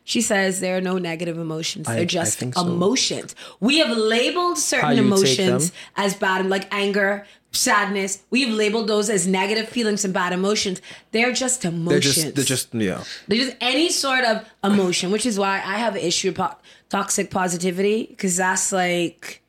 [0.04, 2.64] She says there are no negative emotions; I- they're I just think so.
[2.66, 3.34] emotions.
[3.58, 5.78] We have labeled How certain you take emotions them.
[5.96, 8.22] as bad, like anger, sadness.
[8.30, 10.80] We've labeled those as negative feelings and bad emotions.
[11.10, 12.14] They're just They're emotions.
[12.14, 13.02] just, they're just, yeah.
[13.26, 16.54] They're just any sort of emotion, which is why I have an issue with po-
[16.88, 19.42] toxic positivity because that's like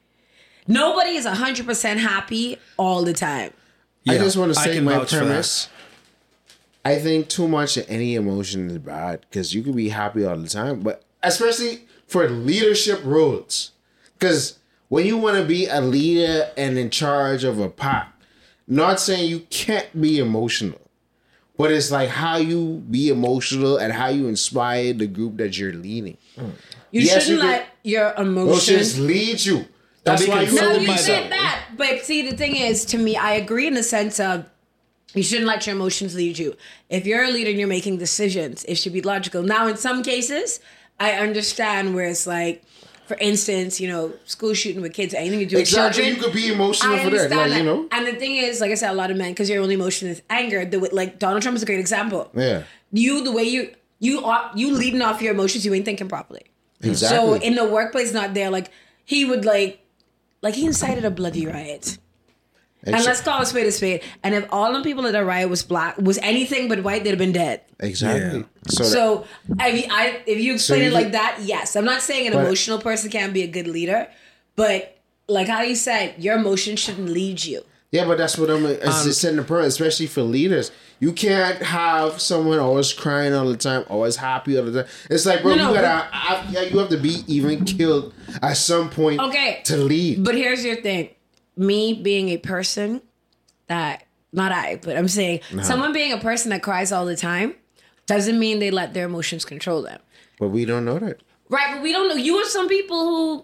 [0.68, 3.52] nobody is hundred percent happy all the time.
[4.08, 5.26] I Yeah, just want to I say can my vouch for that.
[5.26, 5.70] premise.
[6.86, 10.38] I think too much of any emotion is bad because you can be happy all
[10.38, 13.72] the time, but especially for leadership roles.
[14.18, 18.08] Because when you want to be a leader and in charge of a pop,
[18.68, 20.80] not saying you can't be emotional,
[21.58, 25.74] but it's like how you be emotional and how you inspire the group that you're
[25.74, 26.18] leading.
[26.38, 29.00] You Yes, shouldn't you can- let your Emotions emotions.
[29.00, 29.66] lead you.
[30.08, 33.34] That's why you No, you said that, but see, the thing is, to me, I
[33.34, 34.46] agree in the sense of
[35.14, 36.56] you shouldn't let your emotions lead you.
[36.90, 39.42] If you're a leader and you're making decisions, it should be logical.
[39.44, 40.60] Now, in some cases,
[41.00, 42.64] I understand where it's like,
[43.06, 46.16] for instance, you know, school shooting with kids, anything to do with Exactly, children.
[46.18, 47.88] you could be emotional I for that, like, you know.
[47.92, 50.10] And the thing is, like I said, a lot of men, because your only emotion
[50.10, 50.66] is anger.
[50.66, 52.30] The, like Donald Trump is a great example.
[52.34, 52.64] Yeah.
[52.92, 56.44] You, the way you you are, you leading off your emotions, you ain't thinking properly.
[56.82, 57.18] Exactly.
[57.18, 58.50] So in the workplace, not there.
[58.50, 58.72] Like
[59.06, 59.84] he would like,
[60.42, 61.98] like he incited a bloody riot.
[62.84, 64.02] And let's call a spade a spade.
[64.24, 67.10] And if all the people at the riot was black, was anything but white, they'd
[67.10, 67.62] have been dead.
[67.80, 68.40] exactly.
[68.40, 68.46] Yeah.
[68.70, 69.26] So, that- So
[69.60, 71.76] I, mean, I if you explain you it like think- that, yes.
[71.76, 74.08] I'm not saying an But- emotional person can't be a good leader,
[74.56, 74.98] but
[75.28, 77.64] like how you said, your emotions shouldn't lead you.
[77.92, 80.72] Yeah, but that's what I'm it's Um, setting the point, especially for leaders.
[81.00, 84.92] You can't have someone always crying all the time, always happy all the time.
[85.10, 88.14] It's like, bro, No, no, you gotta, I, yeah, you have to be even killed
[88.42, 89.62] at some point Okay.
[89.66, 90.24] to lead.
[90.24, 91.10] But here's your thing.
[91.56, 93.02] Me being a person
[93.68, 94.04] that
[94.34, 97.56] not I, but I'm saying someone being a person that cries all the time
[98.08, 100.00] doesn't mean they let their emotions control them.
[100.40, 101.22] But we don't know that.
[101.50, 102.16] Right, but we don't know.
[102.16, 103.44] You have some people who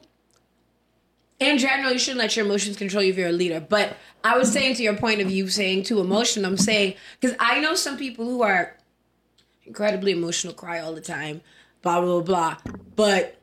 [1.39, 3.60] in general you shouldn't let your emotions control you if you're a leader.
[3.60, 7.35] But I was saying to your point of you saying too emotional, I'm saying because
[7.39, 8.77] I know some people who are
[9.65, 11.41] incredibly emotional, cry all the time,
[11.81, 12.57] blah blah blah.
[12.64, 12.73] blah.
[12.95, 13.38] But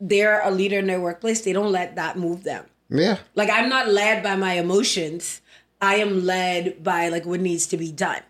[0.00, 1.42] they're a leader in their workplace.
[1.42, 2.64] They don't let that move them.
[2.88, 3.18] Yeah.
[3.34, 5.40] Like I'm not led by my emotions.
[5.80, 8.22] I am led by like what needs to be done.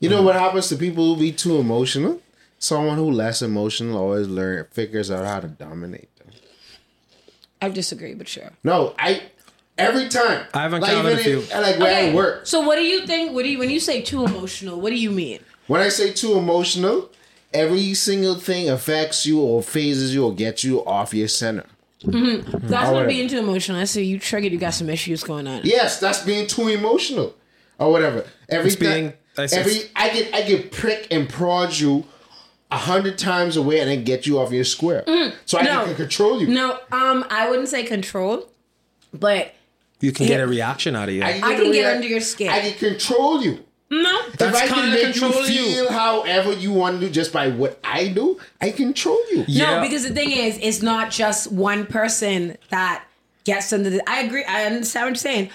[0.00, 2.22] You know what happens to people who be too emotional?
[2.58, 6.08] Someone who less emotional always learn figures out how to dominate.
[7.60, 8.50] I disagree, but sure.
[8.64, 9.22] No, I
[9.76, 10.46] every time.
[10.54, 11.60] I've like, encountered even a if- few.
[11.60, 12.46] Like where I work.
[12.46, 13.32] So what do you think?
[13.32, 14.80] What do you when you say too emotional?
[14.80, 15.40] What do you mean?
[15.66, 17.10] When I say too emotional,
[17.52, 21.64] every single thing affects you or phases you or gets you off your center.
[22.04, 22.50] Mm-hmm.
[22.58, 23.08] That's not whatever.
[23.08, 23.78] being too emotional.
[23.78, 24.52] I so you triggered.
[24.52, 25.62] You got some issues going on.
[25.64, 27.34] Yes, that's being too emotional.
[27.78, 28.24] Or whatever.
[28.48, 32.04] Every It's being- I every I get I get prick and prod you
[32.70, 35.04] a hundred times away and then get you off your square.
[35.46, 35.84] so I no.
[35.86, 36.48] can control you.
[36.48, 38.48] No, um, I wouldn't say control,
[39.14, 39.54] but
[40.00, 41.22] You can get a reaction out of you.
[41.22, 42.50] I can the get way under your skin.
[42.50, 43.64] I can control you.
[43.90, 44.20] no.
[44.36, 45.88] That's if I can kinda make you controlling you.
[45.88, 49.44] however you want to do just by what I do, I control you.
[49.48, 49.76] Yeah.
[49.76, 53.04] No, because the thing is, it's not just one person that
[53.44, 54.02] gets under the.
[54.06, 54.44] I agree.
[54.44, 55.50] I understand what you're saying.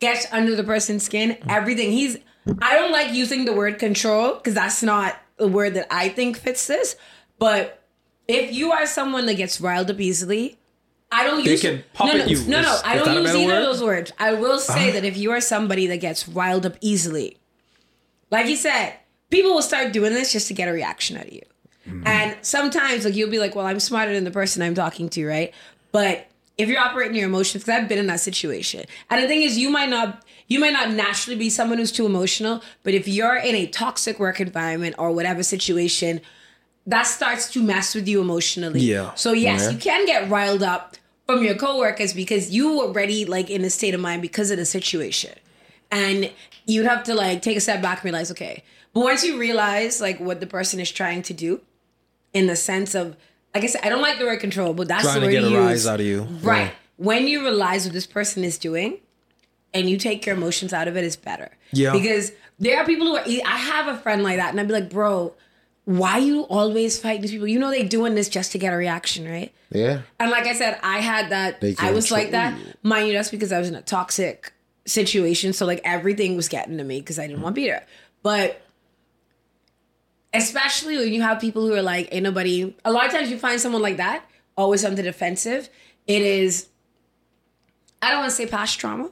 [0.00, 1.36] Gets under the person's skin.
[1.48, 1.92] Everything.
[1.92, 2.16] He's.
[2.62, 6.38] I don't like using the word control because that's not the word that I think
[6.38, 6.96] fits this.
[7.38, 7.82] But
[8.28, 10.56] if you are someone that gets riled up easily,
[11.12, 11.60] I don't They use.
[11.60, 12.44] can no, puppet no, you.
[12.46, 13.52] No, no, Is- I don't use either of word?
[13.52, 13.62] Uh-huh.
[13.66, 14.12] those words.
[14.18, 17.36] I will say that if you are somebody that gets riled up easily,
[18.30, 18.94] like you said,
[19.30, 21.42] people will start doing this just to get a reaction out of you.
[22.06, 25.26] And sometimes, like you'll be like, "Well, I'm smarter than the person I'm talking to,
[25.26, 25.52] right?"
[25.92, 29.42] But if you're operating your emotions, because I've been in that situation, and the thing
[29.42, 33.08] is, you might not, you might not naturally be someone who's too emotional, but if
[33.08, 36.20] you're in a toxic work environment or whatever situation,
[36.86, 38.80] that starts to mess with you emotionally.
[38.80, 39.14] Yeah.
[39.14, 39.70] So yes, Yeah.
[39.70, 40.96] you can get riled up
[41.26, 44.58] from your coworkers because you were already like in a state of mind because of
[44.58, 45.32] the situation.
[45.90, 46.30] And
[46.66, 48.62] you'd have to like take a step back and realize, okay.
[48.92, 51.60] But once you realize like what the person is trying to do,
[52.34, 53.16] in the sense of
[53.54, 55.50] like I said, I don't like the word control, but that's Trying the to word
[55.50, 56.22] get a rise out of you.
[56.42, 56.72] Right.
[56.96, 58.98] When you realize what this person is doing
[59.74, 61.50] and you take your emotions out of it, it's better.
[61.72, 61.92] Yeah.
[61.92, 64.72] Because there are people who are, I have a friend like that, and I'd be
[64.72, 65.34] like, bro,
[65.84, 67.46] why you always fight these people?
[67.46, 69.52] You know they doing this just to get a reaction, right?
[69.70, 70.02] Yeah.
[70.18, 71.62] And like I said, I had that.
[71.78, 72.58] I was like that.
[72.58, 72.72] you.
[72.82, 74.54] Mind you, that's because I was in a toxic
[74.86, 75.52] situation.
[75.52, 77.84] So like everything was getting to me because I didn't want to be there.
[78.22, 78.62] But
[80.32, 82.74] especially when you have people who are like, ain't nobody.
[82.84, 84.24] A lot of times you find someone like that,
[84.56, 85.68] always on the defensive.
[86.06, 86.68] It is.
[88.00, 89.10] I don't want to say past trauma,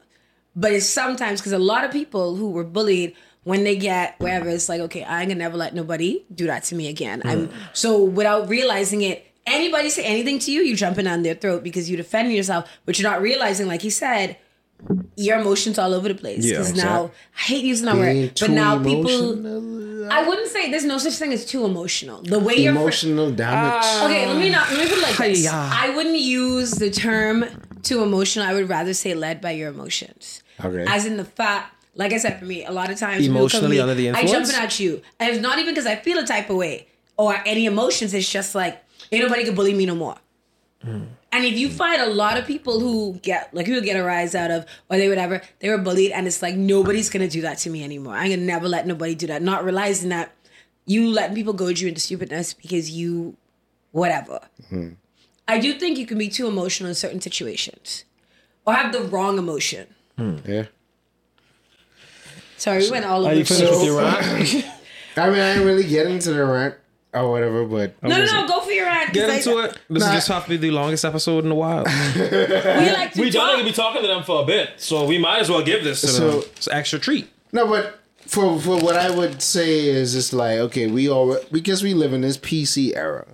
[0.55, 3.15] but it's sometimes because a lot of people who were bullied
[3.45, 6.63] when they get wherever it's like, okay, I ain't gonna never let nobody do that
[6.65, 7.23] to me again.
[7.25, 11.63] I'm so without realizing it, anybody say anything to you, you jumping on their throat
[11.65, 14.37] because you're defending yourself, but you're not realizing, like he said,
[15.17, 16.45] your emotions all over the place.
[16.45, 19.33] Yeah, Because now I hate using that Being word, but now people.
[19.33, 20.13] emotional.
[20.13, 22.23] I wouldn't say there's no such thing as too emotional.
[22.23, 22.73] The way you're.
[22.73, 23.85] Emotional damage.
[23.85, 25.47] Uh, okay, let me not let me put it like this.
[25.49, 27.45] I wouldn't use the term
[27.83, 28.45] too emotional.
[28.47, 30.42] I would rather say led by your emotions.
[30.63, 30.85] Okay.
[30.89, 33.49] As in the fact, like I said, for me, a lot of times people come
[33.49, 35.97] to Emotionally under the influence, I jumping at you, and it's not even because I
[35.97, 38.15] feel a type of way or any emotions.
[38.15, 40.17] It's just like ain't nobody can bully me no more.
[40.83, 41.05] Hmm.
[41.31, 44.35] And if you find a lot of people who get like who get a rise
[44.35, 47.59] out of or they whatever, they were bullied and it's like nobody's gonna do that
[47.59, 48.15] to me anymore.
[48.15, 49.43] I'm gonna never let nobody do that.
[49.43, 50.33] Not realizing that
[50.85, 53.37] you letting people goad you into stupidness because you
[53.93, 54.41] whatever.
[54.69, 54.91] Hmm.
[55.49, 58.05] I do think you can be too emotional in certain situations.
[58.65, 59.89] Or have the wrong emotion.
[60.19, 60.37] Hmm.
[60.47, 60.65] Yeah.
[62.57, 63.79] Sorry, we went all over Are you the finished place.
[63.81, 64.67] with your rant?
[65.17, 66.75] I mean, I didn't really get into the rant
[67.13, 69.07] or whatever, but oh, No, no, no, go for your rant.
[69.09, 69.79] 'cause Get I- into it.
[69.91, 70.09] This Nah.
[70.11, 71.85] is just have to be the longest episode in a while.
[72.17, 73.57] We like to we talk.
[73.57, 76.01] done be talking to them for a bit, so we might as well give this
[76.03, 76.51] to So- them.
[76.57, 77.29] It's an extra treat.
[77.53, 81.83] No, but for for what I would say is it's like okay, we all because
[81.83, 83.27] we live in this PC era,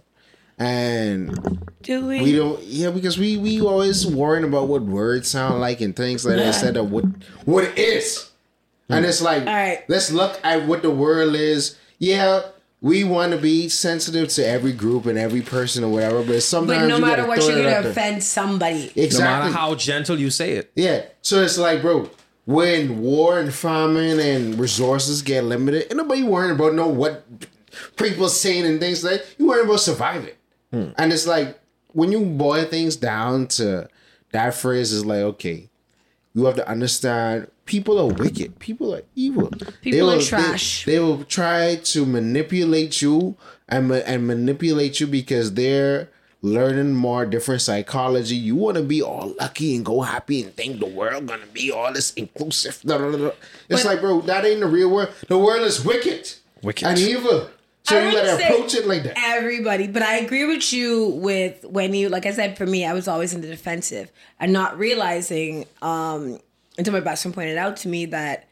[0.59, 2.21] and Do we?
[2.23, 2.63] we don't.
[2.65, 6.47] Yeah, because we we always worrying about what words sound like and things like that
[6.47, 7.05] instead of what
[7.45, 8.31] what it is.
[8.91, 9.85] And it's like, All right.
[9.89, 11.77] let's look at what the world is.
[11.99, 12.43] Yeah,
[12.81, 16.83] we want to be sensitive to every group and every person or whatever, but sometimes
[16.83, 17.91] but no you matter what, you're gonna there.
[17.91, 18.91] offend somebody.
[18.97, 19.51] No Exactly.
[19.51, 20.71] matter how gentle you say it.
[20.75, 21.05] Yeah.
[21.23, 22.09] So it's like, bro,
[22.47, 27.27] when war and famine and resources get limited, and nobody worrying about know what
[27.97, 29.27] people saying and things like that.
[29.39, 30.35] You worrying about surviving.
[30.73, 30.89] Hmm.
[30.99, 31.59] And it's like
[31.93, 33.89] when you boil things down to
[34.33, 35.69] that phrase is like, okay,
[36.35, 38.59] you have to understand people are wicked.
[38.59, 39.51] People are evil.
[39.81, 40.85] People are will- trash.
[40.85, 43.37] They, will try to manipulate you
[43.69, 48.37] and and manipulate you because they're learning more different psychology.
[48.37, 51.73] You want to be all lucky and go happy and think the world gonna be
[51.73, 52.81] all this inclusive.
[52.85, 55.09] It's But- like, bro, that ain't the real world.
[55.27, 56.31] The world is wicked,
[56.63, 56.87] Wicked.
[56.87, 57.49] and evil.
[57.89, 59.15] So I you gotta approach it like that.
[59.17, 62.93] Everybody, but I agree with you with when you, like I said, for me, I
[62.93, 64.11] was always in the defensive
[64.41, 66.39] and not realizing um
[66.77, 68.47] until my best friend pointed out to me that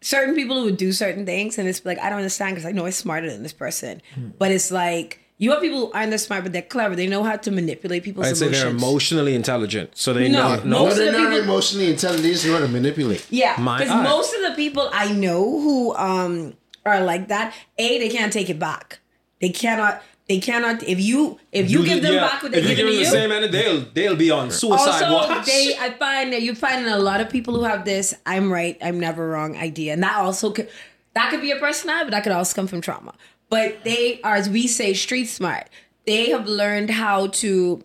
[0.00, 2.86] certain people would do certain things, and it's like I don't understand because I know
[2.86, 4.28] I'm smarter than this person, Hmm.
[4.38, 6.96] but it's like you have people who aren't that smart, but they're clever.
[6.96, 8.62] They know how to manipulate people's I'd say emotions.
[8.64, 9.90] they're emotionally intelligent.
[9.94, 10.56] So they No, know.
[10.56, 12.22] most No, of they're the not people- emotionally intelligent.
[12.24, 13.24] They just know how to manipulate.
[13.30, 16.54] Yeah, because most of the people I know who um
[16.88, 19.00] are like that, a they can't take it back.
[19.40, 20.02] They cannot.
[20.28, 20.82] They cannot.
[20.82, 23.04] If you if you, give them yeah, back what they're if you giving give to
[23.04, 25.46] them you, the same end, they'll they'll be on suicide also watch.
[25.46, 28.76] they I find that you find a lot of people who have this I'm right,
[28.82, 29.94] I'm never wrong idea.
[29.94, 30.68] And that also could
[31.14, 33.14] that could be a personality, but that could also come from trauma.
[33.48, 35.68] But they are, as we say, street smart.
[36.06, 37.82] They have learned how to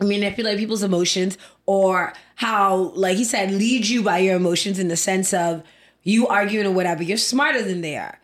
[0.00, 4.96] manipulate people's emotions or how, like he said, lead you by your emotions in the
[4.96, 5.62] sense of
[6.02, 7.02] you arguing or whatever.
[7.02, 8.18] You're smarter than they are.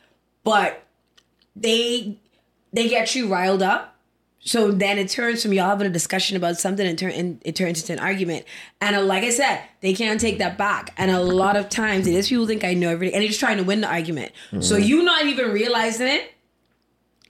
[0.44, 0.86] But
[1.56, 2.18] they
[2.72, 3.94] they get you riled up
[4.44, 7.56] so then it turns from y'all having a discussion about something and turn and it
[7.56, 8.44] turns into an argument.
[8.80, 10.92] And uh, like I said, they can't take that back.
[10.98, 13.40] And a lot of times it is people think I know everything and they're just
[13.40, 14.32] trying to win the argument.
[14.60, 16.30] So you not even realizing it,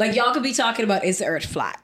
[0.00, 1.80] like y'all could be talking about is the earth flat?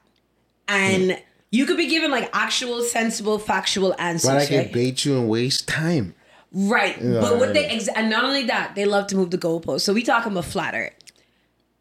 [0.67, 1.17] And
[1.49, 4.29] you could be given like actual, sensible, factual answers.
[4.29, 4.73] But I can right?
[4.73, 6.13] bait you and waste time.
[6.53, 6.99] Right.
[6.99, 9.81] but what they ex- and not only that, they love to move the goalpost.
[9.81, 10.93] So we talking about flat earth.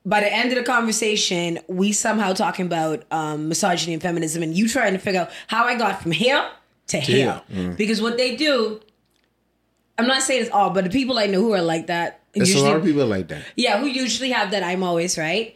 [0.05, 4.55] By the end of the conversation, we somehow talking about um, misogyny and feminism, and
[4.55, 6.49] you trying to figure out how I got from here
[6.89, 7.43] to here.
[7.53, 7.77] Mm.
[7.77, 8.81] Because what they do,
[9.99, 12.55] I'm not saying it's all, but the people I know who are like that, There's
[12.55, 13.45] a lot of people like that.
[13.57, 15.55] yeah, who usually have that I'm always right.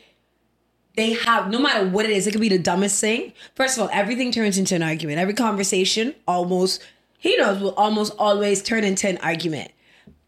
[0.96, 3.32] They have no matter what it is, it could be the dumbest thing.
[3.56, 5.18] First of all, everything turns into an argument.
[5.18, 6.82] Every conversation almost
[7.24, 9.70] he knows will almost always turn into an argument.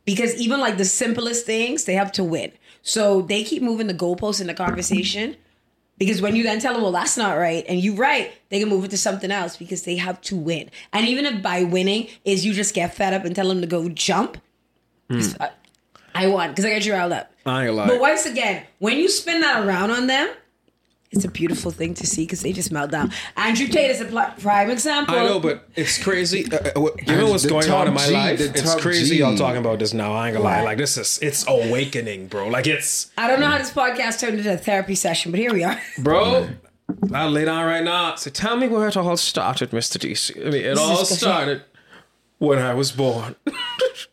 [0.07, 2.53] Because even like the simplest things, they have to win.
[2.87, 5.37] So they keep moving the goalposts in the conversation.
[5.99, 8.69] Because when you then tell them, well, that's not right, and you right, they can
[8.69, 10.71] move it to something else because they have to win.
[10.93, 13.67] And even if by winning is you just get fed up and tell them to
[13.67, 14.37] go jump,
[15.11, 15.21] hmm.
[15.41, 15.51] I-
[16.15, 17.31] I won because I got you riled up.
[17.47, 17.87] I ain't gonna lie.
[17.89, 20.29] But once again, when you spin that around on them,
[21.13, 23.13] it's a beautiful thing to see because they just melt down.
[23.37, 25.15] Andrew Tate is a prime example.
[25.15, 26.51] I know, but it's crazy.
[26.51, 29.17] Uh, uh, what- given And what's the going on in my G, life, it's crazy
[29.17, 29.21] G.
[29.21, 30.13] y'all talking about this now.
[30.13, 30.63] I ain't gonna lie.
[30.63, 32.49] Like this is it's awakening, bro.
[32.49, 35.53] Like it's I don't know how this podcast turned into a therapy session, but here
[35.53, 35.81] we are.
[35.99, 36.49] bro.
[37.13, 38.15] I'll lay down right now.
[38.15, 39.99] So tell me where it all started, Mr.
[39.99, 40.41] DC.
[40.41, 41.63] I mean, it all started
[42.39, 43.35] when I was born.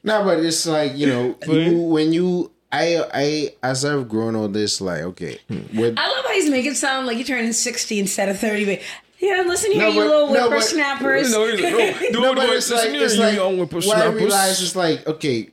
[0.05, 4.47] No, but it's like you know, you, when you, I, I, as I've grown all
[4.49, 5.39] this, like okay,
[5.73, 8.65] with I love how he's making it sound like you're turning 60 instead of 30.
[8.65, 8.81] But
[9.19, 11.31] yeah, listen here, No, you but- little no, but- whippersnappers.
[11.31, 11.73] No, he's like,
[12.11, 14.59] no, no, but do it's like Listen it's here, like you young what I realize
[14.61, 15.49] is like okay,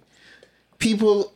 [0.78, 1.32] people.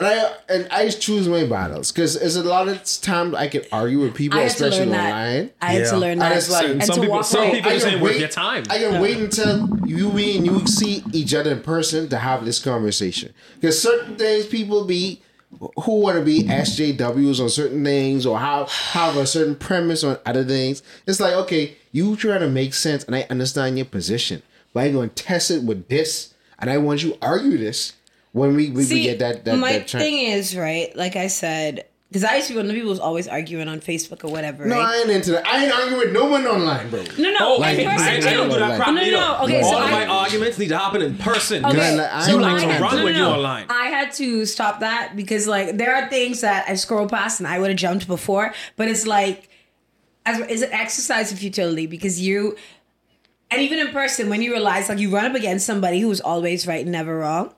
[0.00, 3.62] And I and I choose my battles because there's a lot of times I can
[3.70, 5.06] argue with people, I had to especially learn that.
[5.12, 5.50] online.
[5.62, 5.96] I had to Yeah.
[5.96, 6.36] learn And that.
[6.36, 8.20] it's like- and some to people- walk some people- I just can ain't worth wait.
[8.20, 8.64] your time.
[8.70, 12.44] I can wait until you we and you see each other in person to have
[12.44, 13.32] this conversation.
[13.60, 15.20] Because certain things people be
[15.84, 20.18] who want to be SJWs on certain things or how have a certain premise on
[20.26, 20.82] other things.
[21.06, 24.42] It's like okay, you try to make sense, and I understand your position,
[24.72, 27.92] but I'm going to test it with this, and I want you to argue this
[28.34, 30.94] when we we, we See, get that that, my that tra- thing is right.
[30.96, 33.66] Like I said, because I used to be one of the people who's always arguing
[33.68, 34.66] on Facebook or whatever.
[34.66, 34.86] No, right?
[34.86, 35.46] I ain't into that.
[35.46, 37.02] I ain't arguing with no one online, bro.
[37.18, 38.30] no, no, Oh, in person I, I too.
[38.30, 39.38] don't do that crap No, no, no.
[39.44, 41.64] Okay, All so of I- my arguments need to happen in person.
[41.64, 41.96] Okay.
[41.96, 43.34] Like, I You like to run No, when no, you're no.
[43.36, 43.66] online.
[43.70, 47.46] I had to stop that because like there are things that I scroll past and
[47.48, 49.48] I would have jumped before, but it's like
[50.26, 52.56] as is an exercise of futility because you
[53.50, 56.66] and even in person when you realize like you run up against somebody who's always
[56.66, 57.52] right and never wrong,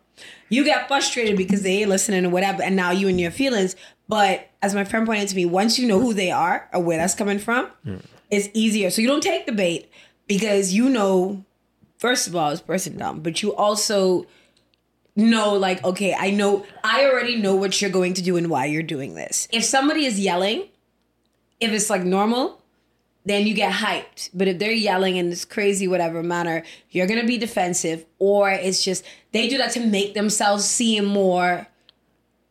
[0.49, 3.77] you get frustrated because they ain't listening or whatever, and now you and your feelings.
[4.09, 6.99] But as my friend pointed to me, once you know who they are or where
[6.99, 7.71] that's coming from,
[8.31, 8.91] it's easier.
[8.91, 9.91] So you don't take the bait
[10.27, 11.45] because you know,
[11.99, 14.27] first of all, this person dumb, but you also
[15.17, 18.67] know, like, okay, I know, I already know what you're going to do and why
[18.67, 19.49] you're doing this.
[19.51, 20.69] If somebody is yelling,
[21.59, 22.61] if it's like normal,
[23.27, 24.31] then you get hyped.
[24.33, 28.83] But if they're yelling in this crazy whatever manner, you're gonna be defensive, or it's
[28.83, 31.67] just they do that to make themselves seem more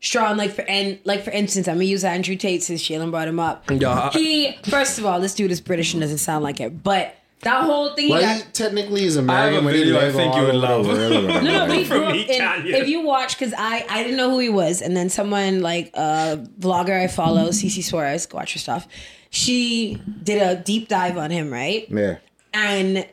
[0.02, 0.38] strong.
[0.38, 3.40] Like for and like for instance, I'm gonna use Andrew Tate since Shailen brought him
[3.40, 3.64] up.
[3.72, 4.12] Yeah.
[4.12, 7.64] He first of all, this dude is British and doesn't sound like it, but that
[7.64, 8.08] whole thing.
[8.08, 9.54] he Well, got- he technically is American.
[9.54, 10.88] I have a but video I live think you would love.
[10.88, 13.86] world No, no, but he grew From up me, in, if you watch, because I,
[13.90, 17.84] I didn't know who he was, and then someone like a vlogger I follow, Cece
[17.84, 18.88] Suarez, go watch her stuff.
[19.36, 21.86] She did a deep dive on him, right?
[21.90, 22.18] Yeah.
[22.54, 23.08] And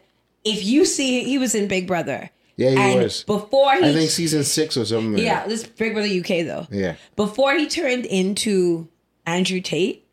[0.44, 2.30] if you see, he was in Big Brother.
[2.56, 3.24] Yeah, he and was.
[3.24, 5.14] Before he, I think season six or something.
[5.14, 6.66] like yeah, this Big Brother UK though.
[6.70, 6.94] Yeah.
[7.16, 8.88] Before he turned into
[9.26, 10.06] Andrew Tate,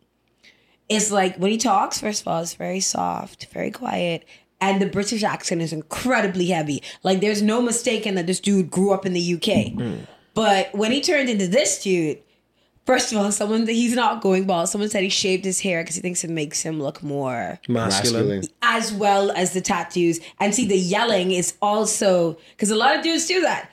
[0.87, 4.25] it's like when he talks, first of all, it's very soft, very quiet.
[4.61, 6.81] And the British accent is incredibly heavy.
[7.03, 9.73] Like there's no mistaking that this dude grew up in the UK.
[9.73, 10.07] Mm.
[10.33, 12.19] But when he turned into this dude,
[12.89, 14.67] first of all, someone he's not going bald.
[14.67, 18.27] Someone said he shaved his hair because he thinks it makes him look more Masculine.
[18.27, 18.43] Masculine.
[18.63, 20.19] as well as the tattoos.
[20.39, 23.69] And see, the yelling is also because a lot of dudes do that.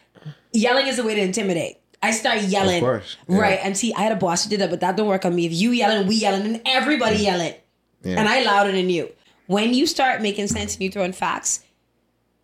[0.53, 1.79] Yelling is a way to intimidate.
[2.03, 3.39] I start yelling, Of course, yeah.
[3.39, 3.59] right?
[3.63, 5.47] And see, I had a boss who did that, but that don't work on me.
[5.47, 7.55] If you yelling, we yelling, and everybody yelling,
[8.05, 8.21] Yeah.
[8.21, 9.11] and I louder than you.
[9.47, 11.65] When you start making sense and you throwing facts,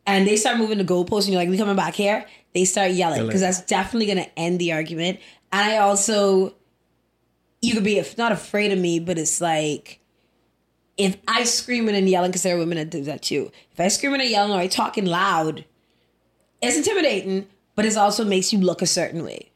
[0.07, 2.25] and they start moving the goalposts, and you're like, "We coming back here?"
[2.55, 5.21] They start yelling because that's definitely gonna end the argument.
[5.53, 6.55] And I also,
[7.63, 10.01] you could be af- not afraid of me, but it's like
[10.99, 13.51] if I screaming and yelling, because there are women that do that too.
[13.73, 15.65] If I screaming and yelling or I talking loud,
[16.61, 19.51] it's intimidating, but it also makes you look a certain way.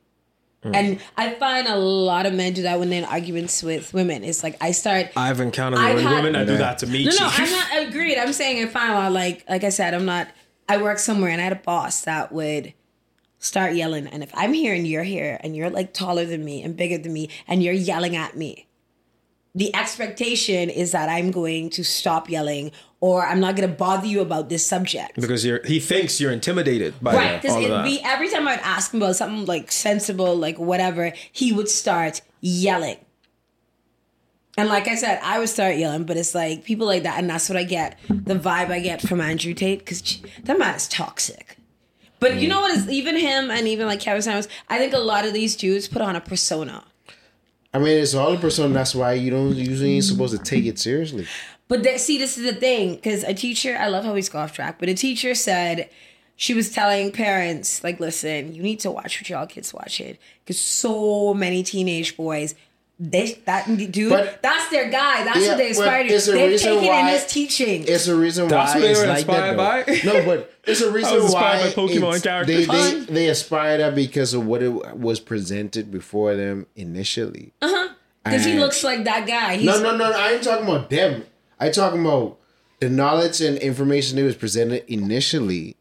[0.62, 0.74] Mm.
[0.74, 4.24] And I find a lot of men do that when they're in arguments with women.
[4.24, 5.09] It's like I start.
[5.16, 7.05] I've encountered I've women, had- women that do that to me.
[7.05, 7.31] No, no.
[7.31, 8.19] I'm not agreed.
[8.19, 10.28] I'm saying I find like like I said, I'm not.
[10.69, 12.74] I work somewhere and I had a boss that would
[13.47, 16.62] start yelling, and if I'm here and you're here and you're like taller than me
[16.62, 18.66] and bigger than me and you're yelling at me,
[19.55, 24.06] the expectation is that I'm going to stop yelling or I'm not going to bother
[24.06, 25.14] you about this subject.
[25.20, 27.85] because you're he thinks you're intimidated by Right, because all it'd that.
[27.85, 32.20] be every time I'd ask him about something like sensible, like whatever, he would start
[32.40, 32.98] yelling.
[34.59, 37.28] And like I said, I would start yelling, but it's like people like that, and
[37.28, 40.89] that's what I get the vibe I get from Andrew Tate because that man is
[40.89, 41.56] toxic.
[42.19, 42.51] But you mm.
[42.51, 45.33] know what is even him and even like Kevin Samuels, I think a lot of
[45.33, 46.85] these dudes put on a persona.
[47.75, 48.73] I mean, it's all a persona.
[48.73, 51.27] That's why you don't usually ain't supposed to take it seriously.
[51.69, 54.39] But that, see, this is the thing because a teacher, I love how we go
[54.39, 55.91] off track, but a teacher said
[56.37, 60.59] she was telling parents, like, listen, you need to watch what y'all kids watching because
[60.59, 62.55] so many teenage boys.
[62.98, 65.23] They that dude, But- that's their guy.
[65.24, 66.09] That's Yeah, what they but aspire to.
[66.32, 67.85] They're reason taking in why- his teaching.
[67.86, 69.86] It's a reason That's why what they it's were like inspired that.
[69.86, 69.93] by?
[70.12, 70.12] though.
[70.20, 72.66] No, but it's a reason was why by Pokemon characters.
[72.66, 77.52] They, they they aspire that because of what it was presented before them initially.
[77.60, 77.89] Uh-huh
[78.24, 79.56] because he looks like that guy.
[79.56, 80.10] He's, No, no, no.
[80.10, 81.24] I ain't talking about them.
[81.60, 82.39] I talking about
[82.81, 85.77] the knowledge and information that was presented initially,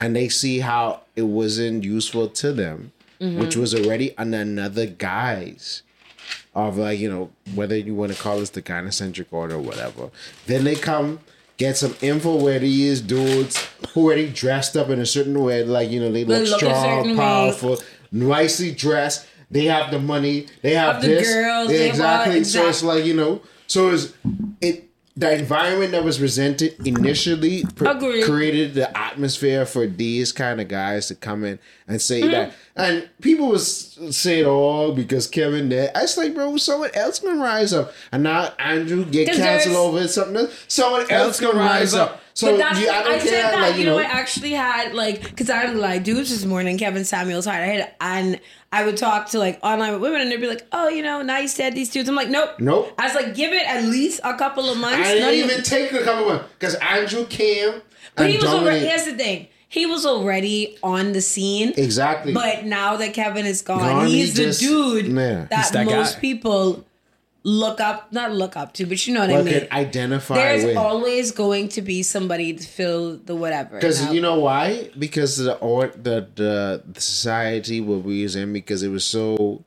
[0.00, 3.38] and they see how it wasn't useful to them, Mm-hmm.
[3.40, 5.82] which was already on another guise
[6.54, 10.10] of like you know whether you want to call this the gynocentric order or whatever.
[10.46, 11.20] Then they come
[11.58, 13.56] get some info where these dudes
[13.94, 17.16] who already dressed up in a certain way, like you know they look, look strong,
[17.16, 17.78] powerful,
[18.12, 19.26] nicely dressed.
[19.50, 20.46] They have the money.
[20.62, 21.28] They have Have the this.
[21.32, 22.44] girls, they have all- exactly.
[22.44, 23.40] So it's like you know.
[23.68, 24.12] So it's
[24.60, 24.85] it.
[25.18, 27.88] The environment that was resented initially pr-
[28.24, 32.30] created the atmosphere for these kind of guys to come in and say Mm-hmm.
[32.32, 32.52] that.
[32.76, 37.40] And people was saying, "Oh, because Kevin there." I was like, "Bro, someone else can
[37.40, 40.36] rise up." And now Andrew get canceled over something.
[40.36, 40.64] else.
[40.68, 42.20] Someone else can rise up.
[42.36, 45.22] So but that's, yeah, I I said that, like, you know, I actually had like,
[45.22, 48.40] because I was like dudes this morning, Kevin Samuels hired, I had, and
[48.70, 51.22] I would talk to like online with women, and they'd be like, "Oh, you know,
[51.22, 52.92] now you said these dudes." I'm like, "Nope, Nope.
[52.98, 55.64] I was like, "Give it at least a couple of months." I didn't not even
[55.64, 57.80] take a couple of months because Andrew came
[58.14, 58.80] but and he was already.
[58.80, 58.88] dominated.
[58.90, 61.72] Here's the thing: he was already on the scene.
[61.78, 62.34] Exactly.
[62.34, 65.46] But now that Kevin is gone, Gone, he's he the just- dude Yeah.
[65.48, 66.20] that, He's that most guy.
[66.20, 66.84] people
[67.46, 69.54] look up, not look up to, but you know what I mean.
[69.54, 70.76] could identify There's with.
[70.76, 73.76] always going to be somebody to fill the whatever.
[73.76, 74.90] Because you know why?
[74.98, 79.62] Because the or the, the the society we was in because it was so,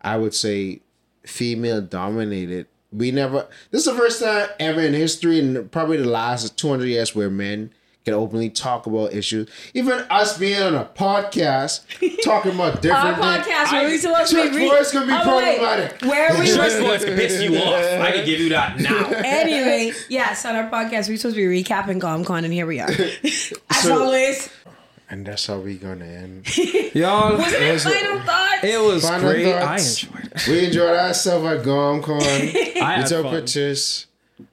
[0.00, 0.80] I would say,
[1.26, 2.68] female dominated.
[2.92, 3.48] We never.
[3.72, 7.14] This is the first time ever in history, and probably the last two hundred years,
[7.14, 7.72] where men
[8.04, 9.48] can openly talk about issues.
[9.74, 11.82] Even us being on a podcast,
[12.24, 13.46] talking about Our different things.
[13.46, 15.58] podcast, where we supposed to be re- boys can be Oh, wait.
[15.58, 16.02] problematic.
[16.02, 18.00] Where we Church boys can piss you off.
[18.00, 19.06] I can give you that now.
[19.24, 22.88] anyway, yes, on our podcast, we're supposed to be recapping GomCon, and here we are.
[23.70, 24.48] As So- always,
[25.10, 26.46] And that's how we gonna end.
[26.94, 28.64] Y'all, wasn't it was it- final thoughts?
[28.64, 29.52] it was Final great.
[29.54, 30.46] I enjoyed it.
[30.48, 32.22] We enjoyed ourselves at GomCon.
[32.22, 33.34] I we had took fun.
[33.34, 34.06] pictures.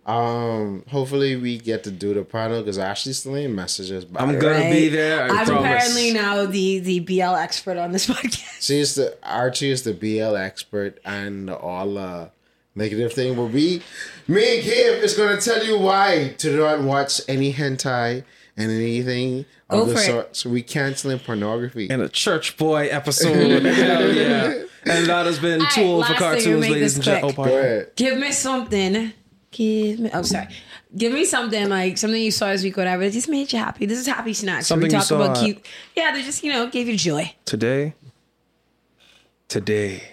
[0.07, 4.05] Um, hopefully we get to do the panel because Ashley still ain't messages.
[4.05, 5.23] But I'm gonna be there.
[5.23, 5.49] I I'm promise.
[5.65, 8.65] apparently now the the BL expert on this podcast.
[8.65, 12.29] She's the Archie is the BL expert and all uh
[12.73, 13.81] negative thing will be
[14.29, 18.23] me and Kim is gonna tell you why to not watch any hentai
[18.55, 20.05] and anything Go of the for it.
[20.05, 20.35] sort.
[20.37, 21.87] So we canceling pornography.
[21.89, 23.63] in a church boy episode.
[23.65, 24.63] Hell yeah.
[24.85, 27.35] And that has been right, Too Old for Cartoons, ladies and gentlemen.
[27.37, 27.91] Oh, Go ahead.
[27.97, 29.11] Give me something.
[29.51, 30.09] Give me.
[30.13, 30.47] Oh, sorry.
[30.95, 33.03] Give me something like something you saw this week, whatever.
[33.05, 33.85] That just made you happy.
[33.85, 34.67] This is happy snacks.
[34.67, 35.65] Something we you talk saw about cute.
[35.95, 37.33] Yeah, they just you know gave you joy.
[37.45, 37.93] Today,
[39.47, 40.03] today.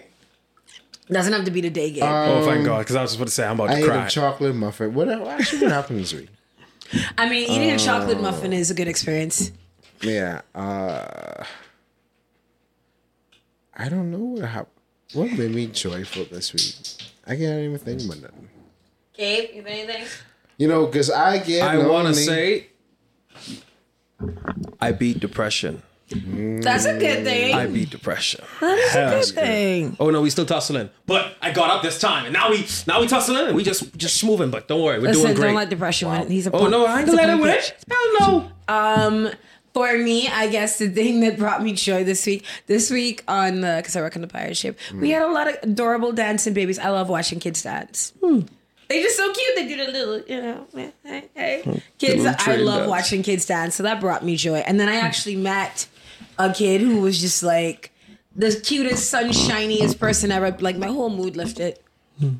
[1.09, 2.03] Doesn't have to be the day game.
[2.03, 3.89] oh, thank God, because I was just about to say I'm about I to ate
[3.89, 4.05] cry.
[4.07, 4.93] a chocolate muffin.
[4.93, 6.29] What actually what happened this week?
[7.17, 7.77] I mean, eating a Oh.
[7.77, 9.51] chocolate muffin is a good experience.
[10.01, 10.41] Yeah.
[10.55, 11.43] Uh
[13.77, 14.71] I don't know what happened.
[15.13, 17.09] What made me joyful this week?
[17.27, 18.49] I can't even think about nothing.
[19.17, 20.05] Gabe, you have anything?
[20.57, 22.13] You know, because I get I want to lonely.
[22.13, 22.67] say,
[24.79, 25.81] I beat depression.
[26.09, 27.55] That's a good thing.
[27.55, 28.41] I beat depression.
[28.61, 29.97] that is a good thing.
[29.99, 30.89] Oh no, we still tussling.
[31.07, 33.95] But I got up this time, and now we now we tussling, and we just
[33.97, 34.51] just moving.
[34.51, 35.47] But don't worry, we're Listen, doing great.
[35.47, 36.29] don't let depression win.
[36.29, 38.19] He's a oh no, I ain't He's gonna a let it punk win.
[38.19, 38.19] bitch.
[38.21, 39.25] Hell no.
[39.27, 39.33] Um,
[39.73, 43.61] for me, I guess the thing that brought me joy this week, this week on
[43.61, 46.53] the because I work on the pirate ship, we had a lot of adorable dancing
[46.53, 46.77] babies.
[46.77, 48.13] I love watching kids dance.
[48.87, 49.55] They just so cute.
[49.55, 50.67] They do the little, you know,
[51.03, 51.81] hey, hey.
[51.97, 52.25] kids.
[52.25, 52.89] I love dance.
[52.89, 54.57] watching kids dance, so that brought me joy.
[54.57, 55.87] And then I actually met
[56.37, 57.91] a kid who was just like
[58.35, 60.55] the cutest, sunshiniest person ever.
[60.59, 61.79] Like my whole mood lifted.
[62.19, 62.35] Hmm.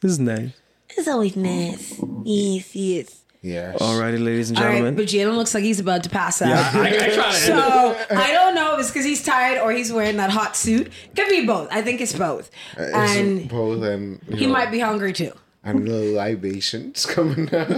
[0.00, 0.50] This is nice.
[0.96, 2.00] It's always nice.
[2.24, 3.16] Yes, yes.
[3.42, 3.78] Yes.
[3.78, 4.96] Alrighty, ladies and All right, gentlemen.
[4.96, 6.48] but Jalen looks like he's about to pass out.
[6.48, 7.32] Yeah, I, I try to.
[7.32, 10.92] So I don't know if it's because he's tired or he's wearing that hot suit.
[11.16, 11.68] Could be both.
[11.70, 12.50] I think it's both.
[12.78, 15.32] Uh, it's and both and he know, might be hungry too.
[15.62, 17.68] And the libations coming out.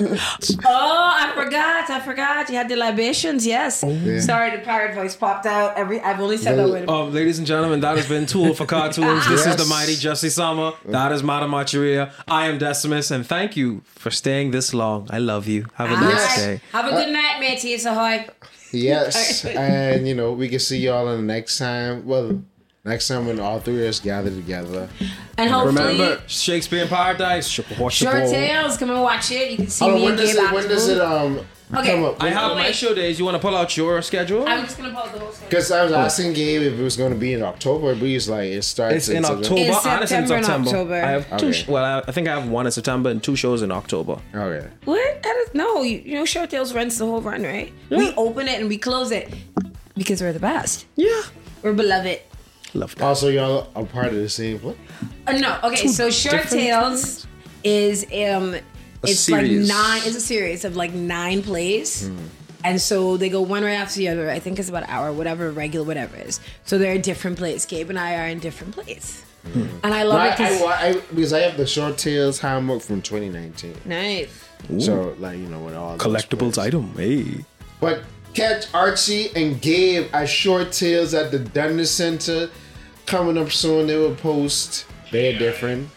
[0.64, 1.90] Oh, I forgot.
[1.90, 2.48] I forgot.
[2.48, 3.44] You had the libations.
[3.44, 3.82] Yes.
[3.86, 4.20] Yeah.
[4.20, 5.76] Sorry, the pirate voice popped out.
[5.76, 6.88] Every I've only said that with.
[6.88, 9.26] Um, ladies and gentlemen, that has been Too Old for Cartoons.
[9.32, 10.74] This is the mighty Jesse Sama.
[10.84, 12.12] That is Mata Machiria.
[12.28, 15.08] I am Decimus, and thank you for staying this long.
[15.10, 15.66] I love you.
[15.74, 16.36] Have a All nice right.
[16.36, 16.60] day.
[16.72, 17.72] Have a good night, matey.
[17.72, 18.28] It's a hi.
[18.70, 22.06] yes, and you know we can see y'all in the next time.
[22.06, 22.42] Well,
[22.84, 24.88] next time when all three of us gather together.
[25.38, 27.46] And hopefully, Remember, Shakespeare in Paradise.
[27.48, 28.76] Short short tales.
[28.76, 29.50] Come and watch it.
[29.52, 30.52] You can see Oh, me when and does Gabe it?
[30.52, 31.40] When does it um
[31.74, 31.92] Okay.
[31.94, 32.22] come up?
[32.22, 33.18] I have Oh, my show days.
[33.18, 34.46] You want to pull out your schedule?
[34.46, 35.32] I'm just gonna pause the whole.
[35.32, 35.48] schedule.
[35.48, 38.28] Because I was asking Gabe if it was going to be in October, but he's
[38.28, 38.94] like it starts.
[38.96, 39.42] It's in September.
[39.44, 39.60] October.
[39.62, 40.68] In Honestly, in September and September.
[40.68, 40.94] October.
[40.94, 41.46] I have two.
[41.46, 41.52] Okay.
[41.52, 44.18] Sh- well, I, I think I have one in September and two shows in October.
[44.34, 44.68] Okay.
[44.84, 45.22] What?
[45.22, 45.80] That is no.
[45.82, 47.72] You, you know, Short Tales runs the whole run, right?
[47.90, 49.32] We open it and we close it
[49.96, 50.84] because we're the best.
[50.96, 51.22] Yeah,
[51.62, 52.20] We're beloved.
[52.74, 53.04] Love that.
[53.04, 54.58] Also, y'all are part of the same.
[54.60, 54.76] What?
[55.26, 55.88] Uh, no, okay.
[55.88, 57.26] So Short different Tales
[57.64, 58.56] is um,
[59.02, 60.02] it's like nine.
[60.04, 62.10] It's a series of like nine plays.
[62.64, 64.30] And so they go one right after the other.
[64.30, 66.40] I think it's about an hour, whatever, regular, whatever it is.
[66.64, 67.66] So they're in different plays.
[67.66, 69.24] Gabe and I are in different plays.
[69.52, 72.80] And I love I, it 'cause- I, I, because I have the Short Tales handbook
[72.82, 73.74] from 2019.
[73.84, 74.28] nice.
[74.78, 76.58] So like you know with all those Collectibles plays.
[76.58, 76.94] item.
[76.96, 77.44] Hey.
[77.80, 82.48] But catch Archie and Gabe at Short Tales at the Dundas Center
[83.06, 83.86] coming up soon.
[83.86, 84.86] They will post.
[85.10, 85.88] They're different.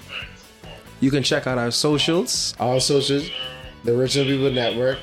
[0.99, 2.56] You can check out our socials.
[2.60, 3.30] All socials,
[3.84, 4.99] the Original People Network.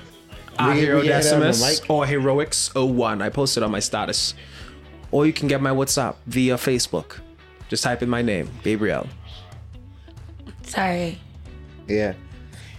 [0.58, 3.22] Our Hero we had it on the Decimus or Heroics 01.
[3.22, 4.34] I posted on my status.
[5.10, 7.18] Or you can get my WhatsApp via Facebook.
[7.68, 9.06] Just type in my name, Gabriel.
[10.62, 11.18] Sorry.
[11.88, 12.14] Yeah.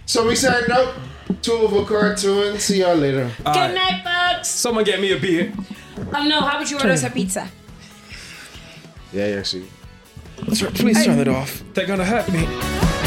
[0.06, 0.94] So we signed up.
[1.42, 2.58] Tool a cartoon.
[2.58, 3.30] See y'all later.
[3.38, 4.48] Good night, folks.
[4.48, 5.52] Someone get me a beer.
[6.12, 7.48] Um, no, how about you order us a pizza?
[9.14, 9.64] Yeah, yeah, see.
[10.36, 11.62] Please turn it off.
[11.72, 13.03] They're gonna hurt me.